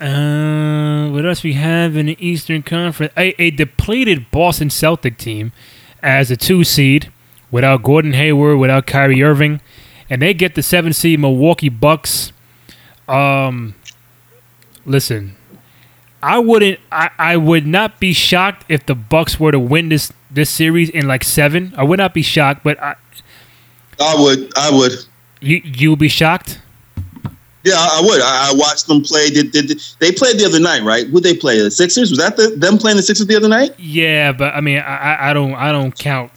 Uh, 0.00 1.08
what 1.10 1.24
else 1.24 1.42
we 1.42 1.54
have 1.54 1.96
in 1.96 2.06
the 2.06 2.16
Eastern 2.24 2.62
Conference? 2.62 3.12
A, 3.16 3.40
a 3.42 3.50
depleted 3.50 4.30
Boston 4.30 4.68
Celtic 4.68 5.16
team 5.16 5.52
as 6.02 6.30
a 6.30 6.36
two 6.36 6.64
seed 6.64 7.10
without 7.56 7.82
Gordon 7.82 8.12
Hayward, 8.12 8.58
without 8.58 8.86
Kyrie 8.86 9.22
Irving, 9.22 9.62
and 10.10 10.20
they 10.20 10.34
get 10.34 10.56
the 10.56 10.62
seven 10.62 10.92
seed 10.92 11.18
Milwaukee 11.18 11.70
Bucks. 11.70 12.30
Um, 13.08 13.74
listen, 14.84 15.34
I 16.22 16.38
wouldn't. 16.38 16.78
I, 16.92 17.08
I 17.18 17.38
would 17.38 17.66
not 17.66 17.98
be 17.98 18.12
shocked 18.12 18.66
if 18.68 18.84
the 18.84 18.94
Bucks 18.94 19.40
were 19.40 19.52
to 19.52 19.58
win 19.58 19.88
this 19.88 20.12
this 20.30 20.50
series 20.50 20.90
in 20.90 21.08
like 21.08 21.24
seven. 21.24 21.72
I 21.78 21.82
would 21.82 21.98
not 21.98 22.12
be 22.12 22.20
shocked, 22.20 22.62
but 22.62 22.78
I. 22.78 22.94
I 23.98 24.14
would. 24.18 24.52
I 24.54 24.70
would. 24.70 24.92
You 25.40 25.62
you 25.64 25.88
would 25.88 25.98
be 25.98 26.08
shocked. 26.08 26.60
Yeah, 27.64 27.76
I 27.78 28.02
would. 28.04 28.20
I, 28.20 28.52
watched 28.54 28.86
them 28.86 29.00
play. 29.00 29.30
Did, 29.30 29.50
did, 29.50 29.80
they 29.98 30.12
played 30.12 30.38
the 30.38 30.44
other 30.44 30.60
night, 30.60 30.82
right? 30.82 31.10
Would 31.10 31.24
they 31.24 31.34
play 31.34 31.58
the 31.60 31.70
Sixers? 31.70 32.10
Was 32.10 32.18
that 32.18 32.36
the, 32.36 32.50
them 32.50 32.76
playing 32.76 32.98
the 32.98 33.02
Sixers 33.02 33.26
the 33.26 33.34
other 33.34 33.48
night? 33.48 33.74
Yeah, 33.80 34.32
but 34.32 34.54
I 34.54 34.60
mean, 34.60 34.78
I, 34.78 35.30
I 35.30 35.32
don't 35.32 35.54
I 35.54 35.72
don't 35.72 35.96
count 35.98 36.30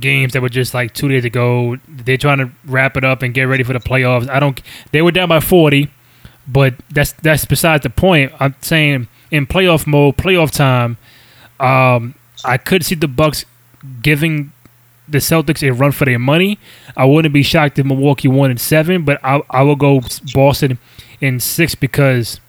games 0.00 0.32
that 0.32 0.42
were 0.42 0.48
just 0.48 0.74
like 0.74 0.94
two 0.94 1.08
days 1.08 1.24
ago. 1.24 1.76
They're 1.88 2.16
trying 2.16 2.38
to 2.38 2.50
wrap 2.64 2.96
it 2.96 3.04
up 3.04 3.22
and 3.22 3.34
get 3.34 3.44
ready 3.44 3.62
for 3.62 3.72
the 3.72 3.80
playoffs. 3.80 4.28
I 4.28 4.40
don't. 4.40 4.60
They 4.92 5.02
were 5.02 5.12
down 5.12 5.28
by 5.28 5.40
forty. 5.40 5.90
But 6.46 6.74
that's 6.90 7.12
that's 7.12 7.44
besides 7.44 7.82
the 7.84 7.90
point. 7.90 8.32
I'm 8.40 8.54
saying 8.60 9.08
in 9.30 9.46
playoff 9.46 9.86
mode, 9.86 10.16
playoff 10.16 10.50
time, 10.50 10.96
um, 11.60 12.14
I 12.44 12.58
could 12.58 12.84
see 12.84 12.96
the 12.96 13.08
Bucks 13.08 13.44
giving 14.02 14.52
the 15.08 15.18
Celtics 15.18 15.66
a 15.66 15.72
run 15.72 15.92
for 15.92 16.04
their 16.04 16.18
money. 16.18 16.58
I 16.96 17.04
wouldn't 17.04 17.32
be 17.32 17.42
shocked 17.42 17.78
if 17.78 17.86
Milwaukee 17.86 18.28
won 18.28 18.50
in 18.50 18.58
seven, 18.58 19.04
but 19.04 19.20
I 19.22 19.40
I 19.50 19.62
will 19.62 19.76
go 19.76 20.00
Boston 20.34 20.78
in 21.20 21.38
six 21.38 21.74
because 21.74 22.40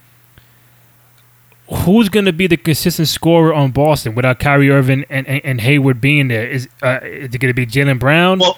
who's 1.74 2.10
going 2.10 2.26
to 2.26 2.34
be 2.34 2.48
the 2.48 2.58
consistent 2.58 3.08
scorer 3.08 3.54
on 3.54 3.72
Boston 3.72 4.16
without 4.16 4.40
Kyrie 4.40 4.70
Irving 4.70 5.06
and, 5.10 5.28
and, 5.28 5.42
and 5.44 5.62
Hayward 5.62 6.02
being 6.02 6.28
there? 6.28 6.48
Is, 6.48 6.68
uh, 6.82 7.00
is 7.04 7.34
it 7.34 7.38
going 7.40 7.50
to 7.50 7.54
be 7.54 7.66
Jaylen 7.66 8.00
Brown? 8.00 8.40
Well, 8.40 8.58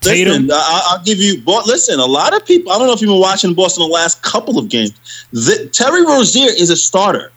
Tatum? 0.00 0.46
Listen, 0.46 0.50
I, 0.52 0.96
will 0.96 1.04
give 1.04 1.18
you. 1.18 1.40
But 1.40 1.66
Listen, 1.66 1.98
a 1.98 2.06
lot 2.06 2.34
of 2.34 2.44
people. 2.46 2.72
I 2.72 2.78
don't 2.78 2.86
know 2.86 2.92
if 2.92 3.00
you've 3.00 3.08
been 3.08 3.20
watching 3.20 3.54
Boston 3.54 3.82
the 3.82 3.92
last 3.92 4.22
couple 4.22 4.58
of 4.58 4.68
games. 4.68 4.92
The, 5.32 5.68
Terry 5.72 6.04
Rozier 6.04 6.50
is 6.50 6.70
a 6.70 6.76
starter. 6.76 7.32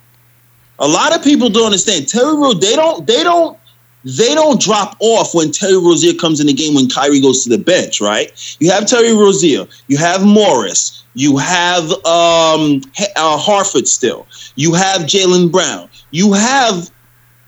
A 0.80 0.88
lot 0.88 1.16
of 1.16 1.24
people 1.24 1.50
don't 1.50 1.66
understand. 1.66 2.08
Terry 2.08 2.36
Rozier. 2.36 2.60
They 2.60 2.76
don't. 2.76 3.08
They 3.08 3.24
don't. 3.24 3.58
They 4.04 4.36
don't 4.36 4.62
drop 4.62 4.96
off 5.00 5.34
when 5.34 5.52
Terry 5.52 5.78
Rozier 5.78 6.13
comes 6.13 6.40
in 6.40 6.48
the 6.48 6.54
game 6.54 6.74
when 6.76 6.88
Kyrie 6.88 7.20
goes 7.20 7.44
to 7.44 7.50
the 7.50 7.58
bench, 7.58 8.00
right? 8.00 8.32
You 8.60 8.72
have 8.72 8.86
Terry 8.86 9.12
Rozier, 9.12 9.68
you 9.88 9.98
have 9.98 10.24
Morris, 10.24 11.04
you 11.17 11.36
have 11.38 11.86
um, 12.06 12.80
uh, 13.15 13.39
Horford 13.39 13.88
still, 13.88 14.27
you 14.56 14.75
have 14.75 15.01
Jaylen 15.01 15.51
Brown, 15.51 15.89
you 16.12 16.34
have, 16.34 16.91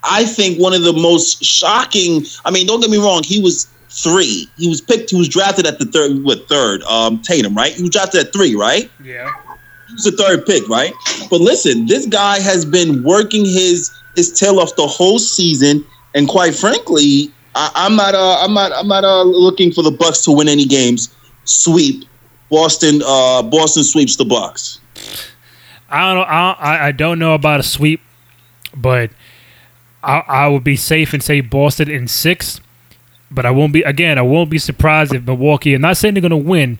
I 0.03 0.25
think, 0.25 0.59
one 0.59 0.73
of 0.73 0.81
the 0.81 0.93
most 0.93 1.43
shocking. 1.43 2.23
I 2.45 2.49
mean, 2.51 2.65
don't 2.65 2.81
get 2.81 2.89
me 2.89 2.97
wrong, 2.97 3.21
he 3.23 3.39
was 3.39 3.67
three. 3.89 4.47
He 4.57 4.67
was 4.67 4.81
picked. 4.81 5.11
He 5.11 5.17
was 5.17 5.29
drafted 5.29 5.67
at 5.67 5.77
the 5.77 5.85
third. 5.85 6.23
What 6.23 6.49
third? 6.49 6.81
Um, 6.83 7.21
Tatum, 7.21 7.53
right? 7.53 7.71
He 7.71 7.83
was 7.83 7.91
drafted 7.91 8.25
at 8.25 8.33
three, 8.33 8.55
right? 8.55 8.89
Yeah. 9.03 9.31
He 9.87 9.93
was 9.93 10.03
the 10.03 10.11
third 10.13 10.47
pick, 10.47 10.67
right? 10.67 10.93
But 11.29 11.39
listen, 11.41 11.85
this 11.85 12.07
guy 12.07 12.39
has 12.39 12.65
been 12.65 13.03
working 13.03 13.45
his 13.45 13.91
his 14.15 14.33
tail 14.33 14.59
off 14.59 14.75
the 14.77 14.87
whole 14.87 15.19
season, 15.19 15.85
and 16.15 16.27
quite 16.27 16.55
frankly, 16.55 17.31
I, 17.53 17.85
am 17.85 17.95
not. 17.95 18.15
Uh, 18.15 18.39
I'm 18.41 18.53
not. 18.55 18.71
I'm 18.73 18.87
not 18.87 19.03
uh, 19.03 19.23
looking 19.23 19.71
for 19.71 19.83
the 19.83 19.91
Bucks 19.91 20.23
to 20.23 20.31
win 20.31 20.47
any 20.47 20.65
games. 20.65 21.13
Sweep 21.45 22.05
Boston. 22.49 23.01
Uh, 23.05 23.43
Boston 23.43 23.83
sweeps 23.83 24.15
the 24.15 24.25
Bucks. 24.25 24.79
I 25.89 26.13
don't 26.13 26.17
know. 26.17 26.23
I, 26.23 26.87
I 26.87 26.91
don't 26.91 27.19
know 27.19 27.33
about 27.33 27.59
a 27.59 27.63
sweep, 27.63 28.01
but 28.75 29.11
I, 30.03 30.23
I 30.27 30.47
would 30.47 30.63
be 30.63 30.75
safe 30.75 31.13
and 31.13 31.23
say 31.23 31.41
Boston 31.41 31.89
in 31.89 32.07
six 32.07 32.61
but 33.31 33.45
I 33.45 33.51
won't 33.51 33.73
be 33.73 33.81
again. 33.81 34.17
I 34.17 34.21
won't 34.21 34.49
be 34.49 34.57
surprised 34.57 35.13
if 35.13 35.23
Milwaukee. 35.23 35.73
I'm 35.73 35.81
not 35.81 35.97
saying 35.97 36.13
they're 36.13 36.21
going 36.21 36.31
to 36.31 36.37
win, 36.37 36.79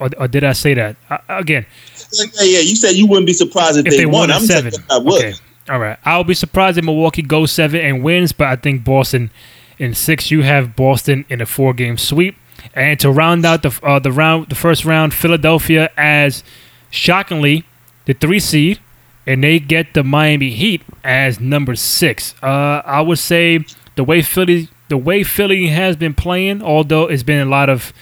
or, 0.00 0.10
or, 0.18 0.28
did 0.28 0.44
I 0.44 0.52
say 0.52 0.74
that 0.74 0.96
uh, 1.10 1.18
again? 1.28 1.66
Yeah, 2.12 2.26
yeah. 2.42 2.58
You 2.60 2.76
said 2.76 2.92
you 2.92 3.06
wouldn't 3.06 3.26
be 3.26 3.32
surprised 3.32 3.78
if, 3.78 3.86
if 3.86 3.92
they, 3.92 3.98
they, 3.98 4.06
won. 4.06 4.30
I'm 4.30 4.40
seven. 4.40 4.72
I 4.90 4.98
would. 4.98 5.24
Okay. 5.24 5.34
All 5.68 5.78
right. 5.78 5.98
I'll 6.04 6.24
be 6.24 6.34
surprised 6.34 6.78
if 6.78 6.84
Milwaukee 6.84 7.22
goes 7.22 7.52
seven 7.52 7.80
and 7.80 8.02
wins, 8.02 8.32
but 8.32 8.48
I 8.48 8.56
think 8.56 8.84
Boston 8.84 9.30
in 9.78 9.94
six. 9.94 10.30
You 10.30 10.42
have 10.42 10.76
Boston 10.76 11.24
in 11.28 11.40
a 11.40 11.46
four 11.46 11.74
game 11.74 11.98
sweep, 11.98 12.36
and 12.74 12.98
to 13.00 13.10
round 13.10 13.44
out 13.44 13.62
the 13.62 13.78
uh, 13.82 13.98
the 13.98 14.12
round, 14.12 14.48
the 14.48 14.54
first 14.54 14.84
round, 14.84 15.14
Philadelphia 15.14 15.90
as 15.96 16.42
shockingly 16.90 17.64
the 18.06 18.14
three 18.14 18.40
seed, 18.40 18.80
and 19.26 19.44
they 19.44 19.58
get 19.58 19.94
the 19.94 20.02
Miami 20.02 20.50
Heat 20.50 20.82
as 21.04 21.40
number 21.40 21.74
six. 21.74 22.34
Uh, 22.42 22.82
I 22.84 23.00
would 23.00 23.18
say 23.18 23.64
the 23.96 24.04
way 24.04 24.22
Philly 24.22 24.68
the 24.88 24.98
way 24.98 25.22
Philly 25.22 25.68
has 25.68 25.96
been 25.96 26.14
playing, 26.14 26.62
although 26.62 27.06
it's 27.06 27.22
been 27.22 27.46
a 27.46 27.50
lot 27.50 27.70
of 27.70 27.92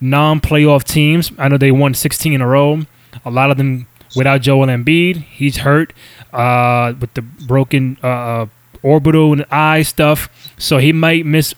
non-playoff 0.00 0.84
teams. 0.84 1.32
I 1.36 1.48
know 1.48 1.58
they 1.58 1.72
won 1.72 1.94
16 1.94 2.32
in 2.32 2.40
a 2.40 2.46
row. 2.46 2.82
A 3.24 3.30
lot 3.30 3.50
of 3.50 3.56
them 3.56 3.88
without 4.14 4.42
Joel 4.42 4.66
Embiid. 4.66 5.16
He's 5.16 5.58
hurt 5.58 5.92
uh, 6.32 6.94
with 7.00 7.12
the 7.14 7.22
broken 7.22 7.98
uh, 8.02 8.46
orbital 8.82 9.32
and 9.32 9.44
eye 9.50 9.82
stuff, 9.82 10.28
so 10.56 10.78
he 10.78 10.92
might 10.92 11.26
miss 11.26 11.54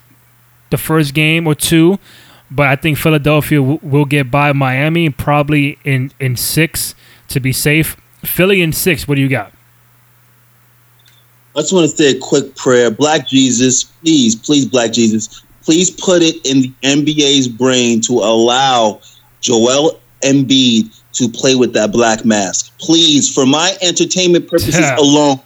the 0.70 0.78
first 0.78 1.12
game 1.12 1.46
or 1.46 1.54
two. 1.54 1.98
But 2.50 2.68
I 2.68 2.76
think 2.76 2.98
Philadelphia 2.98 3.58
w- 3.58 3.78
will 3.82 4.04
get 4.04 4.30
by 4.30 4.52
Miami 4.52 5.10
probably 5.10 5.78
in 5.84 6.12
in 6.18 6.36
six 6.36 6.94
to 7.28 7.40
be 7.40 7.52
safe. 7.52 7.96
Philly 8.24 8.60
in 8.60 8.72
six. 8.72 9.06
What 9.06 9.14
do 9.14 9.22
you 9.22 9.28
got? 9.28 9.52
I 11.56 11.60
just 11.60 11.72
want 11.72 11.90
to 11.90 11.96
say 11.96 12.16
a 12.16 12.18
quick 12.18 12.54
prayer. 12.56 12.90
Black 12.90 13.26
Jesus, 13.26 13.84
please, 13.84 14.36
please, 14.36 14.66
Black 14.66 14.92
Jesus, 14.92 15.42
please 15.62 15.90
put 15.90 16.22
it 16.22 16.36
in 16.46 16.62
the 16.62 16.72
NBA's 16.82 17.48
brain 17.48 18.00
to 18.02 18.14
allow 18.14 19.00
Joel 19.40 20.00
Embiid 20.22 20.96
to 21.14 21.28
play 21.28 21.56
with 21.56 21.72
that 21.72 21.92
black 21.92 22.24
mask. 22.24 22.76
Please, 22.78 23.32
for 23.32 23.46
my 23.46 23.76
entertainment 23.82 24.48
purposes 24.48 24.78
yeah. 24.78 24.96
alone, 24.96 25.40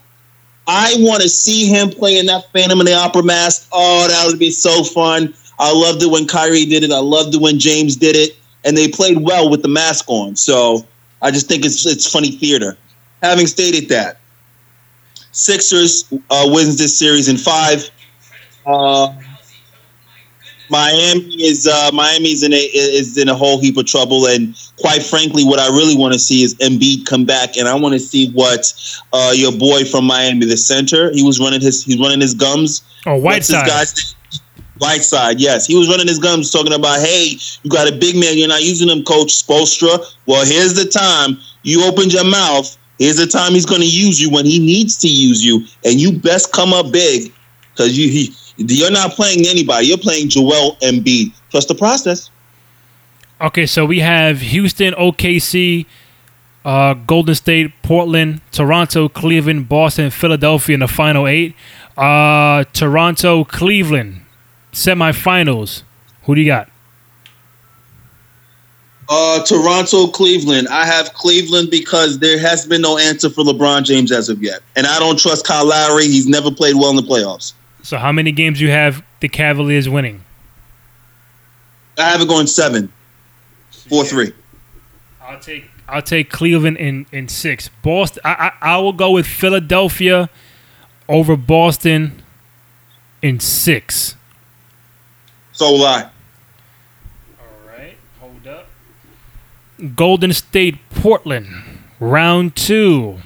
I 0.66 0.94
want 0.98 1.22
to 1.22 1.28
see 1.28 1.66
him 1.66 1.90
play 1.90 2.18
in 2.18 2.26
that 2.26 2.50
Phantom 2.52 2.80
of 2.80 2.86
the 2.86 2.94
Opera 2.94 3.22
mask. 3.22 3.68
Oh, 3.72 4.06
that 4.08 4.26
would 4.26 4.38
be 4.38 4.50
so 4.50 4.84
fun. 4.84 5.34
I 5.58 5.72
loved 5.72 6.02
it 6.02 6.10
when 6.10 6.26
Kyrie 6.26 6.64
did 6.64 6.82
it. 6.82 6.90
I 6.90 6.98
loved 6.98 7.34
it 7.34 7.40
when 7.40 7.58
James 7.58 7.96
did 7.96 8.16
it. 8.16 8.36
And 8.64 8.76
they 8.76 8.88
played 8.88 9.18
well 9.18 9.50
with 9.50 9.62
the 9.62 9.68
mask 9.68 10.06
on. 10.08 10.36
So 10.36 10.86
I 11.20 11.30
just 11.30 11.48
think 11.48 11.64
it's 11.64 11.84
it's 11.86 12.10
funny 12.10 12.30
theater. 12.30 12.76
Having 13.22 13.46
stated 13.46 13.88
that, 13.90 14.18
Sixers 15.32 16.04
uh, 16.30 16.48
wins 16.50 16.78
this 16.78 16.98
series 16.98 17.28
in 17.28 17.36
five. 17.36 17.90
Uh, 18.66 19.14
Miami 20.70 21.42
is 21.42 21.66
uh, 21.66 21.90
Miami's 21.92 22.42
in 22.42 22.52
a 22.52 22.56
is 22.56 23.18
in 23.18 23.28
a 23.28 23.34
whole 23.34 23.60
heap 23.60 23.76
of 23.76 23.86
trouble, 23.86 24.26
and 24.26 24.56
quite 24.78 25.02
frankly, 25.02 25.44
what 25.44 25.58
I 25.58 25.68
really 25.68 25.96
want 25.96 26.14
to 26.14 26.18
see 26.18 26.42
is 26.42 26.54
Embiid 26.56 27.06
come 27.06 27.24
back, 27.24 27.56
and 27.56 27.68
I 27.68 27.74
want 27.74 27.92
to 27.92 28.00
see 28.00 28.30
what 28.30 28.72
uh, 29.12 29.32
your 29.34 29.52
boy 29.52 29.84
from 29.84 30.04
Miami, 30.06 30.46
the 30.46 30.56
center, 30.56 31.12
he 31.12 31.22
was 31.22 31.38
running 31.38 31.60
his 31.60 31.84
he's 31.84 31.98
running 31.98 32.20
his 32.20 32.34
gums. 32.34 32.82
Oh, 33.06 33.16
Whiteside. 33.16 33.66
Whiteside, 34.78 35.40
yes, 35.40 35.66
he 35.66 35.76
was 35.76 35.88
running 35.88 36.08
his 36.08 36.18
gums, 36.18 36.50
talking 36.50 36.72
about, 36.72 37.00
hey, 37.00 37.36
you 37.62 37.70
got 37.70 37.88
a 37.88 37.96
big 37.96 38.16
man, 38.16 38.36
you're 38.36 38.48
not 38.48 38.62
using 38.62 38.88
him, 38.88 39.04
Coach 39.04 39.28
Spoelstra. 39.28 40.04
Well, 40.26 40.44
here's 40.44 40.74
the 40.74 40.86
time 40.86 41.38
you 41.62 41.84
opened 41.84 42.12
your 42.12 42.24
mouth 42.24 42.76
Here's 42.98 43.16
the 43.16 43.26
time 43.26 43.52
he's 43.52 43.66
going 43.66 43.80
to 43.80 43.88
use 43.88 44.20
you 44.20 44.30
when 44.30 44.46
he 44.46 44.58
needs 44.58 44.96
to 44.98 45.08
use 45.08 45.44
you, 45.44 45.66
and 45.84 46.00
you 46.00 46.12
best 46.12 46.52
come 46.52 46.72
up 46.72 46.92
big 46.92 47.32
because 47.72 47.98
you 47.98 48.08
he, 48.08 48.32
you're 48.56 48.90
not 48.90 49.12
playing 49.12 49.46
anybody. 49.46 49.88
You're 49.88 49.98
playing 49.98 50.28
Joel 50.28 50.76
Embiid. 50.76 51.32
Trust 51.50 51.68
the 51.68 51.74
process. 51.74 52.30
Okay, 53.40 53.66
so 53.66 53.84
we 53.84 53.98
have 53.98 54.40
Houston, 54.40 54.94
OKC, 54.94 55.86
uh, 56.64 56.94
Golden 56.94 57.34
State, 57.34 57.72
Portland, 57.82 58.40
Toronto, 58.52 59.08
Cleveland, 59.08 59.68
Boston, 59.68 60.10
Philadelphia 60.10 60.74
in 60.74 60.80
the 60.80 60.88
final 60.88 61.26
eight. 61.26 61.56
Uh, 61.96 62.62
Toronto, 62.72 63.44
Cleveland, 63.44 64.23
semifinals. 64.74 65.82
Who 66.24 66.34
do 66.34 66.40
you 66.40 66.46
got? 66.46 66.70
Uh, 69.08 69.44
Toronto, 69.44 70.06
Cleveland. 70.08 70.66
I 70.68 70.86
have 70.86 71.12
Cleveland 71.12 71.70
because 71.70 72.18
there 72.20 72.38
has 72.38 72.66
been 72.66 72.80
no 72.80 72.96
answer 72.96 73.28
for 73.28 73.44
LeBron 73.44 73.84
James 73.84 74.10
as 74.10 74.28
of 74.28 74.42
yet, 74.42 74.62
and 74.76 74.86
I 74.86 74.98
don't 74.98 75.18
trust 75.18 75.46
Kyle 75.46 75.66
Lowry. 75.66 76.04
He's 76.04 76.26
never 76.26 76.50
played 76.50 76.74
well 76.74 76.90
in 76.90 76.96
the 76.96 77.02
playoffs. 77.02 77.52
So, 77.82 77.98
how 77.98 78.12
many 78.12 78.32
games 78.32 78.60
you 78.62 78.70
have 78.70 79.04
the 79.20 79.28
Cavaliers 79.28 79.88
winning? 79.90 80.24
I 81.98 82.08
have 82.08 82.22
it 82.22 82.28
going 82.28 82.46
seven, 82.46 82.90
four, 83.70 84.04
three. 84.04 84.32
I'll 85.20 85.38
take 85.38 85.66
I'll 85.86 86.02
take 86.02 86.30
Cleveland 86.30 86.78
in 86.78 87.06
in 87.12 87.28
six. 87.28 87.68
Boston. 87.82 88.22
I 88.24 88.52
I, 88.62 88.74
I 88.74 88.78
will 88.78 88.94
go 88.94 89.10
with 89.10 89.26
Philadelphia 89.26 90.30
over 91.10 91.36
Boston 91.36 92.22
in 93.20 93.38
six. 93.38 94.16
So 95.64 95.72
will 95.72 95.86
I. 95.86 96.10
Golden 99.96 100.32
State, 100.34 100.76
Portland, 100.90 101.48
round 101.98 102.54
two. 102.54 103.18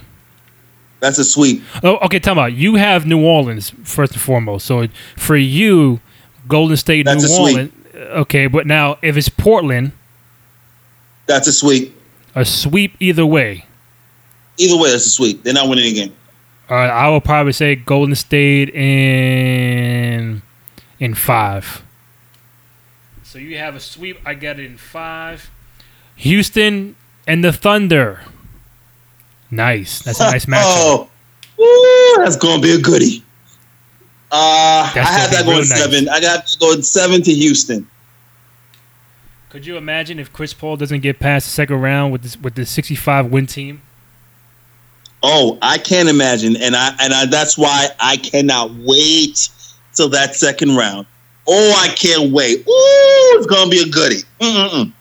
That's 1.01 1.17
a 1.19 1.25
sweep. 1.25 1.61
Oh, 1.83 1.97
okay. 1.97 2.19
Tell 2.19 2.35
me, 2.35 2.47
you 2.49 2.75
have 2.75 3.05
New 3.05 3.21
Orleans 3.21 3.71
first 3.83 4.13
and 4.13 4.21
foremost. 4.21 4.65
So 4.65 4.87
for 5.17 5.35
you, 5.35 5.99
Golden 6.47 6.77
State, 6.77 7.03
That's 7.03 7.27
New 7.27 7.37
Orleans. 7.37 7.71
Sweep. 7.71 7.95
Okay, 7.95 8.47
but 8.47 8.65
now 8.65 8.97
if 9.01 9.17
it's 9.17 9.27
Portland, 9.27 9.91
that's 11.25 11.47
a 11.47 11.53
sweep. 11.53 11.93
A 12.35 12.45
sweep 12.45 12.95
either 13.01 13.25
way. 13.25 13.65
Either 14.57 14.77
way, 14.77 14.91
that's 14.91 15.05
a 15.05 15.09
sweep. 15.09 15.43
They're 15.43 15.53
not 15.53 15.67
winning 15.67 15.91
a 15.91 15.93
game. 15.93 16.15
All 16.69 16.77
right, 16.77 16.89
I 16.89 17.09
will 17.09 17.21
probably 17.21 17.51
say 17.51 17.75
Golden 17.75 18.15
State 18.15 18.69
in 18.69 20.41
in 20.99 21.15
five. 21.15 21.83
So 23.29 23.37
you 23.37 23.59
have 23.59 23.75
a 23.75 23.79
sweep. 23.79 24.17
I 24.25 24.33
got 24.33 24.59
it 24.59 24.65
in 24.65 24.75
five. 24.75 25.51
Houston 26.15 26.95
and 27.27 27.43
the 27.43 27.53
Thunder. 27.53 28.21
Nice. 29.51 30.01
That's 30.01 30.19
a 30.19 30.31
nice 30.31 30.45
matchup. 30.47 31.07
oh, 31.59 32.17
that's 32.17 32.37
gonna 32.37 32.59
be 32.59 32.71
a 32.71 32.79
goodie. 32.79 33.23
Uh, 34.31 34.91
I 34.95 35.03
had 35.05 35.29
that 35.29 35.45
going 35.45 35.59
nice. 35.59 35.79
seven. 35.79 36.09
I 36.09 36.19
got 36.19 36.47
to 36.47 36.57
go 36.57 36.81
seven 36.81 37.21
to 37.21 37.31
Houston. 37.31 37.87
Could 39.49 39.63
you 39.63 39.77
imagine 39.77 40.17
if 40.17 40.33
Chris 40.33 40.55
Paul 40.55 40.77
doesn't 40.77 41.01
get 41.01 41.19
past 41.19 41.45
the 41.45 41.51
second 41.51 41.81
round 41.81 42.11
with 42.11 42.23
this 42.23 42.35
with 42.35 42.55
the 42.55 42.65
65 42.65 43.27
win 43.27 43.45
team? 43.45 43.83
Oh, 45.21 45.59
I 45.61 45.77
can't 45.77 46.09
imagine, 46.09 46.57
and 46.57 46.75
I 46.75 46.95
and 46.99 47.13
I, 47.13 47.27
that's 47.27 47.59
why 47.59 47.89
I 47.99 48.17
cannot 48.17 48.71
wait 48.73 49.49
till 49.93 50.09
that 50.09 50.35
second 50.35 50.75
round. 50.75 51.05
Oh, 51.49 51.81
I 51.83 51.89
can't 51.95 52.31
wait. 52.31 52.59
Ooh, 52.59 53.37
it's 53.37 53.47
gonna 53.47 53.69
be 53.69 53.81
a 53.81 53.87
goodie. 53.87 54.23
Mm-mm. 54.39 54.93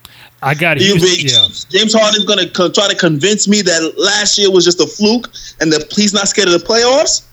I 0.43 0.55
got 0.55 0.79
it. 0.81 0.83
Yeah. 0.83 1.49
James 1.69 1.93
Harden's 1.93 2.25
going 2.25 2.39
to 2.39 2.49
co- 2.51 2.71
try 2.71 2.89
to 2.89 2.95
convince 2.95 3.49
me 3.49 3.61
that 3.63 3.95
last 3.99 4.39
year 4.39 4.51
was 4.53 4.65
just 4.65 4.81
a 4.81 4.87
fluke 4.87 5.29
and 5.61 5.73
that 5.73 5.93
he's 5.93 6.15
not 6.15 6.29
scared 6.29 6.49
of 6.49 6.55
the 6.55 6.65
playoffs. 6.65 7.27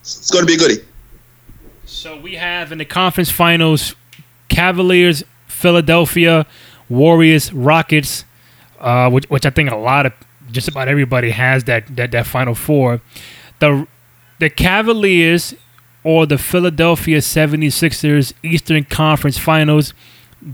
It's 0.00 0.30
going 0.30 0.44
to 0.44 0.46
be 0.46 0.54
a 0.54 0.58
goodie. 0.58 0.84
So 1.86 2.18
we 2.18 2.34
have 2.34 2.72
in 2.72 2.78
the 2.78 2.84
conference 2.84 3.30
finals 3.30 3.94
Cavaliers, 4.48 5.22
Philadelphia, 5.46 6.46
Warriors, 6.88 7.52
Rockets, 7.52 8.24
uh, 8.80 9.10
which, 9.10 9.28
which 9.30 9.46
I 9.46 9.50
think 9.50 9.70
a 9.70 9.76
lot 9.76 10.06
of 10.06 10.12
just 10.50 10.66
about 10.66 10.88
everybody 10.88 11.30
has 11.30 11.64
that 11.64 11.94
that, 11.96 12.10
that 12.12 12.26
final 12.26 12.54
four. 12.54 13.00
The 13.60 13.86
the 14.38 14.50
Cavaliers 14.50 15.54
or 16.04 16.26
the 16.26 16.38
Philadelphia 16.38 17.18
76ers 17.18 18.32
Eastern 18.42 18.84
Conference 18.84 19.38
Finals 19.38 19.94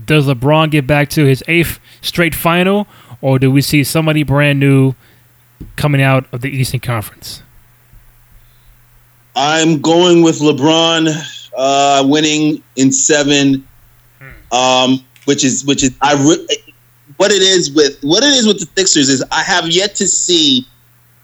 does 0.05 0.27
LeBron 0.27 0.71
get 0.71 0.87
back 0.87 1.09
to 1.09 1.25
his 1.25 1.43
eighth 1.47 1.79
straight 2.01 2.33
final, 2.33 2.87
or 3.21 3.39
do 3.39 3.51
we 3.51 3.61
see 3.61 3.83
somebody 3.83 4.23
brand 4.23 4.59
new 4.59 4.95
coming 5.75 6.01
out 6.01 6.25
of 6.33 6.41
the 6.41 6.49
Eastern 6.49 6.79
Conference? 6.79 7.41
I'm 9.35 9.81
going 9.81 10.23
with 10.23 10.39
LeBron 10.39 11.09
uh, 11.55 12.03
winning 12.07 12.63
in 12.75 12.91
seven, 12.91 13.67
um, 14.51 15.03
which 15.25 15.43
is 15.43 15.65
which 15.65 15.83
is 15.83 15.95
I 16.01 16.13
re- 16.13 16.47
what 17.17 17.31
it 17.31 17.41
is 17.41 17.71
with 17.71 18.01
what 18.01 18.23
it 18.23 18.33
is 18.33 18.47
with 18.47 18.59
the 18.59 18.67
Sixers 18.75 19.09
is 19.09 19.23
I 19.31 19.43
have 19.43 19.67
yet 19.67 19.95
to 19.95 20.07
see 20.07 20.67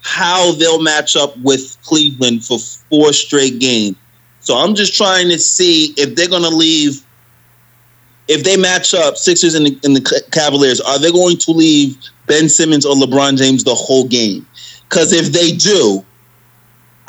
how 0.02 0.54
they'll 0.54 0.82
match 0.82 1.16
up 1.16 1.38
with 1.38 1.78
Cleveland 1.84 2.44
for 2.44 2.60
four 2.60 3.14
straight 3.14 3.60
games. 3.60 3.96
So 4.42 4.58
I'm 4.58 4.76
just 4.76 4.96
trying 4.96 5.30
to 5.30 5.40
see 5.40 5.94
if 5.98 6.16
they're 6.16 6.28
going 6.28 6.44
to 6.44 6.50
leave 6.50 7.04
if 8.28 8.44
they 8.44 8.56
match 8.56 8.94
up 8.94 9.18
Sixers 9.18 9.56
and 9.56 9.66
the, 9.66 9.80
and 9.84 9.96
the 9.96 10.24
Cavaliers, 10.32 10.80
are 10.80 11.00
they 11.00 11.12
going 11.12 11.38
to 11.38 11.52
leave 11.52 11.98
Ben 12.28 12.48
Simmons 12.48 12.86
or 12.86 12.96
LeBron 12.96 13.38
James 13.38 13.64
the 13.64 13.76
whole 13.76 14.08
game? 14.08 14.48
Because 14.88 15.12
if 15.12 15.34
they 15.34 15.52
do, 15.52 16.06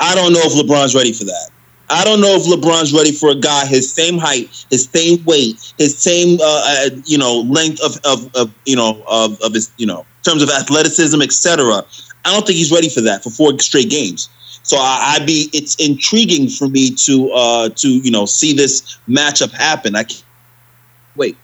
I 0.01 0.15
don't 0.15 0.33
know 0.33 0.41
if 0.43 0.53
LeBron's 0.53 0.95
ready 0.95 1.13
for 1.13 1.23
that. 1.23 1.49
I 1.89 2.03
don't 2.03 2.21
know 2.21 2.35
if 2.35 2.43
LeBron's 2.43 2.91
ready 2.91 3.11
for 3.11 3.29
a 3.29 3.35
guy 3.35 3.65
his 3.65 3.91
same 3.93 4.17
height, 4.17 4.65
his 4.69 4.85
same 4.85 5.23
weight, 5.25 5.73
his 5.77 5.97
same 5.97 6.39
uh, 6.41 6.43
uh, 6.43 6.89
you 7.05 7.17
know 7.17 7.41
length 7.41 7.81
of, 7.83 7.97
of, 8.03 8.35
of 8.35 8.53
you 8.65 8.75
know 8.75 9.03
of, 9.07 9.39
of 9.41 9.53
his 9.53 9.71
you 9.77 9.85
know 9.85 10.05
terms 10.23 10.41
of 10.41 10.49
athleticism, 10.49 11.21
etc. 11.21 11.85
I 12.25 12.31
don't 12.33 12.45
think 12.45 12.57
he's 12.57 12.71
ready 12.71 12.89
for 12.89 13.01
that 13.01 13.23
for 13.23 13.29
four 13.29 13.57
straight 13.59 13.89
games. 13.89 14.29
So 14.63 14.77
I, 14.79 15.17
would 15.19 15.27
be 15.27 15.49
it's 15.51 15.75
intriguing 15.75 16.47
for 16.47 16.69
me 16.69 16.91
to 16.91 17.31
uh, 17.31 17.69
to 17.69 17.87
you 17.89 18.11
know 18.11 18.25
see 18.25 18.53
this 18.53 18.97
matchup 19.07 19.51
happen. 19.51 19.95
I 19.95 20.03
can't 20.03 20.23
wait. 21.15 21.37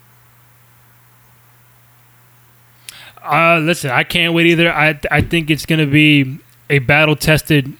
Uh, 3.21 3.59
listen, 3.59 3.91
I 3.91 4.03
can't 4.03 4.33
wait 4.33 4.47
either. 4.47 4.71
I 4.71 4.99
I 5.11 5.21
think 5.21 5.49
it's 5.49 5.65
to 5.65 5.85
be 5.85 6.39
a 6.69 6.79
battle 6.79 7.17
tested 7.17 7.73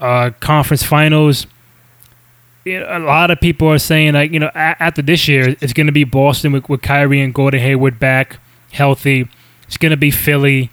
uh, 0.00 0.30
conference 0.40 0.82
finals. 0.82 1.46
a 2.66 2.98
lot 2.98 3.30
of 3.30 3.40
people 3.40 3.68
are 3.68 3.78
saying 3.78 4.12
like 4.12 4.30
you 4.30 4.38
know 4.38 4.50
after 4.54 5.00
this 5.00 5.26
year 5.26 5.56
it's 5.62 5.72
going 5.72 5.86
to 5.86 5.92
be 5.92 6.04
Boston 6.04 6.52
with, 6.52 6.68
with 6.68 6.82
Kyrie 6.82 7.22
and 7.22 7.32
Gordon 7.32 7.60
Hayward 7.60 7.98
back 7.98 8.38
healthy. 8.70 9.28
It's 9.66 9.78
going 9.78 9.90
to 9.90 9.96
be 9.96 10.10
Philly. 10.10 10.70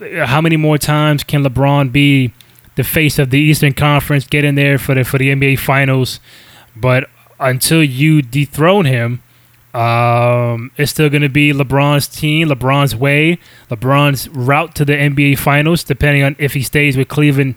How 0.00 0.40
many 0.40 0.56
more 0.56 0.78
times 0.78 1.24
can 1.24 1.42
LeBron 1.44 1.92
be 1.92 2.32
the 2.76 2.84
face 2.84 3.18
of 3.18 3.30
the 3.30 3.38
Eastern 3.38 3.74
Conference, 3.74 4.26
get 4.26 4.44
in 4.44 4.54
there 4.54 4.78
for 4.78 4.94
the 4.94 5.04
for 5.04 5.18
the 5.18 5.28
NBA 5.34 5.58
Finals? 5.58 6.20
But 6.74 7.10
until 7.40 7.82
you 7.82 8.22
dethrone 8.22 8.84
him, 8.84 9.22
um, 9.74 10.70
it's 10.78 10.90
still 10.90 11.10
going 11.10 11.22
to 11.22 11.28
be 11.28 11.52
LeBron's 11.52 12.08
team, 12.08 12.48
LeBron's 12.48 12.96
way, 12.96 13.38
LeBron's 13.70 14.28
route 14.30 14.74
to 14.76 14.84
the 14.84 14.94
NBA 14.94 15.38
Finals, 15.38 15.84
depending 15.84 16.22
on 16.22 16.36
if 16.38 16.54
he 16.54 16.62
stays 16.62 16.96
with 16.96 17.08
Cleveland 17.08 17.56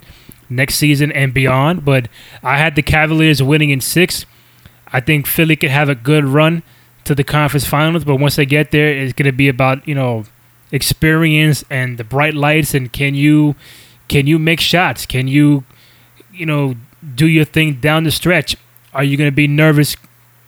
next 0.50 0.76
season 0.76 1.12
and 1.14 1.34
beyond. 1.34 1.86
But 1.86 2.10
I 2.44 2.58
had 2.58 2.76
the 2.76 2.82
Cavaliers 2.82 3.42
winning 3.42 3.70
in 3.70 3.80
six. 3.80 4.26
I 4.92 5.00
think 5.00 5.28
Philly 5.28 5.56
could 5.56 5.70
have 5.70 5.88
a 5.88 5.96
good 5.96 6.26
run 6.26 6.64
to 7.06 7.16
the 7.16 7.24
conference 7.24 7.66
finals, 7.66 8.04
but 8.04 8.18
once 8.18 8.36
they 8.36 8.46
get 8.46 8.72
there, 8.72 8.90
it's 8.90 9.14
going 9.14 9.26
to 9.26 9.32
be 9.32 9.48
about 9.48 9.88
you 9.88 9.96
know 9.96 10.26
experience 10.72 11.64
and 11.70 11.98
the 11.98 12.04
bright 12.04 12.34
lights 12.34 12.76
and 12.76 12.94
can 12.94 13.16
you 13.16 13.56
can 14.10 14.28
you 14.28 14.38
make 14.38 14.60
shots? 14.60 15.06
Can 15.06 15.28
you 15.28 15.64
you 16.34 16.46
know 16.46 16.76
do 17.16 17.28
your 17.28 17.46
thing 17.46 17.76
down 17.76 18.04
the 18.04 18.12
stretch? 18.12 18.58
Are 18.94 19.04
you 19.04 19.16
going 19.16 19.30
to 19.30 19.36
be 19.36 19.48
nervous 19.48 19.96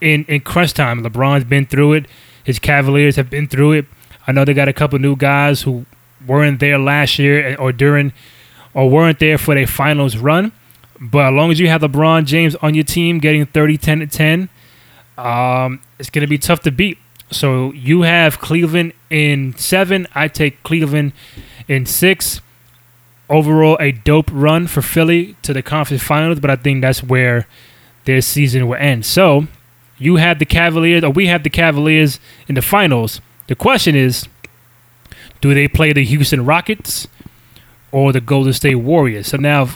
in 0.02 0.26
in 0.26 0.42
crunch 0.42 0.74
time. 0.74 1.04
LeBron's 1.04 1.46
been 1.46 1.66
through 1.66 1.94
it. 1.94 2.06
His 2.44 2.60
Cavaliers 2.60 3.16
have 3.16 3.30
been 3.30 3.48
through 3.48 3.74
it. 3.74 3.86
I 4.28 4.32
know 4.32 4.44
they 4.44 4.54
got 4.54 4.68
a 4.68 4.74
couple 4.74 5.00
new 5.00 5.16
guys 5.16 5.62
who 5.62 5.86
weren't 6.28 6.60
there 6.60 6.78
last 6.78 7.18
year 7.18 7.56
or 7.58 7.72
during 7.72 8.12
or 8.74 8.90
weren't 8.90 9.20
there 9.20 9.38
for 9.38 9.56
their 9.56 9.68
finals 9.68 10.18
run. 10.18 10.52
But 11.00 11.28
as 11.28 11.34
long 11.34 11.52
as 11.52 11.60
you 11.60 11.68
have 11.68 11.82
LeBron 11.82 12.26
James 12.26 12.56
on 12.58 12.74
your 12.76 12.84
team 12.84 13.20
getting 13.20 13.46
30, 13.46 13.78
10 13.78 14.00
to 14.00 14.08
10, 14.08 14.50
um, 15.18 15.82
it's 15.98 16.10
going 16.10 16.22
to 16.22 16.28
be 16.28 16.38
tough 16.38 16.62
to 16.62 16.72
beat. 16.72 16.98
So 17.32 17.72
you 17.74 18.04
have 18.04 18.40
Cleveland 18.40 18.94
in 19.10 19.56
seven. 19.56 20.08
I 20.14 20.28
take 20.28 20.62
Cleveland 20.64 21.14
in 21.68 21.86
six. 21.86 22.42
Overall, 23.32 23.78
a 23.80 23.94
dope 23.94 24.30
run 24.32 24.68
for 24.68 24.82
Philly 24.82 25.38
to 25.44 25.54
the 25.54 25.64
conference 25.64 26.04
finals, 26.04 26.42
but 26.42 26.50
I 26.50 26.58
think 26.58 26.82
that's 26.82 27.02
where 27.02 27.48
their 28.04 28.20
season 28.22 28.68
will 28.68 28.76
end. 28.76 29.06
So 29.06 29.48
you 29.98 30.18
have 30.18 30.38
the 30.40 30.46
Cavaliers, 30.46 31.04
or 31.04 31.12
we 31.12 31.28
have 31.28 31.44
the 31.44 31.50
Cavaliers 31.50 32.20
in 32.50 32.56
the 32.56 32.62
finals. 32.62 33.22
The 33.48 33.56
question 33.56 33.96
is, 33.96 34.28
do 35.40 35.54
they 35.54 35.70
play 35.70 35.94
the 35.94 36.04
Houston 36.04 36.46
Rockets 36.46 37.08
or 37.92 38.12
the 38.12 38.20
Golden 38.20 38.52
State 38.52 38.76
Warriors? 38.76 39.28
So 39.28 39.38
now, 39.38 39.70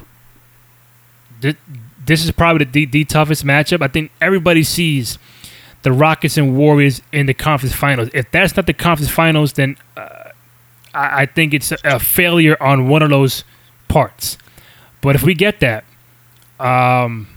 this 1.40 2.26
is 2.26 2.32
probably 2.32 2.66
the, 2.66 2.86
the 2.86 3.06
toughest 3.06 3.46
matchup. 3.46 3.82
I 3.82 3.88
think 3.88 4.12
everybody 4.20 4.64
sees 4.64 5.18
the 5.84 5.92
Rockets 5.92 6.38
and 6.38 6.58
Warriors 6.58 7.02
in 7.14 7.28
the 7.28 7.34
conference 7.34 7.76
finals. 7.76 8.10
If 8.14 8.32
that's 8.32 8.56
not 8.58 8.66
the 8.66 8.74
conference 8.74 9.12
finals, 9.12 9.54
then 9.54 9.78
uh, 9.96 10.15
I, 10.96 11.22
I, 11.22 11.26
think 11.26 11.54
it's 11.54 11.72
a, 11.72 11.78
a, 11.84 12.00
failure 12.00 12.58
on 12.62 12.88
one 12.88 13.04
of 13.04 13.10
those 13.10 13.44
parts. 13.88 14.38
But 15.02 15.16
if 15.16 15.24
we 15.24 15.34
get 15.34 15.60
that, 15.60 15.84
um, 16.60 17.28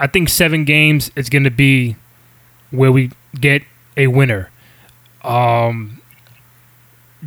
I 0.00 0.06
think 0.06 0.28
seven 0.28 0.64
games 0.64 1.10
is 1.14 1.28
going 1.28 1.44
to 1.44 1.50
be 1.50 1.96
where 2.70 2.90
we 2.90 3.10
get 3.38 3.62
a 3.96 4.06
winner. 4.08 4.50
Um, 5.22 6.00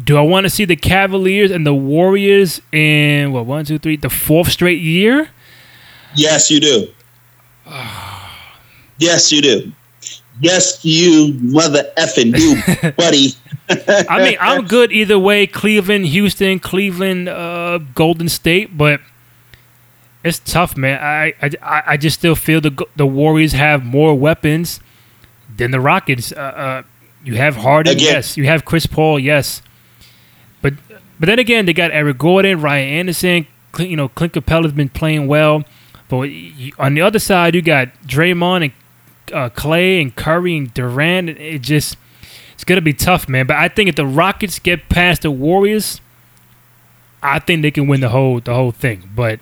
do 0.04 0.18
I 0.18 0.22
want 0.22 0.46
to 0.46 0.50
see 0.50 0.66
the 0.66 0.76
Cavaliers 0.76 1.52
and 1.52 1.66
the 1.66 1.74
Warriors 1.74 2.62
in 2.72 3.32
what 3.32 3.46
one, 3.46 3.64
two, 3.64 3.80
three, 3.80 3.96
the 3.96 4.10
fourth 4.10 4.52
straight 4.52 4.82
year? 4.82 5.30
Yes, 6.16 6.52
you 6.52 6.60
do. 6.60 6.88
yes, 8.98 9.32
you 9.32 9.42
do. 9.42 9.72
Yes, 10.42 10.84
you 10.84 11.34
mother 11.40 11.90
effing 11.98 12.38
you, 12.38 12.92
buddy. 12.98 13.30
I 13.70 14.24
mean, 14.24 14.38
I'm 14.40 14.66
good 14.68 14.92
either 14.92 15.18
way. 15.18 15.48
Cleveland, 15.48 16.08
Houston, 16.08 16.60
Cleveland, 16.60 17.28
uh, 17.30 17.80
Golden 17.94 18.30
State, 18.30 18.78
but 18.78 19.02
it's 20.24 20.40
tough, 20.40 20.76
man. 20.76 21.00
I, 21.02 21.34
I 21.62 21.84
I 21.88 21.98
just 21.98 22.18
still 22.20 22.36
feel 22.36 22.62
the 22.62 22.86
the 22.96 23.06
Warriors 23.06 23.54
have 23.54 23.84
more 23.84 24.18
weapons 24.18 24.80
than 25.56 25.72
the 25.72 25.80
Rockets. 25.80 26.32
Uh, 26.32 26.36
uh, 26.36 26.84
you 27.24 27.36
have 27.36 27.56
Harden, 27.58 27.94
again. 27.96 28.06
yes. 28.14 28.38
You 28.38 28.46
have 28.46 28.66
Chris 28.66 28.86
Paul, 28.86 29.20
yes. 29.20 29.62
But 30.62 30.74
but 31.20 31.28
then 31.28 31.40
again, 31.40 31.66
they 31.66 31.74
got 31.74 31.92
Eric 31.92 32.18
Gordon, 32.18 32.62
Ryan 32.62 32.90
Anderson. 32.90 33.48
You 33.80 33.96
know, 33.98 34.08
Clint 34.10 34.34
Capela's 34.34 34.72
been 34.72 34.90
playing 34.90 35.28
well. 35.28 35.64
But 36.08 36.30
on 36.78 36.94
the 36.94 37.02
other 37.02 37.20
side, 37.20 37.56
you 37.56 37.62
got 37.62 37.90
Draymond 38.06 38.64
and 38.66 38.74
uh, 39.34 39.50
Klay 39.50 40.02
and 40.02 40.16
Curry 40.16 40.56
and 40.58 40.74
Durant. 40.74 41.30
It 41.30 41.60
just 41.60 41.94
it's 41.94 41.98
gonna 42.66 42.82
be 42.82 42.94
tough, 42.94 43.28
man. 43.30 43.48
But 43.48 43.58
I 43.58 43.68
think 43.68 43.90
if 43.90 43.96
the 43.96 44.06
Rockets 44.06 44.60
get 44.60 44.90
past 44.90 45.22
the 45.24 45.32
Warriors, 45.32 46.02
I 47.22 47.40
think 47.40 47.62
they 47.62 47.72
can 47.72 47.88
win 47.88 48.02
the 48.02 48.10
whole 48.10 48.40
the 48.40 48.54
whole 48.54 48.72
thing. 48.72 49.10
But 49.16 49.40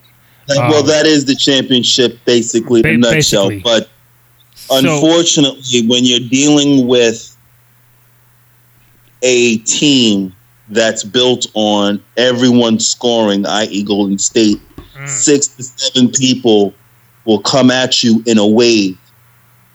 well, 0.50 0.82
um, 0.82 0.88
that 0.88 1.06
is 1.06 1.26
the 1.26 1.36
championship, 1.36 2.20
basically, 2.26 2.82
in 2.82 2.86
a 2.86 2.98
nutshell. 2.98 3.50
Basically. 3.50 3.62
But 3.62 3.90
unfortunately, 4.70 5.62
so, 5.62 5.88
when 5.88 6.04
you're 6.04 6.28
dealing 6.30 6.88
with 6.88 7.36
a 9.22 9.58
team 9.60 10.34
that's 10.70 11.04
built 11.04 11.48
on 11.54 12.04
everyone 12.18 12.80
scoring, 12.80 13.46
i.e., 13.46 13.84
Golden 13.84 14.18
State, 14.18 14.60
mm. 14.78 15.08
six 15.08 15.48
to 15.48 15.64
seven 15.64 16.10
people 16.12 16.74
will 17.26 17.40
come 17.40 17.72
at 17.72 18.04
you 18.04 18.22
in 18.26 18.38
a 18.38 18.48
wave. 18.48 18.98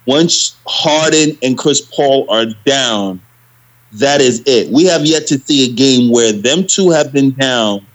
Once 0.06 0.56
Harden 0.66 1.36
and 1.42 1.56
Chris 1.56 1.80
Paul 1.80 2.26
are 2.30 2.46
down, 2.64 3.20
That 3.92 4.20
is 4.20 4.42
it. 4.46 4.70
We 4.70 4.84
have 4.84 5.06
yet 5.06 5.26
to 5.28 5.38
see 5.38 5.70
a 5.70 5.72
game 5.72 6.10
where 6.10 6.32
them 6.32 6.66
two 6.66 6.90
have 6.90 7.12
been 7.12 7.30
down 7.32 7.86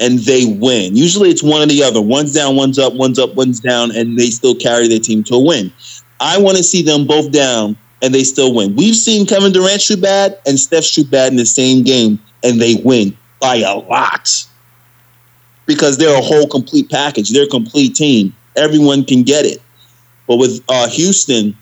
and 0.00 0.18
they 0.20 0.44
win. 0.44 0.96
Usually 0.96 1.30
it's 1.30 1.42
one 1.42 1.62
or 1.62 1.66
the 1.66 1.82
other. 1.82 2.00
One's 2.00 2.32
down, 2.32 2.56
one's 2.56 2.78
up, 2.78 2.94
one's 2.94 3.18
up, 3.18 3.34
one's 3.34 3.60
down, 3.60 3.94
and 3.94 4.18
they 4.18 4.30
still 4.30 4.54
carry 4.54 4.88
their 4.88 4.98
team 4.98 5.24
to 5.24 5.34
a 5.34 5.40
win. 5.40 5.72
I 6.20 6.38
want 6.38 6.56
to 6.56 6.62
see 6.62 6.82
them 6.82 7.06
both 7.06 7.32
down 7.32 7.76
and 8.02 8.14
they 8.14 8.24
still 8.24 8.54
win. 8.54 8.76
We've 8.76 8.96
seen 8.96 9.26
Kevin 9.26 9.52
Durant 9.52 9.80
shoot 9.80 10.00
bad 10.00 10.38
and 10.46 10.58
Steph 10.58 10.84
shoot 10.84 11.10
bad 11.10 11.32
in 11.32 11.36
the 11.36 11.46
same 11.46 11.82
game 11.82 12.18
and 12.42 12.60
they 12.60 12.76
win 12.84 13.16
by 13.40 13.56
a 13.56 13.74
lot 13.74 14.46
because 15.66 15.98
they're 15.98 16.16
a 16.16 16.22
whole 16.22 16.46
complete 16.46 16.90
package. 16.90 17.30
They're 17.30 17.44
a 17.44 17.48
complete 17.48 17.94
team. 17.94 18.34
Everyone 18.54 19.04
can 19.04 19.22
get 19.22 19.44
it. 19.44 19.60
But 20.26 20.36
with 20.36 20.62
uh, 20.68 20.88
Houston, 20.88 21.56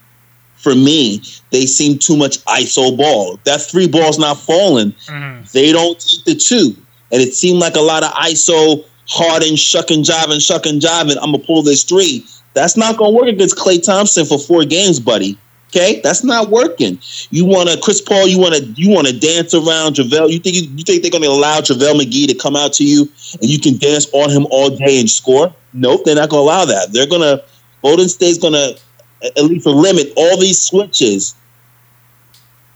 for 0.65 0.75
me, 0.75 1.23
they 1.51 1.67
seem 1.67 1.99
too 1.99 2.17
much 2.17 2.43
ISO 2.47 2.97
ball. 2.97 3.39
That 3.45 3.61
three 3.61 3.87
ball's 3.87 4.19
not 4.19 4.41
falling. 4.41 4.93
Mm-hmm. 4.93 5.45
They 5.53 5.71
don't 5.71 6.01
take 6.01 6.25
the 6.25 6.35
two. 6.35 6.75
And 7.13 7.21
it 7.21 7.35
seemed 7.35 7.61
like 7.61 7.77
a 7.77 7.81
lot 7.81 8.03
of 8.03 8.11
ISO, 8.13 8.85
Harden, 9.07 9.57
shuck 9.57 9.91
and 9.91 10.05
jive 10.05 10.33
and 10.33 10.41
shuck 10.41 10.65
and 10.65 10.81
jive, 10.81 11.11
and 11.11 11.21
I'm 11.21 11.31
going 11.31 11.43
to 11.43 11.47
pull 11.47 11.63
this 11.63 11.85
three. 11.85 12.27
That's 12.55 12.77
not 12.77 12.97
going 12.97 13.13
to 13.13 13.17
work 13.17 13.29
against 13.29 13.57
Klay 13.57 13.85
Thompson 13.85 14.25
for 14.25 14.39
four 14.39 14.65
games, 14.65 14.99
buddy. 14.99 15.39
Okay, 15.69 16.01
that's 16.03 16.25
not 16.25 16.51
working. 16.51 16.99
You 17.31 17.45
want 17.45 17.69
to 17.69 17.79
Chris 17.81 18.01
Paul? 18.01 18.29
You 18.29 18.39
want 18.39 18.55
to 18.55 18.65
you 18.81 18.89
want 18.89 19.09
to 19.09 19.19
dance 19.19 19.53
around 19.55 19.97
JaVale? 19.97 20.31
You 20.31 20.39
think 20.39 20.55
you, 20.55 20.63
you 20.63 20.85
think 20.85 21.03
they're 21.03 21.11
going 21.11 21.25
to 21.25 21.29
allow 21.29 21.59
JaVale 21.61 22.01
McGee 22.01 22.29
to 22.29 22.35
come 22.35 22.55
out 22.55 22.73
to 22.75 22.85
you 22.85 23.11
and 23.41 23.51
you 23.51 23.59
can 23.59 23.77
dance 23.77 24.07
on 24.13 24.31
him 24.31 24.47
all 24.53 24.71
day 24.71 25.01
and 25.01 25.11
score? 25.11 25.53
Nope, 25.73 26.05
they're 26.05 26.15
not 26.15 26.31
going 26.31 26.47
to 26.47 26.49
allow 26.49 26.65
that. 26.65 26.93
They're 26.93 27.09
going 27.09 27.23
to 27.23 27.45
Golden 27.83 28.09
State's 28.09 28.39
going 28.39 28.55
to 28.55 28.79
at 29.25 29.45
least 29.45 29.67
a 29.67 29.71
limit 29.71 30.13
all 30.17 30.39
these 30.39 30.61
switches 30.61 31.35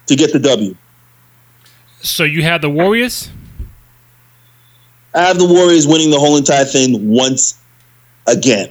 to 0.06 0.16
get 0.16 0.32
the 0.32 0.38
W. 0.38 0.74
So 2.00 2.24
you 2.24 2.42
have 2.42 2.62
the 2.62 2.70
Warriors. 2.70 3.30
I 5.14 5.22
have 5.22 5.38
the 5.38 5.46
Warriors 5.46 5.86
winning 5.86 6.10
the 6.10 6.18
whole 6.18 6.36
entire 6.36 6.64
thing 6.64 7.08
once 7.08 7.60
again. 8.26 8.70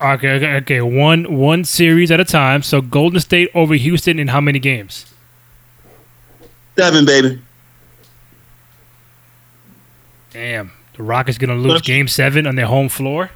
Okay, 0.00 0.30
okay, 0.32 0.56
okay. 0.56 0.80
One 0.82 1.38
one 1.38 1.64
series 1.64 2.10
at 2.10 2.20
a 2.20 2.24
time. 2.24 2.62
So 2.62 2.80
Golden 2.80 3.20
State 3.20 3.50
over 3.54 3.74
Houston 3.74 4.18
in 4.18 4.28
how 4.28 4.40
many 4.40 4.58
games? 4.58 5.06
Seven, 6.76 7.06
baby. 7.06 7.40
Damn, 10.32 10.72
the 10.94 11.02
Rockets 11.02 11.38
gonna 11.38 11.54
lose 11.54 11.80
Game 11.80 12.08
Seven 12.08 12.46
on 12.46 12.56
their 12.56 12.66
home 12.66 12.90
floor. 12.90 13.30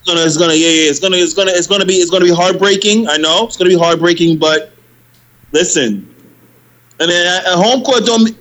It's 0.00 0.08
gonna, 0.08 0.24
it's 0.24 0.36
gonna, 0.38 0.54
yeah, 0.54 0.68
yeah. 0.68 0.90
It's 0.90 0.98
gonna, 0.98 1.16
it's 1.18 1.34
gonna, 1.34 1.50
it's 1.50 1.66
gonna 1.66 1.84
be, 1.84 1.94
it's 1.94 2.10
gonna 2.10 2.24
be 2.24 2.32
heartbreaking. 2.32 3.06
I 3.08 3.18
know 3.18 3.44
it's 3.44 3.56
gonna 3.56 3.70
be 3.70 3.78
heartbreaking, 3.78 4.38
but 4.38 4.72
listen, 5.52 6.08
and 6.98 7.10
then 7.10 7.26
at 7.26 7.54
home 7.54 7.82
court 7.82 8.06
don't 8.06 8.34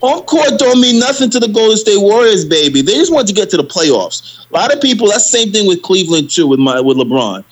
home 0.00 0.24
court 0.24 0.58
don't 0.58 0.78
mean 0.78 0.98
nothing 0.98 1.30
to 1.30 1.40
the 1.40 1.48
Golden 1.48 1.76
State 1.78 2.00
Warriors, 2.00 2.44
baby. 2.44 2.82
They 2.82 2.94
just 2.94 3.12
want 3.12 3.26
to 3.28 3.34
get 3.34 3.48
to 3.50 3.56
the 3.56 3.64
playoffs. 3.64 4.46
A 4.50 4.54
lot 4.54 4.74
of 4.74 4.82
people. 4.82 5.08
That's 5.08 5.30
the 5.30 5.38
same 5.38 5.52
thing 5.52 5.66
with 5.66 5.80
Cleveland 5.80 6.30
too. 6.30 6.46
With 6.46 6.60
my 6.60 6.80
with 6.80 6.98
LeBron, 6.98 7.44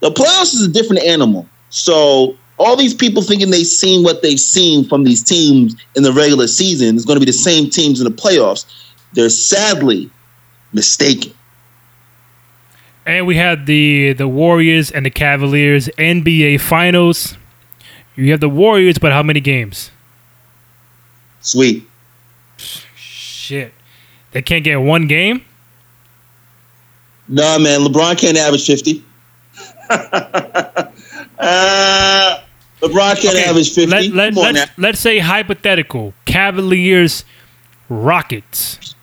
the 0.00 0.10
playoffs 0.10 0.54
is 0.54 0.62
a 0.62 0.68
different 0.68 1.02
animal. 1.02 1.48
So 1.70 2.36
all 2.58 2.76
these 2.76 2.94
people 2.94 3.22
thinking 3.22 3.50
they've 3.50 3.66
seen 3.66 4.02
what 4.04 4.22
they've 4.22 4.40
seen 4.40 4.88
from 4.88 5.04
these 5.04 5.22
teams 5.22 5.74
in 5.94 6.02
the 6.02 6.12
regular 6.12 6.46
season 6.46 6.96
is 6.96 7.04
going 7.04 7.16
to 7.16 7.24
be 7.24 7.30
the 7.30 7.36
same 7.36 7.70
teams 7.70 8.00
in 8.00 8.04
the 8.04 8.14
playoffs. 8.14 8.66
They're 9.12 9.28
sadly 9.28 10.10
mistaken. 10.72 11.32
And 13.06 13.26
we 13.26 13.36
had 13.36 13.66
the 13.66 14.12
the 14.14 14.26
Warriors 14.26 14.90
and 14.90 15.06
the 15.06 15.10
Cavaliers 15.10 15.88
NBA 15.96 16.60
Finals. 16.60 17.36
You 18.16 18.32
have 18.32 18.40
the 18.40 18.48
Warriors, 18.48 18.98
but 18.98 19.12
how 19.12 19.22
many 19.22 19.40
games? 19.40 19.92
Sweet. 21.40 21.88
Shit. 22.96 23.72
They 24.32 24.42
can't 24.42 24.64
get 24.64 24.80
one 24.80 25.06
game? 25.06 25.44
No, 27.28 27.58
man. 27.58 27.80
LeBron 27.80 28.18
can't 28.18 28.36
average 28.36 28.66
50. 28.66 29.04
uh, 29.88 30.90
LeBron 32.80 33.20
can't 33.20 33.36
okay, 33.36 33.44
average 33.44 33.72
50. 33.72 33.86
Let, 33.86 34.34
let, 34.34 34.34
let's, 34.34 34.78
let's 34.78 35.00
say 35.00 35.20
hypothetical 35.20 36.14
Cavaliers, 36.24 37.24
Rockets. 37.88 38.94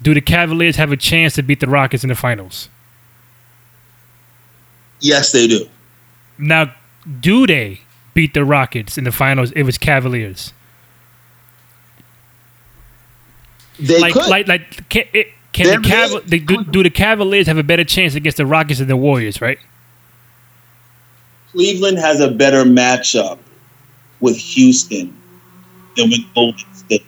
Do 0.00 0.14
the 0.14 0.20
Cavaliers 0.20 0.76
have 0.76 0.92
a 0.92 0.96
chance 0.96 1.34
to 1.34 1.42
beat 1.42 1.60
the 1.60 1.68
Rockets 1.68 2.02
in 2.04 2.08
the 2.08 2.14
finals? 2.14 2.68
Yes, 5.04 5.32
they 5.32 5.46
do. 5.46 5.68
Now, 6.38 6.74
do 7.20 7.46
they 7.46 7.80
beat 8.14 8.32
the 8.32 8.42
Rockets 8.42 8.96
in 8.96 9.04
the 9.04 9.12
finals 9.12 9.52
It 9.52 9.64
was 9.64 9.76
Cavaliers? 9.76 10.54
They 13.78 14.00
like, 14.00 14.14
could. 14.14 14.30
Like, 14.30 14.48
like, 14.48 14.88
can, 14.88 15.04
it, 15.12 15.28
can 15.52 15.82
the 15.82 15.88
Caval- 15.88 16.24
they, 16.24 16.38
do, 16.38 16.64
do 16.64 16.82
the 16.82 16.88
Cavaliers 16.88 17.46
have 17.48 17.58
a 17.58 17.62
better 17.62 17.84
chance 17.84 18.14
against 18.14 18.38
the 18.38 18.46
Rockets 18.46 18.78
than 18.78 18.88
the 18.88 18.96
Warriors, 18.96 19.42
right? 19.42 19.58
Cleveland 21.52 21.98
has 21.98 22.20
a 22.20 22.30
better 22.30 22.64
matchup 22.64 23.38
with 24.20 24.38
Houston 24.38 25.14
than 25.98 26.08
with 26.08 26.34
Golden 26.34 26.74
State. 26.74 27.04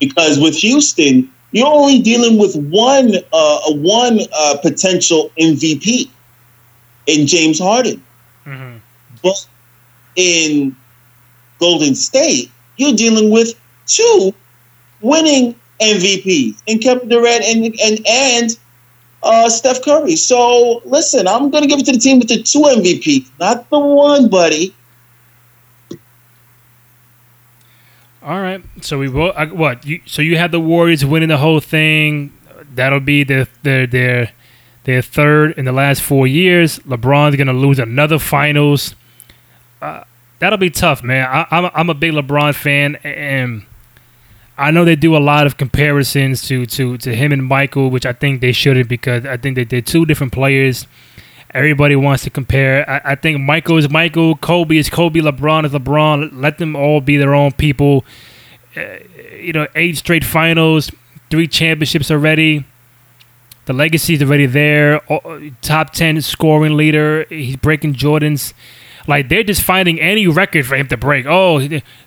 Because 0.00 0.40
with 0.40 0.56
Houston, 0.56 1.30
you're 1.52 1.68
only 1.68 2.02
dealing 2.02 2.36
with 2.36 2.56
one 2.56 3.12
uh, 3.32 3.72
one 3.74 4.18
uh, 4.36 4.56
potential 4.60 5.30
MVP 5.38 6.10
in 7.08 7.26
James 7.26 7.58
Harden. 7.58 8.00
Mm-hmm. 8.46 8.76
But 9.22 9.48
in 10.14 10.76
Golden 11.58 11.96
State, 11.96 12.52
you're 12.76 12.94
dealing 12.94 13.30
with 13.30 13.58
two 13.86 14.32
winning 15.00 15.56
MVPs 15.80 16.62
in 16.66 16.78
Kevin 16.78 17.08
Durant 17.08 17.44
and 17.44 17.64
and 17.80 18.06
and 18.06 18.58
uh, 19.24 19.48
Steph 19.48 19.82
Curry. 19.82 20.14
So 20.14 20.82
listen, 20.84 21.26
I'm 21.26 21.50
going 21.50 21.62
to 21.62 21.68
give 21.68 21.80
it 21.80 21.86
to 21.86 21.92
the 21.92 21.98
team 21.98 22.18
with 22.20 22.28
the 22.28 22.42
two 22.42 22.60
MVPs, 22.60 23.28
not 23.40 23.68
the 23.70 23.80
one, 23.80 24.28
buddy. 24.28 24.74
All 28.22 28.40
right. 28.40 28.62
So 28.82 28.98
we 28.98 29.08
will. 29.08 29.32
Uh, 29.34 29.46
what? 29.46 29.86
You, 29.86 30.00
so 30.04 30.20
you 30.22 30.36
have 30.36 30.52
the 30.52 30.60
Warriors 30.60 31.04
winning 31.04 31.30
the 31.30 31.38
whole 31.38 31.60
thing. 31.60 32.32
That'll 32.74 33.00
be 33.00 33.24
their 33.24 33.46
their 33.62 33.86
their 33.86 34.32
their 34.88 35.02
third 35.02 35.52
in 35.58 35.66
the 35.66 35.72
last 35.72 36.00
four 36.00 36.26
years. 36.26 36.78
LeBron's 36.80 37.36
going 37.36 37.46
to 37.46 37.52
lose 37.52 37.78
another 37.78 38.18
finals. 38.18 38.94
Uh, 39.82 40.02
that'll 40.38 40.58
be 40.58 40.70
tough, 40.70 41.02
man. 41.02 41.28
I, 41.30 41.46
I'm 41.50 41.70
I'm 41.74 41.90
a 41.90 41.94
big 41.94 42.14
LeBron 42.14 42.54
fan, 42.54 42.96
and 43.04 43.66
I 44.56 44.70
know 44.70 44.86
they 44.86 44.96
do 44.96 45.14
a 45.14 45.18
lot 45.18 45.46
of 45.46 45.58
comparisons 45.58 46.40
to 46.48 46.64
to 46.64 46.96
to 46.98 47.14
him 47.14 47.32
and 47.32 47.44
Michael, 47.44 47.90
which 47.90 48.06
I 48.06 48.14
think 48.14 48.40
they 48.40 48.52
shouldn't 48.52 48.88
because 48.88 49.26
I 49.26 49.36
think 49.36 49.56
that 49.56 49.68
they're 49.68 49.82
two 49.82 50.06
different 50.06 50.32
players. 50.32 50.86
Everybody 51.50 51.94
wants 51.94 52.24
to 52.24 52.30
compare. 52.30 52.88
I, 52.88 53.12
I, 53.12 53.14
think 53.14 53.40
Michael 53.40 53.78
is 53.78 53.88
Michael, 53.88 54.36
Kobe 54.36 54.76
is 54.76 54.90
Kobe, 54.90 55.20
LeBron 55.20 55.64
is 55.64 55.72
LeBron. 55.72 56.30
Let 56.32 56.58
them 56.58 56.76
all 56.76 57.00
be 57.00 57.16
their 57.16 57.34
own 57.34 57.52
people. 57.52 58.04
Uh, 58.76 58.98
you 59.34 59.54
know, 59.54 59.66
eight 59.74 59.96
straight 59.96 60.24
finals, 60.24 60.90
three 61.30 61.48
championships 61.48 62.10
already. 62.10 62.64
The 63.68 63.74
legacy 63.74 64.14
is 64.14 64.22
already 64.22 64.46
there. 64.46 65.02
Top 65.60 65.92
ten 65.92 66.22
scoring 66.22 66.74
leader. 66.74 67.26
He's 67.28 67.56
breaking 67.56 67.92
Jordan's 67.92 68.54
like 69.06 69.28
they're 69.28 69.42
just 69.42 69.60
finding 69.60 70.00
any 70.00 70.26
record 70.26 70.66
for 70.66 70.74
him 70.74 70.88
to 70.88 70.96
break. 70.96 71.26
Oh, 71.28 71.60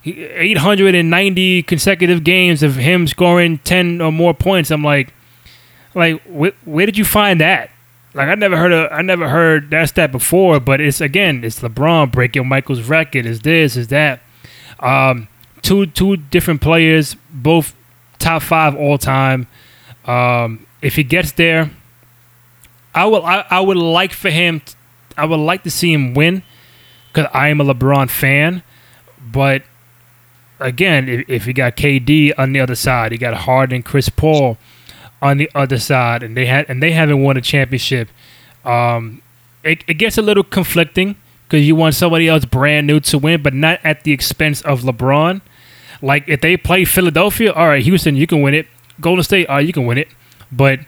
890 0.03 1.61
consecutive 1.61 2.23
games 2.23 2.63
of 2.63 2.77
him 2.77 3.05
scoring 3.07 3.59
10 3.59 4.01
or 4.01 4.11
more 4.11 4.33
points. 4.33 4.71
I'm 4.71 4.83
like, 4.83 5.13
like 5.93 6.19
wh- 6.23 6.67
where 6.67 6.87
did 6.87 6.97
you 6.97 7.05
find 7.05 7.39
that? 7.41 7.69
Like 8.15 8.27
I 8.27 8.33
never 8.33 8.57
heard 8.57 8.71
of, 8.71 8.91
I 8.91 9.03
never 9.03 9.29
heard 9.29 9.69
that 9.69 9.89
stat 9.89 10.11
before. 10.11 10.59
But 10.59 10.81
it's 10.81 10.99
again, 10.99 11.43
it's 11.43 11.59
LeBron 11.59 12.11
breaking 12.11 12.47
Michael's 12.47 12.89
record. 12.89 13.27
Is 13.27 13.41
this? 13.41 13.77
Is 13.77 13.89
that? 13.89 14.19
Um, 14.79 15.27
two 15.61 15.85
two 15.85 16.17
different 16.17 16.61
players, 16.61 17.15
both 17.31 17.75
top 18.17 18.41
five 18.41 18.75
all 18.75 18.97
time. 18.97 19.45
Um, 20.05 20.65
if 20.81 20.95
he 20.95 21.03
gets 21.03 21.31
there, 21.33 21.71
I 22.93 23.05
will. 23.05 23.25
I, 23.25 23.45
I 23.49 23.61
would 23.61 23.77
like 23.77 24.13
for 24.13 24.29
him. 24.29 24.61
I 25.17 25.25
would 25.25 25.39
like 25.39 25.63
to 25.63 25.71
see 25.71 25.93
him 25.93 26.13
win 26.13 26.43
because 27.07 27.29
I 27.33 27.49
am 27.49 27.61
a 27.61 27.63
LeBron 27.63 28.09
fan. 28.09 28.63
But 29.19 29.63
again, 30.59 31.07
if, 31.07 31.29
if 31.29 31.47
you 31.47 31.53
got 31.53 31.75
KD 31.75 32.33
on 32.37 32.53
the 32.53 32.59
other 32.59 32.75
side, 32.75 33.11
you 33.11 33.17
got 33.17 33.33
Harden, 33.33 33.83
Chris 33.83 34.09
Paul 34.09 34.57
on 35.21 35.37
the 35.37 35.49
other 35.53 35.77
side, 35.77 36.23
and 36.23 36.35
they 36.35 36.45
had 36.45 36.65
and 36.69 36.81
they 36.81 36.91
haven't 36.91 37.21
won 37.21 37.37
a 37.37 37.41
championship. 37.41 38.09
Um, 38.65 39.21
it, 39.63 39.83
it 39.87 39.95
gets 39.95 40.17
a 40.17 40.21
little 40.21 40.43
conflicting 40.43 41.15
because 41.45 41.65
you 41.65 41.75
want 41.75 41.95
somebody 41.95 42.27
else 42.27 42.45
brand 42.45 42.87
new 42.87 42.99
to 43.01 43.17
win, 43.17 43.41
but 43.41 43.53
not 43.53 43.79
at 43.83 44.03
the 44.03 44.11
expense 44.11 44.61
of 44.61 44.81
LeBron. 44.81 45.41
Like 46.01 46.27
if 46.27 46.41
they 46.41 46.57
play 46.57 46.85
Philadelphia, 46.85 47.53
all 47.53 47.67
right, 47.67 47.83
Houston, 47.83 48.15
you 48.15 48.25
can 48.25 48.41
win 48.41 48.53
it. 48.53 48.67
Golden 48.99 49.23
State, 49.23 49.47
all 49.47 49.57
right, 49.57 49.65
you 49.65 49.73
can 49.73 49.85
win 49.85 49.97
it. 49.97 50.07
But 50.51 50.79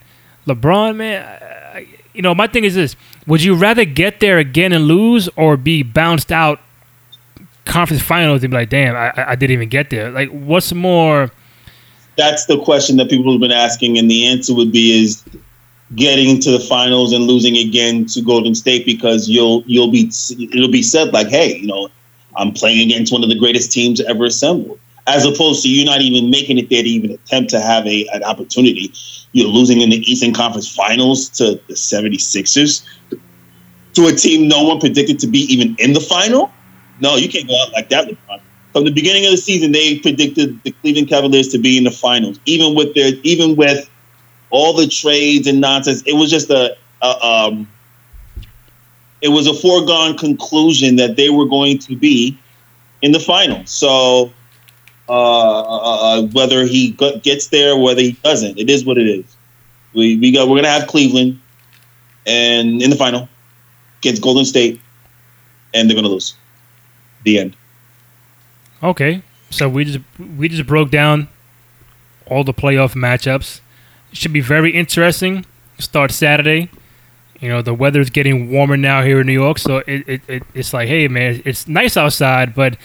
LeBron, 0.47 0.95
man, 0.95 1.88
you 2.14 2.22
know, 2.22 2.36
my 2.36 2.47
thing 2.47 2.64
is 2.64 2.76
this: 2.76 2.95
Would 3.28 3.43
you 3.43 3.55
rather 3.55 3.86
get 3.86 4.20
there 4.20 4.38
again 4.38 4.74
and 4.74 4.86
lose, 4.86 5.30
or 5.36 5.57
be 5.57 5.84
bounced 5.84 6.32
out 6.32 6.59
conference 7.66 8.03
finals 8.03 8.43
and 8.43 8.51
be 8.51 8.57
like, 8.57 8.70
damn, 8.70 8.95
I, 8.95 9.32
I 9.32 9.36
didn't 9.36 9.53
even 9.53 9.70
get 9.70 9.89
there. 9.89 10.11
Like, 10.11 10.30
what's 10.30 10.74
more? 10.74 11.32
That's 12.18 12.45
the 12.45 12.61
question 12.64 12.97
that 12.97 13.09
people 13.09 13.32
have 13.32 13.41
been 13.41 13.51
asking, 13.51 13.97
and 13.97 14.09
the 14.09 14.28
answer 14.28 14.53
would 14.53 14.72
be 14.72 15.03
is 15.03 15.24
getting 15.95 16.39
to 16.41 16.51
the 16.51 16.59
finals 16.59 17.14
and 17.14 17.26
losing 17.26 17.57
again 17.57 18.05
to 18.07 18.22
Golden 18.22 18.55
State 18.55 18.86
because 18.86 19.30
you'll 19.30 19.64
you'll 19.66 19.91
be 19.91 20.11
it'll 20.53 20.72
be 20.72 20.84
said 20.84 21.14
like, 21.14 21.28
hey, 21.28 21.57
you 21.57 21.68
know, 21.68 21.89
I'm 22.36 22.51
playing 22.51 22.91
against 22.91 23.11
one 23.11 23.24
of 23.24 23.30
the 23.30 23.38
greatest 23.38 23.72
teams 23.72 23.99
ever 24.01 24.26
assembled. 24.26 24.80
As 25.07 25.26
opposed 25.26 25.64
to 25.64 25.70
you 25.70 25.84
not 25.84 26.01
even 26.01 26.30
making 26.30 26.57
it 26.59 26.70
there 26.70 26.84
to 26.84 26.88
even 26.88 27.11
attempt 27.11 27.49
to 27.51 27.59
have 27.59 27.86
a 27.88 28.07
an 28.14 28.24
opportunity. 28.24 28.91
You're 29.34 29.47
losing 29.47 29.81
in 29.81 29.89
the 29.89 29.97
Eastern 30.09 30.34
Conference 30.34 30.73
Finals 30.73 31.27
to 31.29 31.59
the 31.67 31.73
76ers, 31.73 32.86
to 33.93 34.07
a 34.07 34.11
team 34.11 34.47
no 34.47 34.63
one 34.63 34.79
predicted 34.79 35.19
to 35.19 35.27
be 35.27 35.39
even 35.53 35.75
in 35.79 35.93
the 35.93 35.99
final. 35.99 36.51
No, 36.99 37.15
you 37.15 37.27
can't 37.29 37.47
go 37.47 37.59
out 37.61 37.73
like 37.73 37.89
that. 37.89 38.09
From 38.71 38.86
the 38.86 38.91
beginning 38.91 39.25
of 39.25 39.31
the 39.31 39.38
season, 39.38 39.71
they 39.71 39.99
predicted 39.99 40.61
the 40.63 40.71
Cleveland 40.71 41.09
Cavaliers 41.09 41.49
to 41.49 41.57
be 41.57 41.77
in 41.77 41.84
the 41.84 41.91
finals, 41.91 42.39
even 42.45 42.75
with 42.75 42.95
their 42.95 43.13
even 43.23 43.55
with 43.55 43.89
all 44.49 44.73
the 44.73 44.88
trades 44.88 45.47
and 45.47 45.59
nonsense. 45.59 46.03
It 46.05 46.13
was 46.13 46.29
just 46.29 46.49
a, 46.49 46.75
a 47.01 47.25
um, 47.25 47.67
it 49.21 49.29
was 49.29 49.47
a 49.47 49.53
foregone 49.53 50.17
conclusion 50.17 50.95
that 50.97 51.15
they 51.15 51.29
were 51.29 51.45
going 51.45 51.79
to 51.79 51.95
be 51.95 52.38
in 53.01 53.11
the 53.11 53.19
final. 53.19 53.65
So 53.65 54.31
uh, 55.10 56.22
whether 56.28 56.66
he 56.66 56.91
gets 57.22 57.47
there, 57.47 57.78
whether 57.78 58.01
he 58.01 58.14
doesn't, 58.24 58.58
it 58.58 58.70
is 58.70 58.86
what 58.86 58.97
it 58.97 59.08
is. 59.08 59.26
We 59.93 60.18
we 60.18 60.32
got 60.32 60.47
we're 60.47 60.58
gonna 60.58 60.70
have 60.70 60.88
Cleveland 60.88 61.39
and 62.26 62.82
in 62.82 62.89
the 62.89 62.95
final 62.95 63.28
against 63.99 64.22
Golden 64.22 64.45
State, 64.45 64.80
and 65.74 65.89
they're 65.89 65.95
gonna 65.95 66.08
lose. 66.08 66.36
The 67.24 67.39
end. 67.39 67.56
Okay, 68.82 69.22
so 69.49 69.70
we 69.70 69.86
just 69.86 69.99
we 70.38 70.49
just 70.49 70.68
broke 70.68 70.91
down 70.91 71.30
all 72.26 72.43
the 72.43 72.54
playoff 72.54 72.95
matchups. 72.95 73.62
Should 74.12 74.34
be 74.34 74.41
very 74.41 74.72
interesting. 74.72 75.45
Start 75.80 76.12
Saturday. 76.12 76.70
You 77.39 77.49
know 77.49 77.62
the 77.62 77.74
weather's 77.74 78.10
getting 78.10 78.51
warmer 78.51 78.78
now 78.78 79.04
here 79.04 79.22
in 79.22 79.28
New 79.28 79.34
York, 79.34 79.60
so 79.60 79.78
it, 79.80 80.08
it, 80.08 80.22
it 80.28 80.43
it's 80.54 80.74
like, 80.74 80.88
hey 80.88 81.08
man, 81.08 81.41
it's 81.45 81.68
nice 81.68 81.97
outside, 81.97 82.56
but 82.56 82.78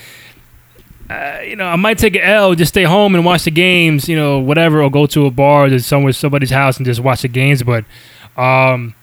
uh, 1.10 1.40
you 1.42 1.56
know 1.56 1.66
I 1.66 1.76
might 1.76 1.98
take 1.98 2.14
an 2.14 2.22
L, 2.22 2.54
just 2.54 2.70
stay 2.70 2.84
home 2.84 3.14
and 3.14 3.24
watch 3.24 3.44
the 3.44 3.50
games, 3.50 4.08
you 4.08 4.16
know 4.16 4.38
whatever, 4.38 4.82
or 4.82 4.90
go 4.90 5.06
to 5.06 5.26
a 5.26 5.30
bar 5.30 5.66
or 5.66 5.78
somewhere 5.78 6.12
somebody's 6.12 6.50
house 6.50 6.76
and 6.76 6.86
just 6.86 7.00
watch 7.00 7.22
the 7.22 7.28
games. 7.28 7.62
But 7.62 7.84
um, 8.36 8.94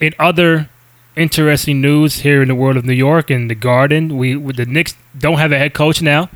in 0.00 0.14
other 0.18 0.68
interesting 1.16 1.80
news 1.80 2.20
here 2.20 2.42
in 2.42 2.48
the 2.48 2.54
world 2.54 2.76
of 2.76 2.84
New 2.84 2.92
York 2.92 3.30
and 3.30 3.48
the 3.48 3.54
Garden, 3.54 4.16
we 4.16 4.34
the 4.34 4.66
Knicks 4.66 4.94
don't 5.16 5.38
have 5.38 5.52
a 5.52 5.58
head 5.58 5.74
coach 5.74 6.02
now. 6.02 6.28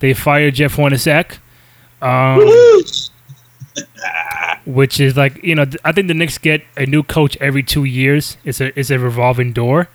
They 0.00 0.14
fired 0.14 0.54
Jeff 0.54 0.76
Hornacek. 0.76 1.38
Um, 2.02 2.40
which 4.66 5.00
is 5.00 5.16
like 5.16 5.42
you 5.42 5.54
know 5.54 5.66
I 5.84 5.92
think 5.92 6.08
the 6.08 6.14
Knicks 6.14 6.38
get 6.38 6.62
a 6.76 6.86
new 6.86 7.02
coach 7.02 7.36
every 7.40 7.62
two 7.62 7.84
years. 7.84 8.36
It's 8.44 8.60
a 8.60 8.78
it's 8.78 8.90
a 8.90 8.98
revolving 8.98 9.52
door 9.52 9.88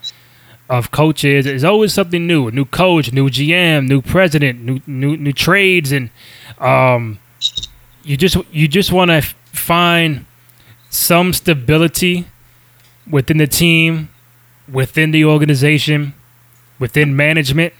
of 0.70 0.92
coaches. 0.92 1.46
There's 1.46 1.64
always 1.64 1.94
something 1.94 2.26
new, 2.26 2.48
a 2.48 2.52
new 2.52 2.66
coach, 2.66 3.12
new 3.12 3.30
GM, 3.30 3.88
new 3.88 4.02
president, 4.02 4.62
new 4.62 4.82
new 4.88 5.18
new 5.18 5.34
trades, 5.34 5.92
and 5.92 6.10
um, 6.60 7.20
you 8.04 8.18
just 8.18 8.38
you 8.52 8.68
just 8.68 8.92
want 8.92 9.12
to 9.12 9.22
find 9.22 10.26
some 10.90 11.34
stability 11.34 12.26
within 13.10 13.38
the 13.38 13.48
team, 13.48 14.10
within 14.72 15.12
the 15.12 15.26
organization, 15.26 16.14
within 16.80 17.16
management 17.16 17.74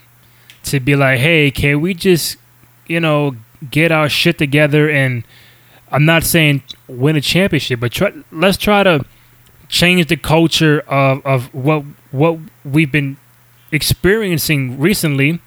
to 0.64 0.80
be 0.80 0.96
like, 0.96 1.18
hey, 1.18 1.50
can 1.50 1.80
we 1.80 1.94
just 1.94 2.36
you 2.86 3.00
know 3.00 3.34
get 3.70 3.90
our 3.90 4.08
shit 4.08 4.38
together 4.38 4.90
and 4.90 5.24
I'm 5.90 6.04
not 6.04 6.24
saying 6.24 6.62
win 6.88 7.16
a 7.16 7.20
championship, 7.20 7.80
but 7.80 7.92
try, 7.92 8.12
let's 8.32 8.56
try 8.56 8.82
to 8.82 9.04
change 9.68 10.06
the 10.06 10.16
culture 10.16 10.80
of, 10.80 11.24
of 11.24 11.54
what 11.54 11.84
what 12.16 12.38
we've 12.64 12.90
been 12.90 13.16
experiencing 13.72 14.78
recently 14.78 15.40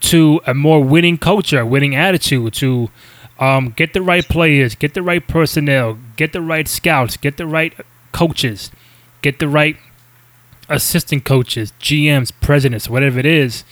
to 0.00 0.40
a 0.46 0.54
more 0.54 0.82
winning 0.82 1.18
culture, 1.18 1.64
winning 1.64 1.94
attitude, 1.94 2.52
to 2.54 2.90
um, 3.38 3.70
get 3.70 3.92
the 3.92 4.02
right 4.02 4.26
players, 4.28 4.74
get 4.74 4.94
the 4.94 5.02
right 5.02 5.26
personnel, 5.26 5.98
get 6.16 6.32
the 6.32 6.40
right 6.40 6.68
scouts, 6.68 7.16
get 7.16 7.36
the 7.36 7.46
right 7.46 7.74
coaches, 8.12 8.70
get 9.22 9.38
the 9.38 9.48
right 9.48 9.76
assistant 10.68 11.24
coaches, 11.24 11.72
GMs, 11.80 12.32
presidents, 12.40 12.88
whatever 12.88 13.18
it 13.18 13.26
is. 13.26 13.64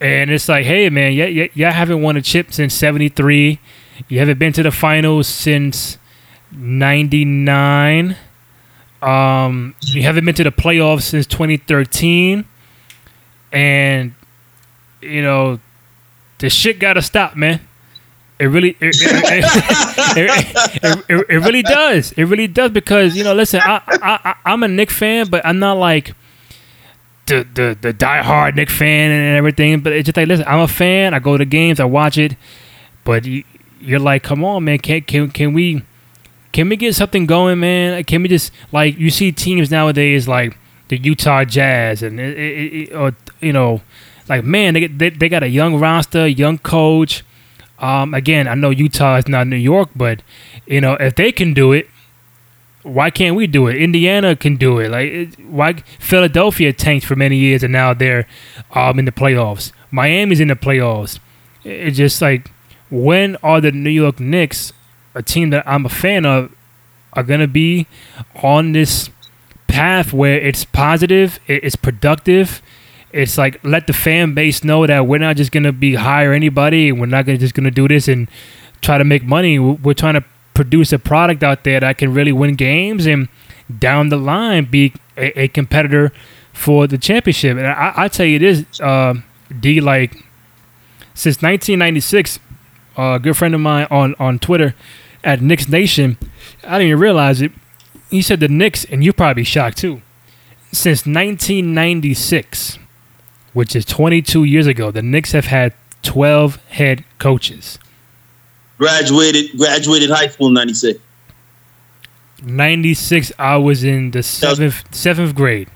And 0.00 0.30
it's 0.30 0.48
like, 0.48 0.64
hey, 0.64 0.88
man, 0.88 1.12
yeah, 1.12 1.26
yeah, 1.26 1.48
y'all 1.54 1.72
haven't 1.72 2.02
won 2.02 2.16
a 2.16 2.22
chip 2.22 2.52
since 2.52 2.72
73. 2.74 3.58
You 4.08 4.18
haven't 4.18 4.38
been 4.38 4.52
to 4.54 4.62
the 4.62 4.70
finals 4.70 5.28
since 5.28 5.98
'99. 6.52 8.16
Um, 9.02 9.74
you 9.82 10.02
haven't 10.02 10.24
been 10.24 10.34
to 10.34 10.44
the 10.44 10.52
playoffs 10.52 11.02
since 11.02 11.26
2013, 11.26 12.44
and 13.52 14.14
you 15.00 15.22
know 15.22 15.58
the 16.38 16.50
shit 16.50 16.78
got 16.78 16.94
to 16.94 17.02
stop, 17.02 17.36
man. 17.36 17.60
It 18.38 18.46
really, 18.46 18.70
it, 18.80 18.96
it, 21.08 21.26
it, 21.28 21.44
really 21.44 21.62
does. 21.62 22.12
It 22.12 22.24
really 22.24 22.46
does 22.46 22.70
because 22.70 23.14
you 23.14 23.22
know, 23.22 23.34
listen, 23.34 23.60
I, 23.62 23.82
I, 23.86 24.34
I'm 24.46 24.62
a 24.62 24.68
Knick 24.68 24.90
fan, 24.90 25.28
but 25.28 25.44
I'm 25.44 25.58
not 25.58 25.74
like 25.74 26.14
the 27.26 27.46
the 27.54 27.76
the 27.78 27.92
diehard 27.92 28.56
Knick 28.56 28.70
fan 28.70 29.10
and 29.10 29.36
everything. 29.36 29.80
But 29.80 29.92
it's 29.92 30.06
just 30.06 30.16
like, 30.16 30.26
listen, 30.26 30.46
I'm 30.48 30.60
a 30.60 30.68
fan. 30.68 31.12
I 31.12 31.18
go 31.18 31.36
to 31.36 31.44
games, 31.44 31.80
I 31.80 31.84
watch 31.84 32.16
it, 32.16 32.36
but 33.04 33.26
you, 33.26 33.44
you're 33.78 33.98
like, 33.98 34.22
come 34.22 34.42
on, 34.42 34.64
man, 34.64 34.78
can 34.78 35.02
can 35.02 35.30
can 35.30 35.52
we 35.52 35.82
can 36.52 36.68
we 36.68 36.76
get 36.76 36.94
something 36.94 37.26
going, 37.26 37.60
man? 37.60 38.02
Can 38.04 38.22
we 38.22 38.28
just 38.28 38.52
like 38.72 38.98
you 38.98 39.10
see 39.10 39.32
teams 39.32 39.70
nowadays 39.70 40.26
like 40.26 40.56
the 40.88 40.98
Utah 40.98 41.44
Jazz 41.44 42.02
and 42.02 42.18
it, 42.18 42.36
it, 42.36 42.72
it, 42.72 42.94
or 42.94 43.14
you 43.40 43.52
know, 43.52 43.80
like 44.28 44.44
man, 44.44 44.74
they, 44.74 44.86
they 44.86 45.10
they 45.10 45.28
got 45.28 45.42
a 45.42 45.48
young 45.48 45.78
roster, 45.78 46.26
young 46.26 46.58
coach. 46.58 47.24
Um, 47.78 48.12
again, 48.12 48.46
I 48.46 48.54
know 48.54 48.70
Utah 48.70 49.16
is 49.16 49.28
not 49.28 49.46
New 49.46 49.56
York, 49.56 49.90
but 49.94 50.22
you 50.66 50.80
know 50.80 50.94
if 50.94 51.14
they 51.14 51.32
can 51.32 51.54
do 51.54 51.72
it, 51.72 51.88
why 52.82 53.10
can't 53.10 53.36
we 53.36 53.46
do 53.46 53.68
it? 53.68 53.76
Indiana 53.76 54.34
can 54.34 54.56
do 54.56 54.78
it. 54.78 54.90
Like 54.90 55.34
why 55.38 55.74
Philadelphia 55.98 56.72
tanked 56.72 57.06
for 57.06 57.16
many 57.16 57.36
years 57.36 57.62
and 57.62 57.72
now 57.72 57.94
they're 57.94 58.26
um, 58.72 58.98
in 58.98 59.04
the 59.04 59.12
playoffs. 59.12 59.72
Miami's 59.90 60.40
in 60.40 60.48
the 60.48 60.56
playoffs. 60.56 61.18
It's 61.64 61.96
just 61.96 62.20
like 62.20 62.50
when 62.90 63.36
are 63.42 63.60
the 63.60 63.70
New 63.70 63.90
York 63.90 64.18
Knicks, 64.18 64.72
a 65.14 65.22
team 65.22 65.50
that 65.50 65.66
I'm 65.66 65.86
a 65.86 65.88
fan 65.88 66.24
of, 66.26 66.52
are 67.12 67.22
going 67.22 67.40
to 67.40 67.48
be 67.48 67.86
on 68.42 68.72
this 68.72 69.10
path 69.66 70.12
where 70.12 70.38
it's 70.38 70.64
positive, 70.64 71.38
it's 71.46 71.76
productive. 71.76 72.62
It's 73.12 73.36
like 73.36 73.62
let 73.64 73.88
the 73.88 73.92
fan 73.92 74.34
base 74.34 74.62
know 74.62 74.86
that 74.86 75.06
we're 75.06 75.18
not 75.18 75.36
just 75.36 75.50
going 75.50 75.64
to 75.64 75.72
be 75.72 75.96
hire 75.96 76.32
anybody. 76.32 76.92
We're 76.92 77.06
not 77.06 77.26
gonna, 77.26 77.38
just 77.38 77.54
going 77.54 77.64
to 77.64 77.70
do 77.70 77.88
this 77.88 78.06
and 78.06 78.28
try 78.82 78.98
to 78.98 79.04
make 79.04 79.24
money. 79.24 79.58
We're 79.58 79.94
trying 79.94 80.14
to 80.14 80.24
produce 80.54 80.92
a 80.92 80.98
product 80.98 81.42
out 81.42 81.64
there 81.64 81.80
that 81.80 81.98
can 81.98 82.14
really 82.14 82.32
win 82.32 82.54
games 82.54 83.06
and 83.06 83.28
down 83.78 84.08
the 84.08 84.16
line 84.16 84.64
be 84.64 84.92
a, 85.16 85.42
a 85.42 85.48
competitor 85.48 86.12
for 86.52 86.86
the 86.86 86.98
championship. 86.98 87.56
And 87.56 87.66
I, 87.66 87.92
I 87.96 88.08
tell 88.08 88.26
you 88.26 88.38
this, 88.38 88.80
uh, 88.80 89.14
D, 89.58 89.80
like 89.80 90.12
since 91.14 91.42
1996, 91.42 92.38
a 92.96 93.18
good 93.18 93.36
friend 93.36 93.54
of 93.54 93.60
mine 93.60 93.86
on 93.90 94.14
on 94.18 94.38
Twitter 94.38 94.74
at 95.24 95.40
Knicks 95.40 95.68
Nation. 95.68 96.16
I 96.64 96.78
didn't 96.78 96.88
even 96.88 97.00
realize 97.00 97.42
it. 97.42 97.52
He 98.10 98.22
said 98.22 98.40
the 98.40 98.48
Knicks, 98.48 98.84
and 98.84 99.04
you 99.04 99.12
probably 99.12 99.44
shocked 99.44 99.78
too. 99.78 100.02
Since 100.72 101.00
1996, 101.06 102.78
which 103.52 103.74
is 103.74 103.84
22 103.84 104.44
years 104.44 104.66
ago, 104.66 104.90
the 104.90 105.02
Knicks 105.02 105.32
have 105.32 105.46
had 105.46 105.74
12 106.02 106.56
head 106.66 107.04
coaches. 107.18 107.78
Graduated 108.78 109.58
graduated 109.58 110.10
high 110.10 110.28
school 110.28 110.48
in 110.48 110.54
96. 110.54 111.00
96 112.42 113.32
I 113.38 113.56
was 113.58 113.84
in 113.84 114.10
the 114.12 114.20
7th 114.20 114.84
7th 114.90 115.34
grade. 115.34 115.68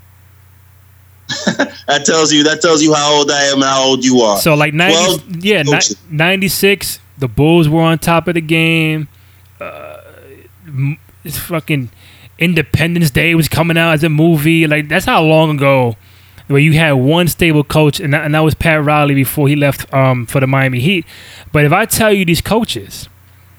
that 1.46 2.02
tells 2.06 2.32
you 2.32 2.42
that 2.44 2.62
tells 2.62 2.82
you 2.82 2.94
how 2.94 3.18
old 3.18 3.30
I 3.30 3.42
am 3.44 3.56
and 3.56 3.64
how 3.64 3.82
old 3.82 4.04
you 4.04 4.20
are. 4.20 4.38
So 4.38 4.54
like 4.54 4.72
90 4.72 5.40
yeah, 5.40 5.62
96 6.10 7.00
the 7.18 7.28
Bulls 7.28 7.68
were 7.68 7.82
on 7.82 7.98
top 7.98 8.28
of 8.28 8.34
the 8.34 8.40
game. 8.40 9.08
Uh, 9.60 10.00
it's 11.24 11.38
fucking 11.38 11.90
Independence 12.38 13.10
Day 13.10 13.34
was 13.34 13.48
coming 13.48 13.76
out 13.78 13.92
as 13.92 14.04
a 14.04 14.08
movie. 14.08 14.66
Like 14.66 14.88
that's 14.88 15.06
how 15.06 15.22
long 15.22 15.56
ago 15.56 15.96
where 16.46 16.60
you 16.60 16.74
had 16.74 16.92
one 16.92 17.28
stable 17.28 17.64
coach, 17.64 18.00
and 18.00 18.12
that, 18.12 18.24
and 18.24 18.34
that 18.34 18.40
was 18.40 18.54
Pat 18.54 18.84
Riley 18.84 19.14
before 19.14 19.48
he 19.48 19.56
left 19.56 19.92
um, 19.94 20.26
for 20.26 20.40
the 20.40 20.46
Miami 20.46 20.80
Heat. 20.80 21.06
But 21.52 21.64
if 21.64 21.72
I 21.72 21.86
tell 21.86 22.12
you 22.12 22.24
these 22.24 22.40
coaches, 22.40 23.08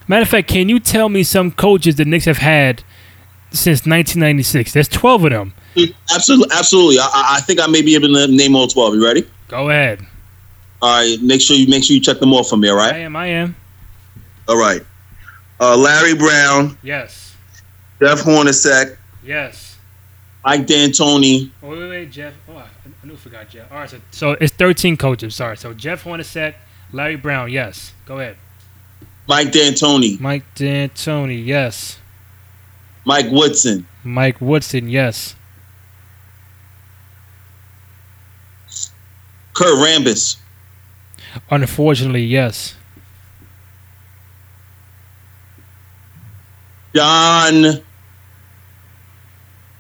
matter 0.08 0.22
of 0.22 0.30
fact, 0.30 0.48
can 0.48 0.70
you 0.70 0.80
tell 0.80 1.10
me 1.10 1.24
some 1.24 1.52
coaches 1.52 1.96
the 1.96 2.06
Knicks 2.06 2.26
have 2.26 2.38
had 2.38 2.84
since 3.52 3.80
1996? 3.80 4.74
There's 4.74 4.88
12 4.88 5.26
of 5.26 5.32
them. 5.32 5.54
Absolutely, 6.14 6.56
absolutely. 6.56 7.00
I, 7.00 7.38
I 7.38 7.42
think 7.42 7.60
I 7.60 7.68
may 7.68 7.82
be 7.82 7.96
able 7.96 8.14
to 8.14 8.28
name 8.28 8.56
all 8.56 8.68
12. 8.68 8.96
You 8.96 9.04
ready? 9.04 9.28
Go 9.48 9.70
ahead. 9.70 10.06
All 10.82 11.00
right, 11.00 11.20
make 11.22 11.42
sure 11.42 11.56
you 11.56 11.68
make 11.68 11.84
sure 11.84 11.96
you 11.96 12.02
check 12.02 12.20
them 12.20 12.34
off 12.34 12.50
for 12.50 12.58
me. 12.58 12.70
All 12.70 12.76
right. 12.76 12.94
I 12.94 13.00
am. 13.00 13.16
I 13.16 13.28
am. 13.28 13.56
All 14.48 14.58
right. 14.58 14.82
Uh, 15.60 15.76
Larry 15.78 16.16
Brown, 16.16 16.78
Yes. 16.84 17.36
Jeff 18.02 18.22
Hornacek, 18.24 18.98
Yes. 19.24 19.78
Mike 20.44 20.68
D'Antoni, 20.68 21.50
Oh, 21.64 21.70
wait, 21.70 21.80
wait, 21.80 21.90
wait, 21.90 22.12
Jeff. 22.12 22.34
Oh, 22.50 22.58
I, 22.58 22.64
I 22.64 23.08
knew 23.08 23.14
I 23.14 23.16
forgot 23.16 23.50
Jeff. 23.50 23.72
All 23.72 23.80
right, 23.80 23.90
so, 23.90 24.00
so 24.12 24.32
it's 24.34 24.54
13 24.54 24.98
coaches. 24.98 25.34
Sorry. 25.36 25.58
So 25.58 25.74
Jeff 25.74 26.04
Hornacek, 26.04 26.56
Larry 26.92 27.16
Brown. 27.16 27.50
Yes. 27.52 27.94
Go 28.06 28.20
ahead. 28.20 28.38
Mike 29.28 29.52
D'Antoni, 29.52 30.20
Mike 30.20 30.44
D'Antoni. 30.56 31.44
Yes. 31.44 31.98
Mike 33.06 33.28
Woodson, 33.32 33.88
Mike 34.04 34.40
Woodson. 34.42 34.88
Yes. 34.90 35.36
Kurt 39.54 39.76
Rambis, 39.78 40.38
Unfortunately, 41.50 42.24
yes. 42.24 42.76
Don. 46.96 47.82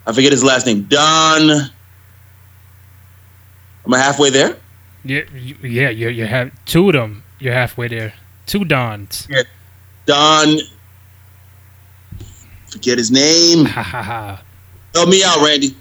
I 0.05 0.11
forget 0.13 0.31
his 0.33 0.43
last 0.43 0.65
name. 0.67 0.83
Don. 0.83 1.49
Am 3.85 3.93
I 3.93 3.97
halfway 3.97 4.29
there? 4.29 4.57
Yeah, 5.05 5.21
you- 5.33 5.55
yeah. 5.63 5.89
You 5.89 6.09
you 6.09 6.25
have 6.25 6.51
two 6.65 6.89
of 6.89 6.93
them. 6.93 7.23
You're 7.39 7.53
halfway 7.53 7.87
there. 7.87 8.13
Two 8.45 8.65
Dons. 8.65 9.27
Don. 10.05 10.57
Forget 12.67 12.97
his 12.97 13.09
name. 13.11 13.65
Help 13.65 15.09
me 15.09 15.23
out, 15.23 15.41
Randy. 15.43 15.75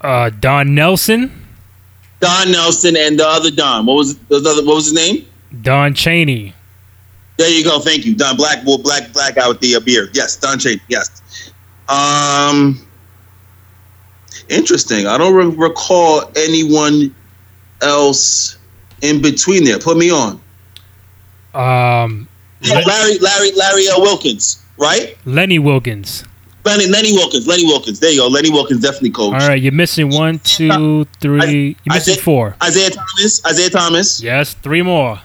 Uh, 0.00 0.30
Don 0.30 0.74
Nelson. 0.74 1.30
Don 2.20 2.52
Nelson 2.52 2.96
and 2.96 3.18
the 3.18 3.26
other 3.26 3.50
Don. 3.50 3.86
What 3.86 3.94
was 3.96 4.16
the 4.16 4.36
other? 4.36 4.64
What 4.64 4.76
was 4.76 4.84
his 4.86 4.94
name? 4.94 5.26
Don 5.62 5.94
Chaney. 5.94 6.54
There 7.38 7.50
you 7.50 7.64
go. 7.64 7.80
Thank 7.80 8.04
you, 8.04 8.14
Don 8.14 8.36
Black. 8.36 8.64
Well, 8.64 8.78
black 8.78 9.12
black 9.12 9.36
guy 9.36 9.48
with 9.48 9.60
the 9.60 9.74
uh, 9.76 9.80
beard. 9.80 10.10
Yes, 10.14 10.36
Don 10.36 10.58
Chaney. 10.58 10.80
Yes. 10.88 11.22
Um. 11.88 12.78
Interesting. 14.48 15.06
I 15.06 15.18
don't 15.18 15.34
re- 15.34 15.56
recall 15.66 16.30
anyone 16.36 17.14
else 17.80 18.56
in 19.00 19.22
between 19.22 19.64
there. 19.64 19.78
Put 19.78 19.96
me 19.96 20.10
on. 20.10 20.40
Um, 21.54 22.28
Larry, 22.62 23.18
Larry, 23.18 23.52
Larry 23.52 23.88
L. 23.88 24.00
Wilkens, 24.00 24.62
right? 24.78 25.16
Lenny 25.26 25.58
Wilkens. 25.58 26.24
Lenny, 26.64 26.86
Lenny 26.86 27.12
Wilkens, 27.12 27.46
Lenny 27.46 27.64
Wilkens. 27.66 27.98
There 28.00 28.10
you 28.10 28.20
go. 28.20 28.28
Lenny 28.28 28.50
Wilkens 28.50 28.80
definitely 28.80 29.10
coached. 29.10 29.42
All 29.42 29.48
right, 29.48 29.60
you're 29.60 29.72
missing 29.72 30.10
one, 30.10 30.38
two, 30.40 31.04
three. 31.20 31.76
You're 31.84 31.94
missing 31.94 32.14
did- 32.14 32.22
four. 32.24 32.56
Isiah 32.64 32.90
Thomas, 32.90 33.42
Isiah 33.46 33.70
Thomas. 33.70 34.22
Yes, 34.22 34.54
three 34.54 34.82
more. 34.82 35.20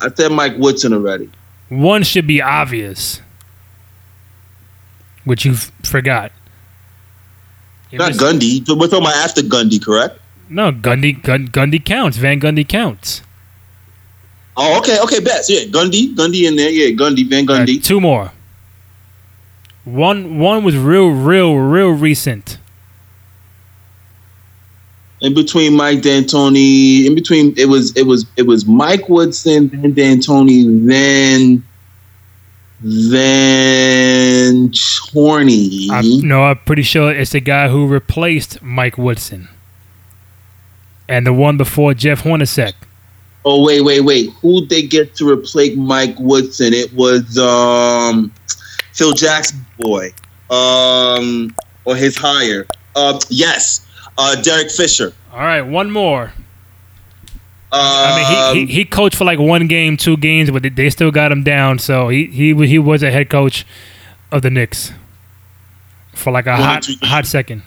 I 0.00 0.08
said 0.14 0.30
Mike 0.32 0.56
Woodson 0.58 0.92
already. 0.92 1.28
One 1.68 2.02
should 2.02 2.26
be 2.26 2.40
obvious, 2.40 3.20
which 5.24 5.44
you 5.44 5.54
forgot. 5.54 6.32
You're 7.90 8.00
Not 8.00 8.08
miss- 8.10 8.22
Gundy. 8.22 8.68
We're 8.68 8.86
talking 8.86 8.98
about 9.04 9.16
after 9.16 9.42
Gundy, 9.42 9.82
correct? 9.82 10.18
No, 10.48 10.72
Gundy, 10.72 11.22
Gun, 11.22 11.48
Gundy 11.48 11.84
counts. 11.84 12.16
Van 12.16 12.40
Gundy 12.40 12.66
counts. 12.66 13.22
Oh, 14.56 14.78
okay, 14.78 14.98
okay, 15.00 15.20
best. 15.20 15.50
Yeah, 15.50 15.60
Gundy, 15.66 16.14
Gundy 16.14 16.46
in 16.48 16.56
there. 16.56 16.70
Yeah, 16.70 16.94
Gundy, 16.96 17.28
Van 17.28 17.48
All 17.48 17.56
right, 17.58 17.68
Gundy. 17.68 17.82
two 17.82 18.00
more. 18.00 18.32
One, 19.84 20.38
one 20.38 20.64
was 20.64 20.76
real, 20.76 21.08
real, 21.10 21.54
real 21.54 21.90
recent. 21.90 22.58
In 25.20 25.34
between 25.34 25.74
Mike 25.74 26.02
D'Antoni, 26.02 27.06
in 27.06 27.14
between 27.14 27.52
it 27.56 27.68
was 27.68 27.96
it 27.96 28.06
was 28.06 28.24
it 28.36 28.46
was 28.46 28.66
Mike 28.66 29.08
Woodson, 29.08 29.68
then 29.68 29.92
D'Antoni, 29.92 30.86
then 30.86 31.64
then 32.80 34.72
Chorney. 35.12 35.88
I'm, 35.90 36.20
no, 36.20 36.44
I'm 36.44 36.58
pretty 36.58 36.82
sure 36.82 37.12
it's 37.12 37.32
the 37.32 37.40
guy 37.40 37.68
who 37.68 37.88
replaced 37.88 38.62
Mike 38.62 38.96
Woodson, 38.96 39.48
and 41.08 41.26
the 41.26 41.32
one 41.32 41.56
before 41.56 41.94
Jeff 41.94 42.22
Hornacek. 42.22 42.74
Oh 43.44 43.64
wait, 43.64 43.80
wait, 43.80 44.02
wait. 44.02 44.30
Who'd 44.34 44.68
they 44.68 44.82
get 44.82 45.14
to 45.16 45.28
replace 45.28 45.76
Mike 45.76 46.14
Woodson? 46.18 46.74
It 46.74 46.92
was 46.92 47.38
um 47.38 48.32
Phil 48.92 49.12
Jackson 49.12 49.64
boy. 49.78 50.12
Um 50.50 51.54
or 51.84 51.96
his 51.96 52.16
hire. 52.16 52.66
Uh 52.94 53.18
yes. 53.30 53.86
Uh 54.18 54.34
Derek 54.42 54.70
Fisher. 54.70 55.14
All 55.32 55.38
right, 55.38 55.62
one 55.62 55.90
more. 55.90 56.32
Um, 57.70 57.80
I 57.82 58.54
mean, 58.54 58.66
he, 58.66 58.66
he, 58.66 58.78
he 58.80 58.84
coached 58.84 59.14
for 59.16 59.24
like 59.24 59.38
one 59.38 59.66
game, 59.68 59.96
two 59.98 60.16
games, 60.16 60.50
but 60.50 60.62
they- 60.74 60.90
still 60.90 61.10
got 61.10 61.30
him 61.30 61.42
down. 61.44 61.78
So 61.78 62.08
he 62.08 62.26
he 62.26 62.54
he 62.66 62.78
was 62.78 63.02
a 63.02 63.10
head 63.10 63.30
coach 63.30 63.64
of 64.32 64.42
the 64.42 64.50
Knicks 64.50 64.92
for 66.14 66.30
like 66.32 66.46
a 66.46 66.56
hot 66.56 66.86
hot 67.02 67.26
second. 67.26 67.62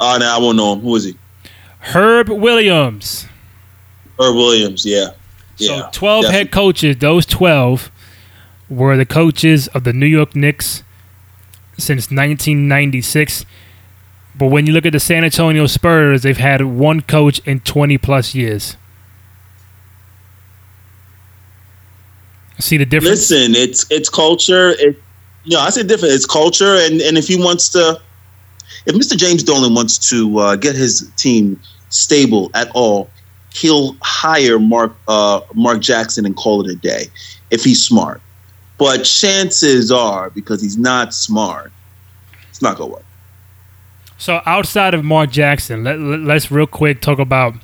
oh 0.00 0.16
no, 0.20 0.26
I 0.26 0.38
won't 0.38 0.56
know 0.56 0.74
him. 0.74 0.80
Who 0.80 0.94
is 0.96 1.04
he? 1.04 1.16
Herb 1.80 2.28
Williams. 2.28 3.26
Herb 4.20 4.34
Williams, 4.34 4.84
yeah. 4.84 5.10
Yeah. 5.58 5.68
so 5.68 5.88
twelve 5.92 6.22
definitely. 6.22 6.38
head 6.46 6.52
coaches. 6.52 6.96
Those 6.98 7.24
twelve 7.24 7.90
were 8.68 8.96
the 8.96 9.06
coaches 9.06 9.68
of 9.68 9.84
the 9.84 9.92
New 9.92 10.06
York 10.06 10.34
Knicks 10.36 10.82
since 11.78 12.10
1996. 12.10 13.46
But 14.38 14.46
when 14.46 14.66
you 14.66 14.72
look 14.72 14.86
at 14.86 14.92
the 14.92 15.00
San 15.00 15.24
Antonio 15.24 15.66
Spurs, 15.66 16.22
they've 16.22 16.36
had 16.36 16.62
one 16.62 17.00
coach 17.00 17.40
in 17.40 17.60
20 17.60 17.98
plus 17.98 18.34
years. 18.34 18.76
See 22.60 22.76
the 22.76 22.86
difference? 22.86 23.30
Listen, 23.30 23.54
it's 23.54 23.86
it's 23.90 24.08
culture. 24.08 24.70
It 24.70 25.00
you 25.44 25.56
know, 25.56 25.60
I 25.60 25.70
say 25.70 25.82
different. 25.82 26.14
It's 26.14 26.26
culture 26.26 26.76
and, 26.76 27.00
and 27.00 27.16
if 27.16 27.26
he 27.28 27.36
wants 27.36 27.68
to 27.70 28.00
if 28.86 28.94
Mr. 28.94 29.16
James 29.16 29.42
Dolan 29.42 29.74
wants 29.74 29.98
to 30.10 30.38
uh, 30.38 30.56
get 30.56 30.74
his 30.74 31.10
team 31.16 31.60
stable 31.90 32.50
at 32.54 32.70
all, 32.74 33.10
he'll 33.52 33.96
hire 34.02 34.58
Mark 34.58 34.94
uh, 35.08 35.40
Mark 35.54 35.80
Jackson 35.80 36.26
and 36.26 36.36
call 36.36 36.64
it 36.64 36.70
a 36.70 36.76
day 36.76 37.06
if 37.50 37.64
he's 37.64 37.82
smart. 37.82 38.20
But 38.76 39.04
chances 39.04 39.90
are, 39.90 40.30
because 40.30 40.62
he's 40.62 40.78
not 40.78 41.12
smart, 41.12 41.72
it's 42.50 42.62
not 42.62 42.76
gonna 42.76 42.92
work. 42.92 43.04
So 44.18 44.42
outside 44.44 44.94
of 44.94 45.04
Mark 45.04 45.30
Jackson, 45.30 45.84
let, 45.84 45.98
let, 45.98 46.20
let's 46.20 46.50
real 46.50 46.66
quick 46.66 47.00
talk 47.00 47.20
about 47.20 47.54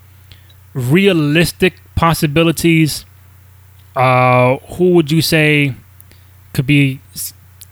realistic 0.72 1.74
possibilities. 1.96 3.04
Uh, 3.96 4.56
who 4.76 4.90
would 4.94 5.10
you 5.10 5.20
say 5.20 5.74
could 6.52 6.66
be 6.66 7.00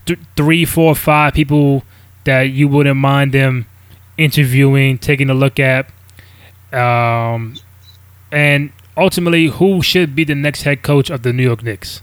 th- 0.06 0.18
three, 0.36 0.64
four, 0.64 0.94
five 0.94 1.32
people 1.32 1.84
that 2.24 2.42
you 2.42 2.68
wouldn't 2.68 2.96
mind 2.96 3.32
them 3.32 3.66
interviewing, 4.18 4.98
taking 4.98 5.30
a 5.30 5.34
look 5.34 5.58
at, 5.58 5.86
um, 6.72 7.54
and 8.30 8.72
ultimately 8.96 9.46
who 9.46 9.82
should 9.82 10.14
be 10.14 10.24
the 10.24 10.34
next 10.34 10.62
head 10.62 10.82
coach 10.82 11.10
of 11.10 11.22
the 11.22 11.32
New 11.32 11.42
York 11.42 11.62
Knicks? 11.62 12.02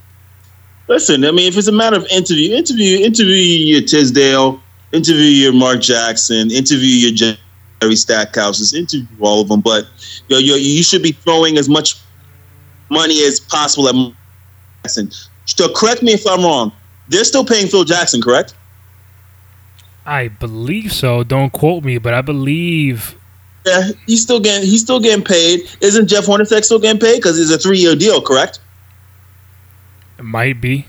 Listen, 0.88 1.24
I 1.24 1.32
mean, 1.32 1.48
if 1.48 1.58
it's 1.58 1.68
a 1.68 1.72
matter 1.72 1.98
of 1.98 2.06
interview, 2.08 2.56
interview, 2.56 3.00
interview 3.00 3.36
your 3.36 3.82
Fizdale, 3.82 4.60
interview 4.92 5.24
your 5.24 5.54
Mark 5.54 5.82
Jackson, 5.82 6.52
interview 6.52 7.10
your 7.10 7.36
Jerry 7.82 7.96
Stackhouses, 7.96 8.74
interview 8.74 9.08
all 9.20 9.42
of 9.42 9.50
them. 9.50 9.62
But 9.62 9.88
you, 10.28 10.36
know, 10.36 10.40
you, 10.40 10.84
should 10.84 11.04
be 11.04 11.12
throwing 11.12 11.58
as 11.58 11.70
much 11.70 11.96
money 12.90 13.24
as 13.26 13.40
possible 13.40 13.88
at 13.90 13.96
Mark 13.96 14.14
Jackson. 14.84 15.12
So 15.46 15.72
correct 15.74 16.04
me 16.04 16.14
if 16.14 16.26
I'm 16.28 16.44
wrong. 16.44 16.72
They're 17.08 17.24
still 17.24 17.46
paying 17.46 17.68
Phil 17.68 17.84
Jackson, 17.84 18.22
correct? 18.22 18.54
I 20.06 20.28
believe 20.28 20.94
so. 20.94 21.24
Don't 21.24 21.52
quote 21.52 21.84
me, 21.84 21.98
but 21.98 22.14
I 22.14 22.22
believe 22.22 23.16
Yeah, 23.66 23.90
he's 24.08 24.22
still 24.22 24.40
getting 24.40 24.68
he's 24.68 24.82
still 24.82 25.00
getting 25.00 25.24
paid. 25.24 25.70
Isn't 25.82 26.08
Jeff 26.08 26.26
Hornacek 26.26 26.64
still 26.64 26.80
getting 26.80 27.00
paid? 27.00 27.18
Because 27.18 27.40
it's 27.40 27.52
a 27.52 27.58
three 27.58 27.80
year 27.80 27.96
deal, 27.96 28.22
correct? 28.22 28.60
it 30.20 30.26
might 30.26 30.60
be. 30.60 30.86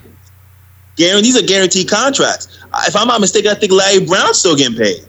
Guaranteed, 0.96 1.24
these 1.24 1.42
are 1.42 1.46
guaranteed 1.46 1.88
contracts. 1.88 2.59
If 2.86 2.96
I'm 2.96 3.08
not 3.08 3.20
mistaken, 3.20 3.50
I 3.50 3.54
think 3.54 3.72
Larry 3.72 4.04
Brown's 4.06 4.38
still 4.38 4.56
getting 4.56 4.76
paid. 4.76 5.04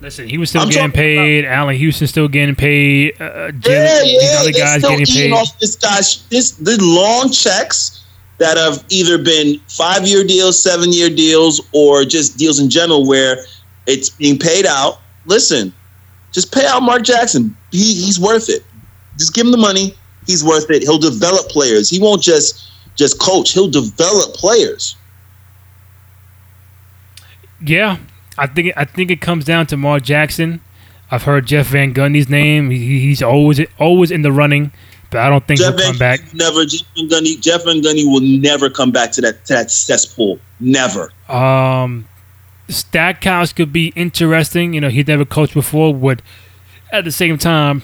Listen, 0.00 0.28
he 0.28 0.36
was 0.38 0.50
still 0.50 0.62
I'm 0.62 0.68
getting 0.68 0.92
paid. 0.92 1.44
Allan 1.46 1.76
Houston 1.76 2.06
still 2.06 2.28
getting 2.28 2.54
paid. 2.54 3.14
Uh, 3.20 3.50
Jalen, 3.52 3.64
Yeah, 3.64 4.02
these 4.02 4.22
yeah, 4.22 4.38
other 4.40 4.52
guys 4.52 4.78
still 4.80 4.90
getting 4.90 5.02
eating 5.02 5.30
paid. 5.30 5.32
off 5.32 5.58
this 5.60 5.76
guy's 5.76 6.26
this 6.28 6.50
the 6.52 6.76
long 6.82 7.30
checks 7.30 8.04
that 8.38 8.56
have 8.58 8.84
either 8.90 9.16
been 9.16 9.58
five 9.68 10.06
year 10.06 10.22
deals, 10.24 10.62
seven 10.62 10.92
year 10.92 11.08
deals, 11.08 11.60
or 11.72 12.04
just 12.04 12.36
deals 12.36 12.58
in 12.60 12.68
general 12.68 13.06
where 13.06 13.38
it's 13.86 14.10
being 14.10 14.38
paid 14.38 14.66
out. 14.66 14.98
Listen, 15.24 15.72
just 16.32 16.52
pay 16.52 16.66
out 16.66 16.82
Mark 16.82 17.02
Jackson. 17.02 17.56
He 17.70 17.94
he's 17.94 18.20
worth 18.20 18.50
it. 18.50 18.62
Just 19.16 19.32
give 19.34 19.46
him 19.46 19.52
the 19.52 19.58
money. 19.58 19.94
He's 20.26 20.44
worth 20.44 20.70
it. 20.70 20.82
He'll 20.82 20.98
develop 20.98 21.48
players. 21.48 21.88
He 21.88 21.98
won't 21.98 22.20
just 22.22 22.70
just 22.96 23.18
coach. 23.18 23.52
He'll 23.52 23.70
develop 23.70 24.34
players. 24.34 24.96
Yeah, 27.64 27.98
I 28.36 28.46
think 28.46 28.72
I 28.76 28.84
think 28.84 29.10
it 29.10 29.20
comes 29.20 29.44
down 29.44 29.66
to 29.68 29.76
Mark 29.76 30.02
Jackson. 30.02 30.60
I've 31.10 31.22
heard 31.22 31.46
Jeff 31.46 31.68
Van 31.68 31.94
Gundy's 31.94 32.28
name. 32.28 32.70
He, 32.70 33.00
he's 33.00 33.22
always 33.22 33.60
always 33.78 34.10
in 34.10 34.22
the 34.22 34.32
running, 34.32 34.72
but 35.10 35.20
I 35.20 35.28
don't 35.28 35.46
think 35.46 35.60
Jeff 35.60 35.74
he'll 35.74 35.86
come 35.86 35.98
back. 35.98 36.20
Never 36.34 36.64
Jeff 36.64 36.86
Van 36.96 37.08
Gundy. 37.08 37.40
Jeff 37.40 37.64
Van 37.64 37.80
Gundy 37.80 38.04
will 38.04 38.20
never 38.20 38.68
come 38.68 38.90
back 38.90 39.12
to 39.12 39.20
that 39.22 39.44
to 39.46 39.54
that 39.54 39.70
cesspool. 39.70 40.38
Never. 40.60 41.12
Um, 41.28 42.06
Stackhouse 42.68 43.52
could 43.52 43.72
be 43.72 43.92
interesting. 43.94 44.74
You 44.74 44.80
know, 44.80 44.88
he'd 44.88 45.08
never 45.08 45.24
coached 45.24 45.54
before. 45.54 45.94
Would 45.94 46.22
at 46.92 47.04
the 47.04 47.12
same 47.12 47.38
time, 47.38 47.82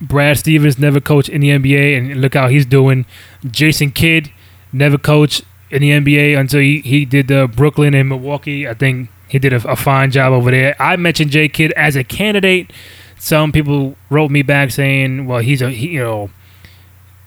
Brad 0.00 0.38
Stevens 0.38 0.78
never 0.78 1.00
coached 1.00 1.28
in 1.28 1.40
the 1.40 1.50
NBA, 1.50 1.98
and 1.98 2.20
look 2.20 2.34
how 2.34 2.48
he's 2.48 2.66
doing. 2.66 3.06
Jason 3.48 3.90
Kidd 3.90 4.32
never 4.72 4.98
coached 4.98 5.42
in 5.70 5.82
the 5.82 5.90
NBA 5.90 6.38
until 6.38 6.60
he, 6.60 6.80
he 6.80 7.04
did 7.04 7.30
uh, 7.30 7.46
Brooklyn 7.46 7.94
and 7.94 8.08
Milwaukee. 8.08 8.66
I 8.68 8.74
think 8.74 9.08
he 9.30 9.38
did 9.38 9.52
a, 9.52 9.70
a, 9.70 9.76
fine 9.76 10.10
job 10.10 10.32
over 10.32 10.50
there. 10.50 10.74
I 10.82 10.96
mentioned 10.96 11.30
J 11.30 11.48
Kidd 11.48 11.70
as 11.72 11.94
a 11.94 12.02
candidate. 12.02 12.72
Some 13.16 13.52
people 13.52 13.96
wrote 14.10 14.30
me 14.30 14.42
back 14.42 14.72
saying, 14.72 15.26
"Well, 15.26 15.38
he's 15.38 15.62
a 15.62 15.70
he, 15.70 15.90
you 15.90 16.00
know." 16.00 16.30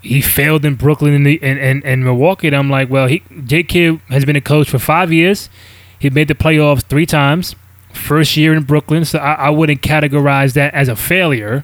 He 0.01 0.19
failed 0.19 0.65
in 0.65 0.75
Brooklyn 0.75 1.13
and, 1.13 1.25
and, 1.25 1.57
and, 1.57 1.85
and 1.85 2.03
Milwaukee. 2.03 2.47
And 2.47 2.55
I'm 2.57 2.69
like, 2.69 2.89
well, 2.89 3.07
he 3.07 3.23
J 3.45 3.63
Kidd 3.63 4.01
has 4.09 4.25
been 4.25 4.35
a 4.35 4.41
coach 4.41 4.69
for 4.69 4.77
five 4.77 5.13
years. 5.13 5.49
He 5.97 6.09
made 6.09 6.27
the 6.27 6.35
playoffs 6.35 6.83
three 6.83 7.05
times. 7.05 7.55
First 7.93 8.35
year 8.35 8.53
in 8.53 8.63
Brooklyn, 8.63 9.05
so 9.05 9.19
I, 9.19 9.33
I 9.33 9.49
wouldn't 9.49 9.81
categorize 9.81 10.55
that 10.55 10.73
as 10.73 10.89
a 10.89 10.97
failure. 10.97 11.63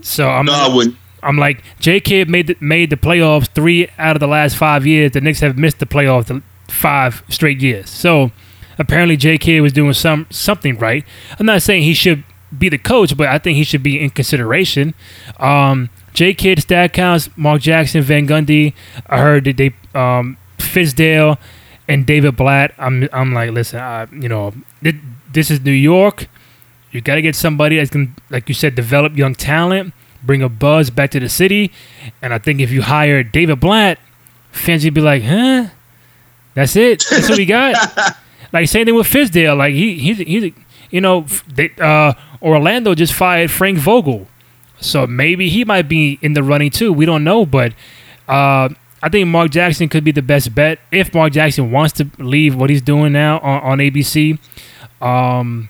So 0.00 0.26
I'm 0.26 0.46
no, 0.46 0.54
I 0.54 0.74
wouldn't. 0.74 0.96
I'm 1.22 1.36
like 1.36 1.62
J 1.78 2.00
Kidd 2.00 2.30
made 2.30 2.46
the, 2.46 2.56
made 2.60 2.88
the 2.88 2.96
playoffs 2.96 3.48
three 3.48 3.90
out 3.98 4.16
of 4.16 4.20
the 4.20 4.28
last 4.28 4.56
five 4.56 4.86
years. 4.86 5.12
The 5.12 5.20
Knicks 5.20 5.40
have 5.40 5.58
missed 5.58 5.80
the 5.80 5.86
playoffs 5.86 6.42
five 6.68 7.22
straight 7.28 7.60
years. 7.60 7.90
So 7.90 8.30
apparently 8.78 9.16
J.K. 9.16 9.60
Was 9.60 9.72
doing 9.72 9.92
some 9.92 10.26
something 10.30 10.78
right. 10.78 11.04
I'm 11.38 11.46
not 11.46 11.62
saying 11.62 11.82
he 11.82 11.94
should 11.94 12.24
be 12.56 12.68
the 12.68 12.78
coach, 12.78 13.16
but 13.16 13.28
I 13.28 13.38
think 13.38 13.56
he 13.56 13.64
should 13.64 13.82
be 13.82 14.00
in 14.00 14.10
consideration. 14.10 14.94
Um, 15.38 15.90
J 16.14 16.32
Kidd, 16.32 16.64
Mark 17.36 17.60
Jackson, 17.60 18.02
Van 18.02 18.26
Gundy. 18.26 18.72
I 19.06 19.18
heard 19.18 19.44
that 19.44 19.56
they 19.56 19.74
um, 19.94 20.38
Fizdale 20.58 21.38
and 21.88 22.06
David 22.06 22.36
Blatt, 22.36 22.72
I'm 22.78 23.08
I'm 23.12 23.32
like, 23.32 23.50
listen, 23.50 23.78
uh, 23.78 24.06
you 24.12 24.28
know, 24.28 24.52
this 25.32 25.50
is 25.50 25.60
New 25.60 25.72
York. 25.72 26.26
You 26.90 27.00
got 27.00 27.16
to 27.16 27.22
get 27.22 27.36
somebody 27.36 27.76
that's 27.76 27.90
going, 27.90 28.16
like 28.30 28.48
you 28.48 28.54
said, 28.54 28.74
develop 28.74 29.16
young 29.16 29.34
talent, 29.34 29.92
bring 30.22 30.42
a 30.42 30.48
buzz 30.48 30.90
back 30.90 31.10
to 31.10 31.20
the 31.20 31.28
city. 31.28 31.70
And 32.22 32.32
I 32.32 32.38
think 32.38 32.60
if 32.60 32.70
you 32.70 32.82
hire 32.82 33.22
David 33.22 33.60
Blatt, 33.60 33.98
fans 34.50 34.84
would 34.84 34.94
be 34.94 35.00
like, 35.00 35.22
huh? 35.22 35.66
That's 36.54 36.74
it. 36.74 37.04
That's 37.10 37.28
what 37.28 37.38
we 37.38 37.44
got. 37.44 38.16
like 38.52 38.68
same 38.68 38.86
thing 38.86 38.94
with 38.94 39.06
Fizdale. 39.06 39.56
Like 39.56 39.74
he 39.74 39.98
he's 39.98 40.18
he's 40.18 40.52
you 40.90 41.00
know, 41.00 41.26
they, 41.48 41.70
uh, 41.80 42.12
Orlando 42.40 42.94
just 42.94 43.12
fired 43.12 43.50
Frank 43.50 43.78
Vogel, 43.78 44.28
so 44.80 45.06
maybe 45.06 45.48
he 45.48 45.64
might 45.64 45.88
be 45.88 46.18
in 46.22 46.34
the 46.34 46.42
running 46.42 46.70
too. 46.70 46.92
We 46.92 47.06
don't 47.06 47.24
know, 47.24 47.46
but. 47.46 47.72
Uh, 48.28 48.70
I 49.02 49.08
think 49.08 49.28
Mark 49.28 49.50
Jackson 49.50 49.88
could 49.88 50.02
be 50.02 50.10
the 50.10 50.22
best 50.22 50.52
bet 50.54 50.80
if 50.90 51.14
Mark 51.14 51.32
Jackson 51.32 51.70
wants 51.70 51.92
to 51.94 52.10
leave 52.18 52.56
what 52.56 52.70
he's 52.70 52.82
doing 52.82 53.12
now 53.12 53.38
on, 53.38 53.62
on 53.62 53.78
ABC. 53.78 54.36
Um, 55.00 55.68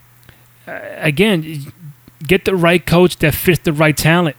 again, 0.66 1.72
get 2.27 2.45
the 2.45 2.57
right 2.57 2.85
coach 2.85 3.16
that 3.18 3.35
fits 3.35 3.59
the 3.59 3.72
right 3.72 3.97
talent. 3.97 4.37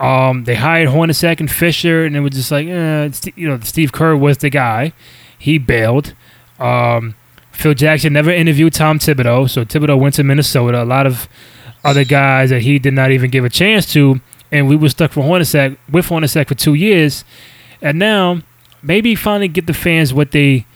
Um, 0.00 0.44
they 0.44 0.54
hired 0.56 0.88
Hornacek 0.88 1.40
and 1.40 1.50
Fisher, 1.50 2.04
and 2.04 2.16
it 2.16 2.20
was 2.20 2.32
just 2.32 2.50
like, 2.50 2.66
eh, 2.66 3.10
you 3.36 3.48
know, 3.48 3.60
Steve 3.60 3.92
Kerr 3.92 4.16
was 4.16 4.38
the 4.38 4.50
guy. 4.50 4.92
He 5.38 5.58
bailed. 5.58 6.14
Um, 6.58 7.14
Phil 7.56 7.74
Jackson 7.74 8.12
never 8.12 8.30
interviewed 8.30 8.74
Tom 8.74 8.98
Thibodeau, 8.98 9.48
so 9.48 9.64
Thibodeau 9.64 9.98
went 9.98 10.14
to 10.16 10.24
Minnesota. 10.24 10.82
A 10.82 10.84
lot 10.84 11.06
of 11.06 11.28
other 11.84 12.04
guys 12.04 12.50
that 12.50 12.62
he 12.62 12.78
did 12.78 12.94
not 12.94 13.10
even 13.10 13.30
give 13.30 13.44
a 13.44 13.50
chance 13.50 13.90
to, 13.92 14.20
and 14.52 14.68
we 14.68 14.76
were 14.76 14.88
stuck 14.88 15.12
for 15.12 15.22
Hornacek 15.22 15.76
with 15.90 16.08
Hornacek 16.08 16.48
for 16.48 16.54
two 16.54 16.74
years 16.74 17.24
and 17.82 17.98
now 17.98 18.40
maybe 18.82 19.14
finally 19.14 19.48
get 19.48 19.66
the 19.66 19.74
fans 19.74 20.12
what 20.12 20.32
they 20.32 20.66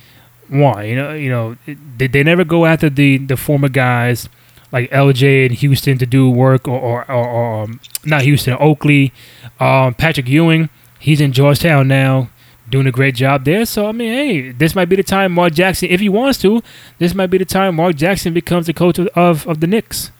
want. 0.51 0.87
You 0.87 0.97
know, 0.97 1.15
you 1.15 1.31
know, 1.31 1.57
they, 1.97 2.07
they 2.07 2.23
never 2.23 2.45
go 2.45 2.67
after 2.67 2.91
the 2.91 3.19
the 3.19 3.37
former 3.37 3.69
guys 3.69 4.29
like 4.73 4.91
LJ 4.91 5.47
and 5.47 5.55
Houston 5.57 5.99
to 5.99 6.07
do 6.07 6.31
work, 6.31 6.69
or 6.69 6.79
or, 6.79 7.11
or, 7.11 7.29
or 7.29 7.63
um, 7.65 7.81
not 8.05 8.23
Houston, 8.23 8.57
Oakley, 8.61 9.13
um, 9.59 9.95
Patrick 9.95 10.29
Ewing. 10.29 10.69
He's 10.99 11.21
in 11.21 11.33
Georgetown 11.33 11.89
now, 11.89 12.29
doing 12.71 12.87
a 12.87 12.93
great 12.93 13.15
job 13.15 13.45
there. 13.45 13.67
So 13.67 13.87
I 13.87 13.93
mean, 13.93 14.13
hey, 14.13 14.51
this 14.53 14.75
might 14.75 14.89
be 14.89 14.97
the 14.97 15.03
time 15.03 15.33
Mark 15.33 15.55
Jackson, 15.55 15.89
if 15.91 16.01
he 16.01 16.09
wants 16.09 16.39
to, 16.41 16.63
this 16.99 17.15
might 17.15 17.29
be 17.29 17.39
the 17.39 17.45
time 17.45 17.77
Mark 17.77 17.97
Jackson 17.97 18.33
becomes 18.33 18.67
the 18.67 18.75
coach 18.75 18.99
of 18.99 19.09
of, 19.47 19.61
the 19.61 19.67
Knicks. 19.67 20.11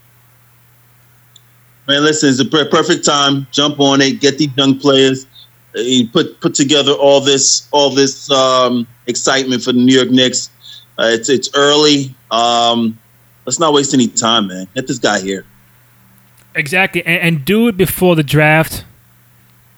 Man, 1.87 2.03
listen, 2.03 2.29
it's 2.29 2.39
a 2.39 2.45
perfect 2.45 3.03
time. 3.03 3.47
Jump 3.51 3.79
on 3.79 4.01
it. 4.01 4.21
Get 4.21 4.37
these 4.37 4.55
young 4.55 4.79
players 4.79 5.25
he 5.73 6.07
put 6.07 6.39
put 6.41 6.53
together 6.53 6.91
all 6.91 7.21
this 7.21 7.67
all 7.71 7.89
this 7.89 8.29
um, 8.31 8.87
excitement 9.07 9.63
for 9.63 9.71
the 9.71 9.79
New 9.79 9.95
York 9.95 10.09
Knicks. 10.09 10.49
Uh, 10.99 11.09
it's 11.13 11.29
it's 11.29 11.49
early. 11.55 12.13
Um, 12.29 12.99
let's 13.45 13.59
not 13.59 13.73
waste 13.73 13.93
any 13.93 14.07
time, 14.07 14.47
man. 14.47 14.67
Get 14.75 14.87
this 14.87 14.99
guy 14.99 15.19
here. 15.19 15.45
Exactly, 16.53 17.05
and, 17.05 17.21
and, 17.21 17.45
do 17.45 17.69
it 17.69 17.77
before 17.77 18.17
the 18.17 18.23
draft. 18.23 18.83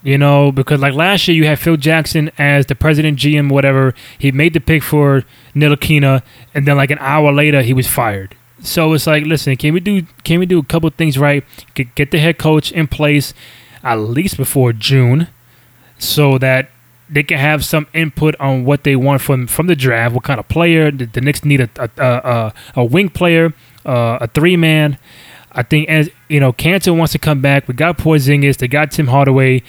You 0.03 0.17
know, 0.17 0.51
because 0.51 0.81
like 0.81 0.93
last 0.93 1.27
year, 1.27 1.37
you 1.37 1.45
had 1.45 1.59
Phil 1.59 1.77
Jackson 1.77 2.29
as 2.37 2.65
the 2.65 2.75
president, 2.75 3.17
GM, 3.17 3.49
whatever. 3.49 3.93
He 4.19 4.33
made 4.33 4.53
the 4.53 4.59
pick 4.59 4.83
for 4.83 5.23
Ntilikina, 5.55 6.21
and 6.53 6.67
then 6.67 6.75
like 6.75 6.91
an 6.91 6.97
hour 6.99 7.31
later, 7.31 7.61
he 7.61 7.73
was 7.73 7.87
fired. 7.87 8.35
So 8.63 8.93
it's 8.93 9.07
like, 9.07 9.25
listen, 9.25 9.55
can 9.57 9.73
we 9.73 9.79
do 9.79 10.03
can 10.23 10.39
we 10.39 10.45
do 10.45 10.59
a 10.59 10.63
couple 10.63 10.89
things 10.89 11.17
right? 11.17 11.43
Get, 11.73 11.95
get 11.95 12.11
the 12.11 12.19
head 12.19 12.37
coach 12.37 12.71
in 12.71 12.87
place 12.87 13.33
at 13.83 13.95
least 13.95 14.37
before 14.37 14.71
June 14.73 15.27
so 15.97 16.37
that 16.37 16.69
they 17.09 17.23
can 17.23 17.37
have 17.37 17.63
some 17.65 17.87
input 17.93 18.35
on 18.39 18.63
what 18.63 18.83
they 18.85 18.95
want 18.95 19.21
from 19.21 19.47
from 19.47 19.67
the 19.67 19.75
draft. 19.75 20.15
What 20.15 20.23
kind 20.23 20.39
of 20.39 20.47
player 20.47 20.91
the, 20.91 21.05
the 21.05 21.21
Knicks 21.21 21.43
need 21.43 21.61
a 21.61 21.69
a, 21.77 21.89
a, 21.97 22.53
a 22.77 22.85
wing 22.85 23.09
player, 23.09 23.53
uh, 23.85 24.17
a 24.21 24.27
three 24.27 24.55
man. 24.55 24.97
I 25.53 25.63
think 25.63 25.89
as 25.89 26.09
you 26.29 26.39
know, 26.39 26.53
Kanter 26.53 26.95
wants 26.95 27.13
to 27.13 27.19
come 27.19 27.41
back. 27.41 27.67
We 27.67 27.73
got 27.73 27.97
Porzingis. 27.97 28.57
They 28.57 28.67
got 28.67 28.91
Tim 28.91 29.07
Hardaway. 29.07 29.63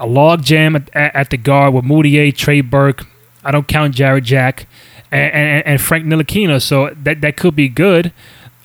A 0.00 0.06
log 0.06 0.42
jam 0.42 0.74
at, 0.74 0.90
at 0.94 1.30
the 1.30 1.36
guard 1.36 1.72
with 1.72 1.84
Mudiay, 1.84 2.34
Trey 2.36 2.60
Burke. 2.60 3.06
I 3.44 3.50
don't 3.50 3.68
count 3.68 3.94
Jarrett 3.94 4.24
Jack 4.24 4.66
and, 5.12 5.32
and, 5.32 5.66
and 5.66 5.80
Frank 5.80 6.04
Ntilikina. 6.04 6.60
So 6.60 6.94
that 7.02 7.20
that 7.20 7.36
could 7.36 7.54
be 7.54 7.68
good. 7.68 8.12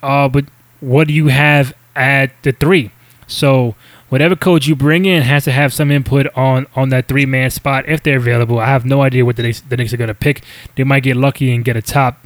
Uh, 0.02 0.28
but 0.28 0.46
what 0.80 1.08
do 1.08 1.14
you 1.14 1.28
have 1.28 1.74
at 1.96 2.32
the 2.44 2.52
three? 2.52 2.92
So 3.28 3.76
whatever 4.10 4.36
coach 4.36 4.68
you 4.68 4.76
bring 4.76 5.06
in 5.06 5.22
has 5.22 5.44
to 5.46 5.52
have 5.52 5.72
some 5.72 5.92
input 5.92 6.28
on 6.36 6.68
on 6.76 6.90
that 6.90 7.08
three 7.08 7.26
man 7.26 7.52
spot 7.52 7.88
if 7.88 8.04
they're 8.04 8.18
available. 8.18 8.60
I 8.60 8.68
have 8.68 8.86
no 8.86 9.02
idea 9.02 9.24
what 9.24 9.36
the 9.36 9.44
Knicks, 9.44 9.62
the 9.62 9.78
Knicks 9.78 9.94
are 9.94 9.98
going 9.98 10.10
to 10.10 10.14
pick. 10.16 10.44
They 10.76 10.84
might 10.84 11.04
get 11.04 11.16
lucky 11.16 11.54
and 11.54 11.64
get 11.64 11.78
a 11.78 11.82
top 11.82 12.26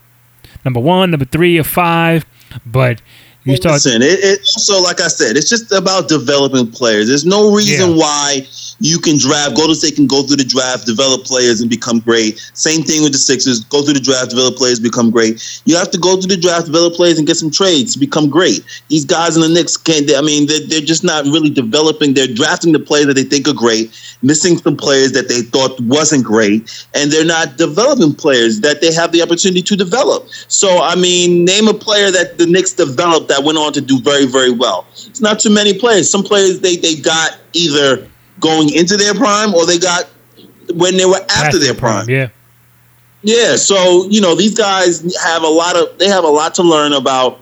number 0.63 0.79
one, 0.79 1.11
number 1.11 1.25
three, 1.25 1.57
or 1.57 1.63
five, 1.63 2.25
but 2.65 3.01
you 3.45 3.55
start. 3.55 3.73
Listen, 3.73 4.01
it, 4.01 4.19
it 4.19 4.39
also, 4.39 4.81
like 4.81 5.01
I 5.01 5.07
said, 5.07 5.35
it's 5.35 5.49
just 5.49 5.71
about 5.71 6.07
developing 6.07 6.71
players. 6.71 7.07
There's 7.07 7.25
no 7.25 7.53
reason 7.53 7.91
yeah. 7.91 7.95
why 7.95 8.47
you 8.79 8.99
can 8.99 9.17
draft. 9.17 9.55
Golden 9.55 9.75
State 9.75 9.95
can 9.95 10.07
go 10.07 10.23
through 10.23 10.37
the 10.37 10.43
draft, 10.43 10.85
develop 10.85 11.23
players, 11.23 11.61
and 11.61 11.69
become 11.69 11.99
great. 11.99 12.39
Same 12.53 12.83
thing 12.83 13.03
with 13.03 13.11
the 13.11 13.17
Sixers. 13.17 13.63
Go 13.65 13.81
through 13.81 13.95
the 13.95 13.99
draft, 13.99 14.29
develop 14.29 14.55
players, 14.55 14.79
become 14.79 15.11
great. 15.11 15.61
You 15.65 15.75
have 15.77 15.91
to 15.91 15.97
go 15.97 16.17
through 16.17 16.35
the 16.35 16.41
draft, 16.41 16.65
develop 16.65 16.93
players, 16.93 17.17
and 17.17 17.27
get 17.27 17.37
some 17.37 17.51
trades 17.51 17.93
to 17.93 17.99
become 17.99 18.29
great. 18.29 18.63
These 18.89 19.05
guys 19.05 19.35
in 19.35 19.41
the 19.41 19.49
Knicks 19.49 19.77
can't. 19.77 20.09
I 20.15 20.21
mean, 20.21 20.47
they're, 20.47 20.65
they're 20.67 20.81
just 20.81 21.03
not 21.03 21.25
really 21.25 21.49
developing. 21.49 22.13
They're 22.13 22.27
drafting 22.27 22.73
the 22.73 22.79
players 22.79 23.07
that 23.07 23.15
they 23.15 23.23
think 23.23 23.47
are 23.47 23.53
great, 23.53 23.91
missing 24.21 24.57
some 24.57 24.77
players 24.77 25.11
that 25.13 25.27
they 25.27 25.41
thought 25.41 25.79
wasn't 25.81 26.23
great, 26.23 26.87
and 26.93 27.11
they're 27.11 27.25
not 27.25 27.57
developing 27.57 28.13
players 28.13 28.61
that 28.61 28.81
they 28.81 28.93
have 28.93 29.11
the 29.11 29.21
opportunity 29.21 29.61
to 29.61 29.75
develop. 29.75 30.27
So, 30.47 30.81
I 30.81 30.95
mean, 30.95 31.45
name 31.45 31.67
a 31.67 31.73
player 31.73 32.11
that 32.11 32.37
the 32.37 32.45
Knicks 32.45 32.73
developed 32.73 33.27
that 33.27 33.43
went 33.43 33.57
on 33.57 33.73
to 33.73 33.81
do 33.81 33.99
very, 34.01 34.25
very 34.25 34.51
well. 34.51 34.85
It's 34.91 35.21
not 35.21 35.39
too 35.39 35.49
many 35.49 35.77
players. 35.77 36.09
Some 36.09 36.23
players 36.23 36.59
they, 36.59 36.75
they 36.75 36.95
got 36.95 37.37
either 37.53 38.07
going 38.39 38.73
into 38.73 38.97
their 38.97 39.13
prime 39.13 39.53
or 39.53 39.65
they 39.65 39.77
got 39.77 40.05
when 40.73 40.97
they 40.97 41.05
were 41.05 41.19
after 41.29 41.59
their 41.59 41.73
prime. 41.73 42.09
Yeah. 42.09 42.29
Yeah. 43.21 43.55
So, 43.55 44.07
you 44.09 44.21
know, 44.21 44.35
these 44.35 44.55
guys 44.55 45.01
have 45.23 45.43
a 45.43 45.47
lot 45.47 45.75
of 45.75 45.97
they 45.97 46.07
have 46.07 46.23
a 46.23 46.29
lot 46.29 46.55
to 46.55 46.63
learn 46.63 46.93
about 46.93 47.39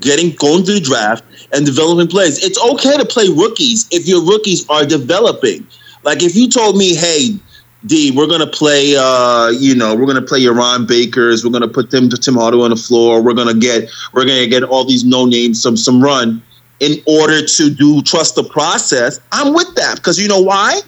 getting 0.00 0.34
going 0.36 0.64
through 0.64 0.74
the 0.74 0.80
draft 0.80 1.24
and 1.52 1.66
developing 1.66 2.08
players. 2.08 2.42
It's 2.42 2.58
okay 2.58 2.96
to 2.96 3.04
play 3.04 3.28
rookies 3.28 3.86
if 3.90 4.06
your 4.06 4.24
rookies 4.24 4.68
are 4.68 4.84
developing. 4.84 5.66
Like 6.02 6.22
if 6.22 6.36
you 6.36 6.48
told 6.48 6.76
me, 6.76 6.94
hey, 6.94 7.38
D, 7.86 8.10
we're 8.10 8.26
gonna 8.26 8.46
play. 8.46 8.94
Uh, 8.96 9.50
you 9.50 9.74
know, 9.74 9.94
we're 9.94 10.06
gonna 10.06 10.22
play 10.22 10.38
your 10.38 10.54
Ron 10.54 10.86
Bakers. 10.86 11.44
We're 11.44 11.52
gonna 11.52 11.68
put 11.68 11.90
them 11.90 12.08
to 12.08 12.16
Tim 12.16 12.34
Hardaway 12.34 12.64
on 12.64 12.70
the 12.70 12.76
floor. 12.76 13.22
We're 13.22 13.34
gonna 13.34 13.54
get. 13.54 13.90
We're 14.12 14.24
gonna 14.24 14.46
get 14.46 14.62
all 14.62 14.84
these 14.84 15.04
no 15.04 15.26
names 15.26 15.60
some 15.60 15.76
some 15.76 16.02
run 16.02 16.42
in 16.84 17.02
order 17.06 17.46
to 17.46 17.70
do 17.70 18.02
trust 18.02 18.34
the 18.34 18.44
process. 18.44 19.18
I'm 19.32 19.54
with 19.54 19.74
that 19.76 19.96
because 19.96 20.20
you 20.20 20.28
know 20.28 20.40
why? 20.42 20.80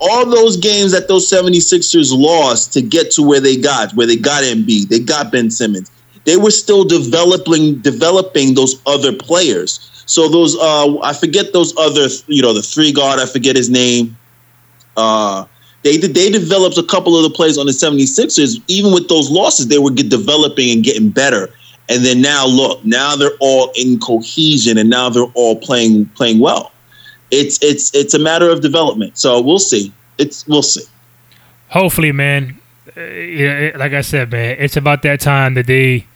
All 0.00 0.26
those 0.26 0.56
games 0.56 0.92
that 0.92 1.06
those 1.06 1.30
76ers 1.30 2.10
lost 2.12 2.72
to 2.72 2.82
get 2.82 3.10
to 3.12 3.22
where 3.22 3.40
they 3.40 3.56
got, 3.56 3.92
where 3.94 4.06
they 4.06 4.16
got 4.16 4.42
Embiid, 4.42 4.88
they 4.88 5.00
got 5.00 5.30
Ben 5.30 5.50
Simmons. 5.50 5.90
they 6.24 6.36
were 6.36 6.50
still 6.50 6.84
developing 6.84 7.78
developing 7.80 8.54
those 8.54 8.80
other 8.86 9.12
players. 9.12 9.90
So 10.06 10.28
those 10.28 10.56
uh, 10.56 10.98
I 11.00 11.12
forget 11.12 11.52
those 11.52 11.76
other 11.76 12.08
you 12.26 12.42
know 12.42 12.52
the 12.52 12.62
three 12.62 12.92
guard 12.92 13.20
I 13.20 13.26
forget 13.26 13.56
his 13.56 13.70
name. 13.70 14.16
Uh, 14.96 15.44
they 15.82 15.98
they 15.98 16.30
developed 16.30 16.78
a 16.78 16.82
couple 16.82 17.16
of 17.16 17.22
the 17.22 17.30
players 17.30 17.58
on 17.58 17.66
the 17.66 17.72
76ers. 17.72 18.62
Even 18.68 18.92
with 18.92 19.08
those 19.08 19.30
losses, 19.30 19.68
they 19.68 19.78
were 19.78 19.90
developing 19.90 20.70
and 20.70 20.82
getting 20.82 21.10
better. 21.10 21.50
And 21.88 22.04
then 22.04 22.20
now 22.22 22.46
look, 22.46 22.84
now 22.84 23.16
they're 23.16 23.36
all 23.40 23.70
in 23.74 23.98
cohesion 23.98 24.78
and 24.78 24.88
now 24.88 25.10
they're 25.10 25.32
all 25.34 25.56
playing 25.56 26.06
playing 26.16 26.40
well. 26.40 26.72
It's 27.30 27.58
it's 27.62 27.94
it's 27.94 28.14
a 28.14 28.18
matter 28.18 28.48
of 28.48 28.60
development. 28.60 29.18
So 29.18 29.40
we'll 29.40 29.58
see. 29.58 29.92
It's 30.18 30.46
we'll 30.46 30.62
see. 30.62 30.84
Hopefully, 31.68 32.12
man. 32.12 32.58
Uh, 32.96 33.00
yeah, 33.02 33.72
like 33.76 33.92
I 33.92 34.02
said, 34.02 34.30
man, 34.30 34.56
it's 34.58 34.76
about 34.76 35.02
that 35.02 35.20
time 35.20 35.54
that 35.54 35.66
they 35.66 36.06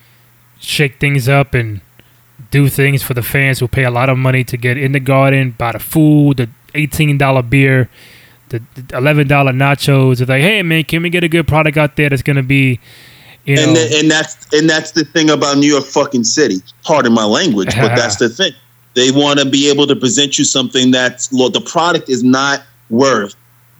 shake 0.60 1.00
things 1.00 1.28
up 1.28 1.54
and 1.54 1.80
do 2.50 2.68
things 2.68 3.02
for 3.02 3.14
the 3.14 3.22
fans 3.22 3.58
who 3.58 3.68
pay 3.68 3.84
a 3.84 3.90
lot 3.90 4.08
of 4.08 4.16
money 4.16 4.44
to 4.44 4.56
get 4.56 4.76
in 4.76 4.92
the 4.92 5.00
garden, 5.00 5.54
buy 5.58 5.72
the 5.72 5.78
food, 5.78 6.36
the 6.36 6.48
eighteen 6.74 7.18
dollar 7.18 7.42
beer, 7.42 7.90
the, 8.50 8.62
eleven 8.92 9.26
dollar 9.26 9.52
nachos. 9.52 10.20
It's 10.20 10.28
like, 10.28 10.42
hey 10.42 10.62
man, 10.62 10.84
can 10.84 11.02
we 11.02 11.10
get 11.10 11.24
a 11.24 11.28
good 11.28 11.48
product 11.48 11.76
out 11.76 11.96
there 11.96 12.08
that's 12.10 12.22
gonna 12.22 12.42
be, 12.42 12.78
you 13.48 13.56
know? 13.56 13.62
And 13.62 13.76
and 13.76 14.10
that's 14.10 14.52
and 14.52 14.68
that's 14.68 14.92
the 14.92 15.04
thing 15.04 15.30
about 15.30 15.58
New 15.58 15.66
York 15.66 15.84
fucking 15.84 16.24
city. 16.24 16.56
Pardon 16.82 17.12
my 17.12 17.24
language, 17.24 17.74
but 17.74 17.88
that's 17.96 18.16
the 18.16 18.28
thing. 18.28 18.52
They 18.94 19.10
want 19.10 19.38
to 19.38 19.48
be 19.48 19.70
able 19.70 19.86
to 19.86 19.96
present 19.96 20.38
you 20.38 20.44
something 20.44 20.90
that's 20.90 21.32
look. 21.32 21.52
The 21.52 21.60
product 21.60 22.08
is 22.08 22.22
not 22.22 22.62
worth 22.90 23.34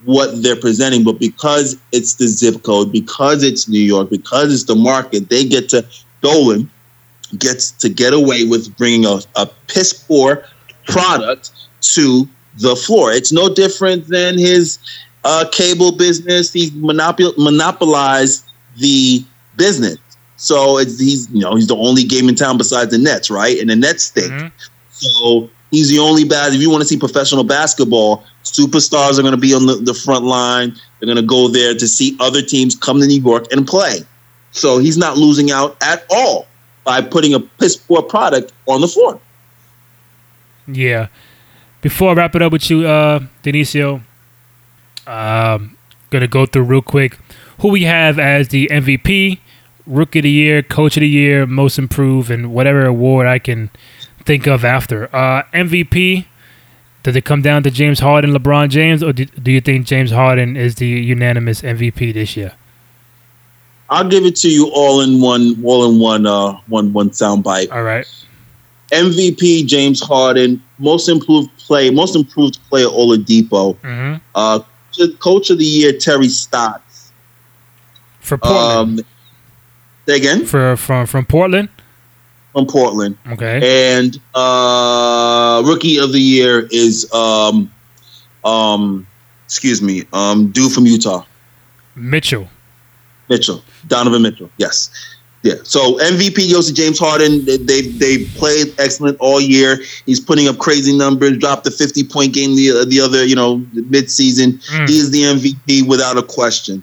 what 0.04 0.42
they're 0.42 0.56
presenting, 0.56 1.04
but 1.04 1.18
because 1.18 1.76
it's 1.92 2.14
the 2.14 2.26
zip 2.26 2.62
code, 2.62 2.92
because 2.92 3.42
it's 3.42 3.68
New 3.68 3.80
York, 3.80 4.10
because 4.10 4.52
it's 4.52 4.64
the 4.64 4.76
market, 4.76 5.28
they 5.28 5.44
get 5.44 5.68
to 5.70 5.84
Dolan 6.20 6.70
gets 7.36 7.72
to 7.72 7.88
get 7.88 8.14
away 8.14 8.44
with 8.44 8.74
bringing 8.76 9.04
a, 9.04 9.18
a 9.36 9.46
piss 9.66 9.92
poor 9.92 10.44
product 10.86 11.50
to 11.80 12.28
the 12.58 12.74
floor. 12.74 13.12
It's 13.12 13.32
no 13.32 13.52
different 13.52 14.08
than 14.08 14.38
his 14.38 14.78
uh, 15.24 15.44
cable 15.52 15.92
business. 15.92 16.52
He's 16.52 16.70
monopol- 16.70 17.36
monopolized 17.36 18.50
the 18.76 19.24
business. 19.58 19.98
So 20.36 20.78
it's, 20.78 20.98
he's 20.98 21.28
you 21.30 21.40
know 21.40 21.56
he's 21.56 21.66
the 21.66 21.76
only 21.76 22.04
game 22.04 22.28
in 22.28 22.34
town 22.34 22.56
besides 22.56 22.92
the 22.92 22.98
Nets, 22.98 23.30
right? 23.30 23.58
And 23.58 23.68
the 23.68 23.76
Nets 23.76 24.04
stink. 24.04 24.32
Mm-hmm. 24.32 24.48
So 24.90 25.50
he's 25.70 25.90
the 25.90 25.98
only 25.98 26.24
bad. 26.24 26.54
If 26.54 26.60
you 26.60 26.70
want 26.70 26.82
to 26.82 26.88
see 26.88 26.96
professional 26.96 27.44
basketball, 27.44 28.24
superstars 28.44 29.18
are 29.18 29.22
going 29.22 29.34
to 29.34 29.40
be 29.40 29.52
on 29.52 29.66
the, 29.66 29.74
the 29.74 29.94
front 29.94 30.24
line. 30.24 30.74
They're 30.98 31.06
going 31.06 31.16
to 31.16 31.22
go 31.22 31.48
there 31.48 31.74
to 31.74 31.88
see 31.88 32.16
other 32.20 32.40
teams 32.40 32.74
come 32.74 33.00
to 33.00 33.06
New 33.06 33.20
York 33.20 33.52
and 33.52 33.66
play. 33.66 34.00
So 34.52 34.78
he's 34.78 34.96
not 34.96 35.16
losing 35.16 35.50
out 35.50 35.76
at 35.82 36.06
all 36.10 36.46
by 36.84 37.02
putting 37.02 37.34
a 37.34 37.40
piss 37.40 37.76
poor 37.76 38.02
product 38.02 38.52
on 38.66 38.80
the 38.80 38.88
floor. 38.88 39.20
Yeah. 40.66 41.08
Before 41.80 42.10
I 42.10 42.14
wrap 42.14 42.34
it 42.34 42.42
up 42.42 42.52
with 42.52 42.68
you, 42.70 42.86
uh, 42.86 43.20
Dionisio, 43.42 44.02
um, 45.06 45.76
gonna 46.10 46.26
go 46.26 46.46
through 46.46 46.64
real 46.64 46.82
quick 46.82 47.18
who 47.60 47.68
we 47.68 47.82
have 47.84 48.18
as 48.18 48.48
the 48.48 48.68
MVP, 48.68 49.38
Rookie 49.88 50.20
of 50.20 50.22
the 50.24 50.30
Year, 50.30 50.62
Coach 50.62 50.96
of 50.96 51.00
the 51.00 51.08
Year, 51.08 51.46
Most 51.46 51.78
Improved, 51.78 52.30
and 52.30 52.52
whatever 52.52 52.86
award 52.86 53.26
I 53.26 53.38
can 53.38 53.70
think 54.24 54.46
of 54.46 54.64
after. 54.64 55.04
Uh, 55.14 55.42
MVP, 55.54 56.26
does 57.02 57.16
it 57.16 57.24
come 57.24 57.42
down 57.42 57.62
to 57.62 57.70
James 57.70 58.00
Harden, 58.00 58.32
LeBron 58.32 58.68
James, 58.68 59.02
or 59.02 59.12
do, 59.12 59.24
do 59.24 59.50
you 59.50 59.60
think 59.60 59.86
James 59.86 60.10
Harden 60.10 60.56
is 60.56 60.76
the 60.76 60.86
unanimous 60.86 61.62
MVP 61.62 62.12
this 62.12 62.36
year? 62.36 62.52
I'll 63.90 64.08
give 64.08 64.24
it 64.24 64.36
to 64.36 64.50
you 64.50 64.70
all 64.74 65.00
in 65.00 65.20
one, 65.20 65.62
all 65.64 65.90
in 65.90 65.98
one, 65.98 66.26
uh, 66.26 66.52
one, 66.66 66.92
one 66.92 67.10
soundbite. 67.10 67.72
All 67.72 67.82
right. 67.82 68.06
MVP 68.92 69.66
James 69.66 70.00
Harden, 70.00 70.62
most 70.78 71.08
improved 71.08 71.50
play, 71.58 71.90
most 71.90 72.14
improved 72.14 72.58
player 72.68 72.86
Oladipo, 72.86 73.76
mm-hmm. 73.76 74.16
uh, 74.34 74.60
coach 75.20 75.50
of 75.50 75.58
the 75.58 75.64
year 75.64 75.92
Terry 75.92 76.28
Stotts 76.28 77.12
for 78.20 78.38
Portland. 78.38 79.00
Um, 79.00 79.06
say 80.08 80.16
again 80.16 80.46
for 80.46 80.76
from 80.76 81.06
from 81.06 81.24
Portland. 81.26 81.68
From 82.52 82.66
Portland. 82.66 83.18
Okay. 83.28 83.96
And 83.96 84.18
uh, 84.34 85.62
rookie 85.64 85.98
of 85.98 86.12
the 86.12 86.20
year 86.20 86.66
is 86.70 87.12
um, 87.12 87.70
um, 88.44 89.06
excuse 89.44 89.82
me, 89.82 90.04
um, 90.12 90.50
dude 90.50 90.72
from 90.72 90.86
Utah. 90.86 91.24
Mitchell. 91.94 92.48
Mitchell, 93.28 93.62
Donovan 93.86 94.22
Mitchell. 94.22 94.50
Yes. 94.56 94.90
Yeah. 95.42 95.54
So 95.62 95.98
MVP 95.98 96.50
goes 96.52 96.66
to 96.66 96.74
James 96.74 96.98
Harden. 96.98 97.44
They 97.44 97.58
they, 97.58 97.82
they 97.82 98.24
played 98.24 98.74
excellent 98.78 99.18
all 99.20 99.40
year. 99.40 99.80
He's 100.06 100.18
putting 100.18 100.48
up 100.48 100.58
crazy 100.58 100.96
numbers. 100.96 101.38
Dropped 101.38 101.66
a 101.66 101.70
50 101.70 102.04
point 102.04 102.32
game 102.32 102.56
the 102.56 102.86
the 102.88 103.00
other 103.00 103.24
you 103.24 103.36
know 103.36 103.64
mid 103.72 104.10
season. 104.10 104.52
Mm. 104.52 104.88
He 104.88 104.96
is 104.96 105.10
the 105.10 105.22
MVP 105.22 105.86
without 105.86 106.16
a 106.16 106.22
question. 106.22 106.82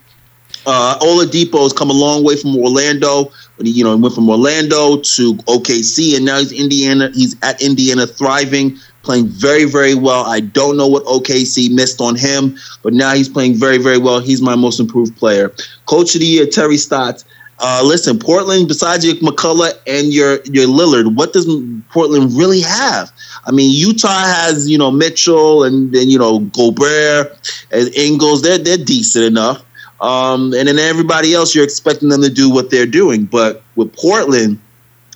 Uh, 0.65 0.97
Oladipo 0.99 1.63
has 1.63 1.73
come 1.73 1.89
a 1.89 1.93
long 1.93 2.23
way 2.23 2.35
from 2.35 2.55
Orlando. 2.57 3.31
He, 3.61 3.69
you 3.69 3.83
know, 3.83 3.95
he 3.95 4.01
went 4.01 4.15
from 4.15 4.29
Orlando 4.29 4.97
to 4.97 5.33
OKC, 5.33 6.15
and 6.15 6.25
now 6.25 6.39
he's 6.39 6.51
Indiana. 6.51 7.11
He's 7.13 7.35
at 7.43 7.61
Indiana, 7.61 8.07
thriving, 8.07 8.77
playing 9.03 9.27
very, 9.27 9.65
very 9.65 9.95
well. 9.95 10.25
I 10.25 10.39
don't 10.39 10.75
know 10.77 10.87
what 10.87 11.05
OKC 11.05 11.71
missed 11.71 12.01
on 12.01 12.15
him, 12.15 12.57
but 12.83 12.93
now 12.93 13.13
he's 13.13 13.29
playing 13.29 13.55
very, 13.55 13.77
very 13.77 13.97
well. 13.97 14.19
He's 14.19 14.41
my 14.41 14.55
most 14.55 14.79
improved 14.79 15.15
player. 15.17 15.53
Coach 15.85 16.15
of 16.15 16.21
the 16.21 16.27
year, 16.27 16.45
Terry 16.47 16.77
Stotts. 16.77 17.25
Uh, 17.59 17.81
listen, 17.85 18.19
Portland, 18.19 18.67
besides 18.67 19.05
your 19.05 19.15
McCollum 19.15 19.71
and 19.87 20.11
your 20.11 20.41
your 20.43 20.67
Lillard, 20.67 21.15
what 21.15 21.31
does 21.31 21.45
Portland 21.89 22.33
really 22.33 22.59
have? 22.59 23.09
I 23.45 23.51
mean, 23.51 23.71
Utah 23.71 24.09
has 24.09 24.69
you 24.69 24.77
know 24.77 24.91
Mitchell 24.91 25.63
and 25.63 25.93
then 25.93 26.09
you 26.09 26.19
know 26.19 26.39
Gobert 26.39 27.53
and 27.71 27.95
Ingles. 27.95 28.41
They're 28.41 28.57
they're 28.57 28.77
decent 28.77 29.23
enough. 29.23 29.64
Um, 30.01 30.53
and 30.53 30.67
then 30.67 30.77
everybody 30.77 31.33
else, 31.33 31.55
you're 31.55 31.63
expecting 31.63 32.09
them 32.09 32.21
to 32.21 32.29
do 32.29 32.49
what 32.49 32.69
they're 32.69 32.85
doing. 32.85 33.25
But 33.25 33.63
with 33.75 33.95
Portland, 33.95 34.59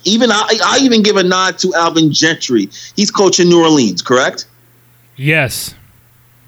even 0.04 0.30
I, 0.30 0.58
I 0.64 0.78
even 0.82 1.02
give 1.02 1.16
a 1.16 1.22
nod 1.22 1.58
to 1.58 1.74
Alvin 1.74 2.12
Gentry. 2.12 2.68
He's 2.96 3.10
coaching 3.10 3.48
New 3.48 3.62
Orleans, 3.62 4.02
correct? 4.02 4.46
Yes. 5.16 5.74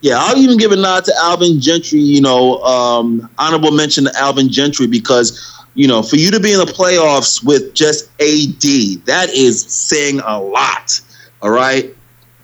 Yeah, 0.00 0.16
I'll 0.18 0.38
even 0.38 0.56
give 0.56 0.72
a 0.72 0.76
nod 0.76 1.04
to 1.04 1.14
Alvin 1.18 1.60
Gentry. 1.60 2.00
You 2.00 2.22
know, 2.22 2.62
um, 2.62 3.28
honorable 3.38 3.70
mention 3.70 4.04
to 4.04 4.12
Alvin 4.18 4.50
Gentry 4.50 4.86
because 4.86 5.62
you 5.74 5.88
know, 5.88 6.02
for 6.02 6.16
you 6.16 6.30
to 6.30 6.40
be 6.40 6.52
in 6.52 6.58
the 6.58 6.66
playoffs 6.66 7.42
with 7.42 7.74
just 7.74 8.06
AD, 8.20 9.06
that 9.06 9.28
is 9.32 9.62
saying 9.62 10.20
a 10.20 10.40
lot. 10.40 11.00
All 11.40 11.50
right. 11.50 11.94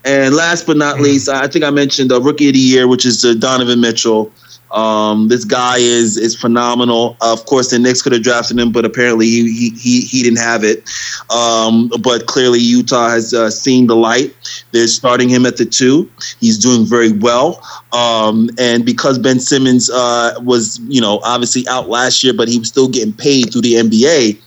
And 0.05 0.35
last 0.35 0.67
but 0.67 0.77
not 0.77 0.97
mm. 0.97 1.03
least, 1.03 1.29
I 1.29 1.47
think 1.47 1.65
I 1.65 1.71
mentioned 1.71 2.11
the 2.11 2.21
rookie 2.21 2.49
of 2.49 2.55
the 2.55 2.61
year, 2.61 2.89
which 2.89 3.05
is 3.05 3.25
uh, 3.25 3.35
Donovan 3.35 3.81
Mitchell. 3.81 4.33
Um, 4.71 5.29
this 5.29 5.45
guy 5.45 5.79
is 5.79 6.17
is 6.17 6.37
phenomenal. 6.37 7.17
Uh, 7.21 7.33
of 7.33 7.47
course, 7.47 7.71
the 7.71 7.79
Knicks 7.79 8.03
could 8.03 8.13
have 8.13 8.23
drafted 8.23 8.59
him, 8.59 8.71
but 8.73 8.85
apparently 8.85 9.27
he 9.27 9.71
he 9.71 10.01
he 10.03 10.23
didn't 10.23 10.39
have 10.39 10.65
it. 10.65 10.89
Um, 11.31 11.91
but 12.01 12.27
clearly, 12.27 12.61
Utah 12.61 13.09
has 13.09 13.33
uh, 13.33 13.51
seen 13.51 13.87
the 13.87 13.97
light. 13.97 14.35
They're 14.73 14.87
starting 14.87 15.29
him 15.29 15.47
at 15.47 15.57
the 15.57 15.65
two. 15.65 16.11
He's 16.41 16.59
doing 16.59 16.85
very 16.85 17.13
well. 17.13 17.63
Um, 17.93 18.51
and 18.59 18.85
because 18.85 19.19
Ben 19.19 19.41
Simmons 19.41 19.89
uh, 19.91 20.35
was, 20.43 20.79
you 20.81 21.01
know, 21.01 21.21
obviously 21.25 21.67
out 21.69 21.89
last 21.89 22.23
year, 22.23 22.35
but 22.35 22.49
he 22.49 22.59
was 22.59 22.69
still 22.69 22.89
getting 22.89 23.13
paid 23.13 23.53
through 23.53 23.63
the 23.63 23.75
NBA. 23.75 24.41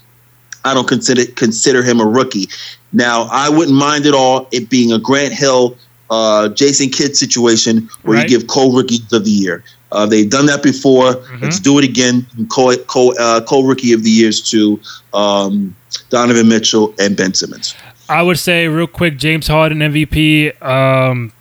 I 0.63 0.73
don't 0.73 0.87
consider 0.87 1.25
consider 1.35 1.81
him 1.83 1.99
a 1.99 2.05
rookie. 2.05 2.47
Now, 2.93 3.27
I 3.31 3.49
wouldn't 3.49 3.77
mind 3.77 4.05
at 4.05 4.13
all 4.13 4.47
it 4.51 4.69
being 4.69 4.91
a 4.91 4.99
Grant 4.99 5.33
Hill, 5.33 5.77
uh, 6.09 6.49
Jason 6.49 6.89
Kidd 6.89 7.15
situation 7.15 7.89
where 8.03 8.17
right. 8.17 8.29
you 8.29 8.37
give 8.37 8.47
co-rookies 8.47 9.11
of 9.13 9.23
the 9.23 9.31
year. 9.31 9.63
Uh, 9.91 10.05
they've 10.05 10.29
done 10.29 10.45
that 10.45 10.63
before. 10.63 11.13
Mm-hmm. 11.13 11.43
Let's 11.43 11.59
do 11.59 11.77
it 11.79 11.85
again. 11.85 12.25
Co 12.49 12.75
co 12.87 13.13
uh, 13.19 13.41
co 13.41 13.61
rookie 13.63 13.93
of 13.93 14.03
the 14.03 14.09
years 14.09 14.41
to 14.51 14.79
um, 15.13 15.75
Donovan 16.09 16.47
Mitchell 16.47 16.93
and 16.99 17.15
Ben 17.17 17.33
Simmons. 17.33 17.75
I 18.09 18.21
would 18.21 18.39
say 18.39 18.67
real 18.67 18.87
quick, 18.87 19.17
James 19.17 19.47
Harden 19.47 19.79
MVP. 19.79 20.61
Um, 20.61 21.31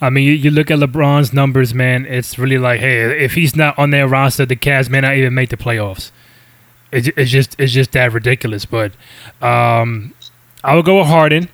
I 0.00 0.10
mean, 0.10 0.24
you, 0.24 0.32
you, 0.32 0.50
look 0.50 0.70
at 0.70 0.78
LeBron's 0.78 1.32
numbers, 1.32 1.74
man. 1.74 2.06
It's 2.06 2.38
really 2.38 2.58
like, 2.58 2.80
hey, 2.80 3.24
if 3.24 3.34
he's 3.34 3.54
not 3.54 3.78
on 3.78 3.90
their 3.90 4.08
roster, 4.08 4.46
the 4.46 4.56
Cavs 4.56 4.88
may 4.88 5.00
not 5.00 5.14
even 5.14 5.34
make 5.34 5.50
the 5.50 5.56
playoffs. 5.56 6.10
It's, 6.90 7.08
it's 7.16 7.30
just 7.30 7.58
it's 7.58 7.72
just 7.72 7.92
that 7.92 8.12
ridiculous. 8.12 8.66
But 8.66 8.92
um, 9.40 10.14
I 10.62 10.76
would 10.76 10.84
go 10.84 10.98
with 10.98 11.06
Harden. 11.06 11.48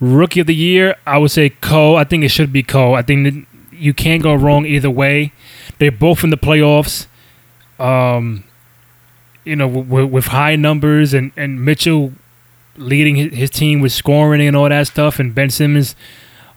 Rookie 0.00 0.40
of 0.40 0.48
the 0.48 0.54
year, 0.54 0.96
I 1.06 1.18
would 1.18 1.30
say 1.30 1.50
Cole. 1.50 1.96
I 1.96 2.04
think 2.04 2.24
it 2.24 2.30
should 2.30 2.52
be 2.52 2.62
Cole. 2.62 2.94
I 2.94 3.02
think 3.02 3.46
you 3.82 3.92
can't 3.92 4.22
go 4.22 4.32
wrong 4.34 4.64
either 4.64 4.90
way. 4.90 5.32
They're 5.78 5.90
both 5.90 6.22
in 6.22 6.30
the 6.30 6.36
playoffs. 6.36 7.06
Um, 7.78 8.44
you 9.44 9.56
know, 9.56 9.66
with, 9.66 10.10
with 10.10 10.26
high 10.26 10.54
numbers 10.54 11.12
and, 11.12 11.32
and 11.36 11.64
Mitchell 11.64 12.12
leading 12.76 13.16
his, 13.16 13.32
his 13.32 13.50
team 13.50 13.80
with 13.80 13.90
scoring 13.90 14.40
and 14.40 14.56
all 14.56 14.68
that 14.68 14.86
stuff, 14.86 15.18
and 15.18 15.34
Ben 15.34 15.50
Simmons 15.50 15.96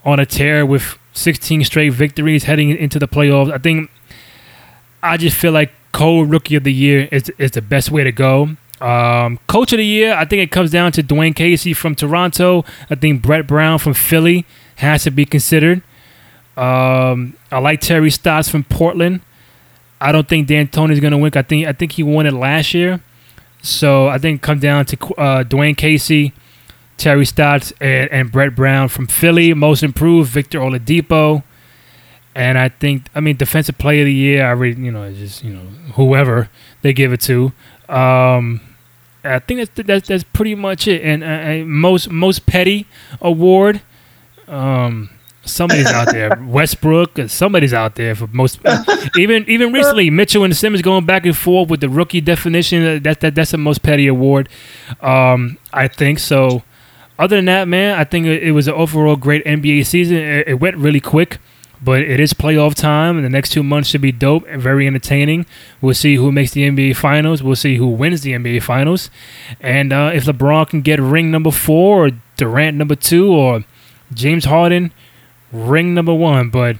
on 0.03 0.19
a 0.19 0.26
tear 0.26 0.65
with 0.65 0.99
16 1.13 1.63
straight 1.63 1.93
victories 1.93 2.43
heading 2.43 2.69
into 2.69 2.99
the 2.99 3.07
playoffs. 3.07 3.51
I 3.51 3.57
think 3.57 3.89
I 5.01 5.17
just 5.17 5.36
feel 5.36 5.51
like 5.51 5.71
Cole 5.93 6.26
Rookie 6.26 6.55
of 6.55 6.63
the 6.63 6.73
Year 6.73 7.09
is 7.11 7.30
is 7.39 7.51
the 7.51 7.61
best 7.61 7.89
way 7.89 8.03
to 8.03 8.11
go. 8.11 8.49
Um, 8.82 9.39
coach 9.47 9.71
of 9.71 9.78
the 9.78 9.86
year, 9.86 10.13
I 10.13 10.26
think 10.26 10.43
it 10.43 10.51
comes 10.51 10.69
down 10.69 10.91
to 10.91 11.01
Dwane 11.01 11.36
Casey 11.36 11.73
from 11.73 11.95
Toronto. 11.95 12.65
I 12.89 12.95
think 12.95 13.21
Brett 13.21 13.47
Brown 13.47 13.80
from 13.80 13.93
Philly 13.93 14.45
has 14.76 15.05
to 15.05 15.11
be 15.11 15.26
considered. 15.26 15.82
Um, 16.58 17.36
I 17.51 17.60
like 17.60 17.82
Terry 17.82 18.10
Stotts 18.10 18.49
from 18.49 18.64
Portland. 18.64 19.22
I 19.99 20.12
don't 20.12 20.28
think 20.28 20.47
D'Antoni's 20.47 20.99
going 20.99 21.12
to 21.12 21.18
win. 21.18 21.32
I 21.36 21.41
think 21.41 21.68
I 21.68 21.74
think 21.74 21.93
he 21.93 22.03
won 22.03 22.26
it 22.26 22.34
last 22.34 22.74
year. 22.74 23.01
So 23.62 24.08
I 24.08 24.18
think 24.18 24.41
come 24.41 24.60
down 24.60 24.86
to 24.86 24.97
uh, 25.16 25.43
Dwane 25.43 25.76
Casey, 25.76 26.34
Terry 26.97 27.26
Stotts, 27.26 27.74
and, 27.82 28.12
and 28.12 28.32
Brett 28.32 28.56
Brown 28.56 28.89
from 28.89 29.08
Philly. 29.08 29.53
Most 29.53 29.84
improved, 29.84 30.32
Victor 30.32 30.60
Oladipo. 30.60 31.43
And 32.36 32.58
I 32.58 32.68
think, 32.70 33.03
I 33.16 33.22
mean, 33.22 33.38
defensive 33.38 33.78
player 33.78 34.01
of 34.01 34.08
the 34.08 34.14
year, 34.14 34.45
I 34.45 34.51
really, 34.51 34.82
you 34.82 34.91
know, 34.91 35.10
just, 35.14 35.41
you 35.43 35.53
know, 35.53 35.62
whoever 35.93 36.49
they 36.82 36.91
give 36.91 37.14
it 37.14 37.22
to. 37.22 37.53
Um, 37.88 38.60
I 39.24 39.39
think 39.39 39.62
that's, 39.74 39.88
that's, 39.88 40.08
that's 40.10 40.24
pretty 40.26 40.53
much 40.53 40.86
it. 40.86 41.01
And 41.01 41.24
uh, 41.24 41.66
most, 41.66 42.12
most 42.12 42.45
petty 42.45 42.88
award, 43.22 43.82
um, 44.49 45.10
somebody's 45.46 45.88
out 45.88 46.12
there. 46.12 46.38
Westbrook, 46.48 47.18
somebody's 47.28 47.74
out 47.74 47.96
there 47.96 48.16
for 48.16 48.28
most. 48.28 48.60
even 49.18 49.48
even 49.48 49.72
recently, 49.72 50.10
Mitchell 50.10 50.43
and 50.43 50.56
Simmons 50.56 50.82
going 50.82 51.06
back 51.06 51.26
and 51.26 51.36
forth 51.36 51.70
with 51.70 51.82
the 51.82 51.89
rookie 51.89 52.22
definition. 52.22 53.04
That 53.04 53.22
that 53.22 53.36
that's 53.36 53.52
the 53.52 53.58
most 53.58 53.82
petty 53.84 54.08
award, 54.08 54.50
um, 55.02 55.58
I 55.72 55.88
think. 55.88 56.20
So, 56.20 56.64
other 57.18 57.38
than 57.38 57.46
that, 57.46 57.68
man, 57.68 57.98
I 57.98 58.04
think 58.04 58.26
it, 58.26 58.43
it 58.43 58.52
was 58.52 58.68
an 58.68 58.74
overall 58.74 59.16
great 59.16 59.43
NBA 59.46 59.86
season. 59.86 60.18
It, 60.18 60.48
it, 60.48 60.54
went 60.56 60.78
really 60.78 61.00
quick, 61.00 61.39
but 61.82 62.02
it 62.02 62.20
is 62.20 62.34
playoff 62.34 62.76
time, 62.76 63.16
and 63.16 63.26
the 63.26 63.30
next 63.30 63.52
two 63.52 63.64
months 63.64 63.89
should 63.89 64.02
be 64.02 64.12
dope 64.12 64.46
and 64.48 64.62
very 64.62 64.88
entertaining. 64.88 65.46
We'll 65.82 65.93
see 65.93 66.16
who 66.16 66.32
makes 66.32 66.52
the 66.52 66.68
NBA 66.70 66.96
Finals. 66.96 67.41
We'll 67.41 67.56
see 67.56 67.78
who 67.78 67.88
wins 67.88 68.22
the 68.22 68.34
NBA 68.34 68.64
Finals, 68.64 69.10
and 69.60 69.93
uh, 69.93 70.12
if 70.14 70.26
LeBron 70.26 70.70
can 70.70 70.82
get 70.82 71.00
ring 71.00 71.32
number 71.32 71.52
four 71.52 72.08
or 72.08 72.12
Durant 72.38 72.76
number 72.76 72.96
two 72.96 73.32
or 73.32 73.64
James 74.14 74.46
Harden 74.46 74.91
ring 75.56 75.93
number 75.93 76.14
one. 76.14 76.49
But 76.49 76.78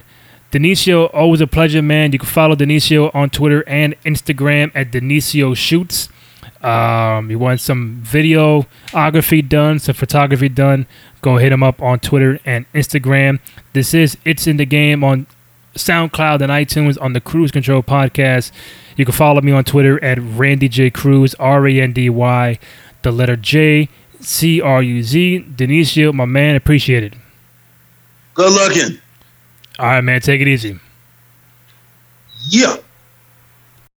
Denisio, 0.52 1.10
always 1.14 1.42
a 1.42 1.48
pleasure, 1.48 1.82
man. 1.82 2.12
You 2.12 2.20
can 2.20 2.28
follow 2.28 2.56
Denisio 2.56 3.14
on 3.14 3.30
Twitter 3.30 3.64
and 3.68 4.00
Instagram 4.04 4.72
at 4.76 4.92
Denisio 4.92 5.56
Shoots. 5.56 6.10
Um, 6.62 7.30
you 7.30 7.38
want 7.38 7.62
some 7.62 8.02
videography 8.04 9.48
done, 9.48 9.78
some 9.78 9.94
photography 9.94 10.50
done, 10.50 10.88
go 11.22 11.38
hit 11.38 11.52
him 11.52 11.62
up 11.62 11.82
on 11.82 12.00
Twitter 12.00 12.40
and 12.44 12.66
Instagram. 12.74 13.40
This 13.74 13.94
is 13.94 14.18
It's 14.26 14.48
in 14.48 14.58
the 14.58 14.66
Game 14.66 15.04
on 15.04 15.28
SoundCloud 15.76 16.42
and 16.42 16.52
iTunes 16.52 17.00
on 17.02 17.14
the 17.14 17.22
Cruise 17.22 17.52
Control 17.52 17.84
Podcast. 17.84 18.52
You 18.96 19.06
can 19.06 19.14
follow 19.14 19.42
me 19.42 19.52
on 19.52 19.64
Twitter 19.64 20.04
at 20.04 20.18
Randy 20.20 20.70
J 20.70 20.90
Cruz, 20.90 21.36
R 21.36 21.68
A 21.68 21.82
N 21.82 21.94
D 21.94 22.10
Y, 22.10 22.58
the 23.02 23.12
letter 23.12 23.36
J, 23.36 23.90
C 24.20 24.62
R 24.62 24.82
U 24.82 25.04
Z. 25.04 25.46
Denisio, 25.56 26.14
my 26.14 26.26
man, 26.26 26.56
appreciate 26.56 27.04
it. 27.04 27.14
Good 28.36 28.52
looking. 28.52 29.00
All 29.80 29.86
right, 29.88 30.02
man. 30.02 30.22
Take 30.22 30.42
it 30.42 30.48
easy. 30.48 30.80
Yeah. 32.50 32.76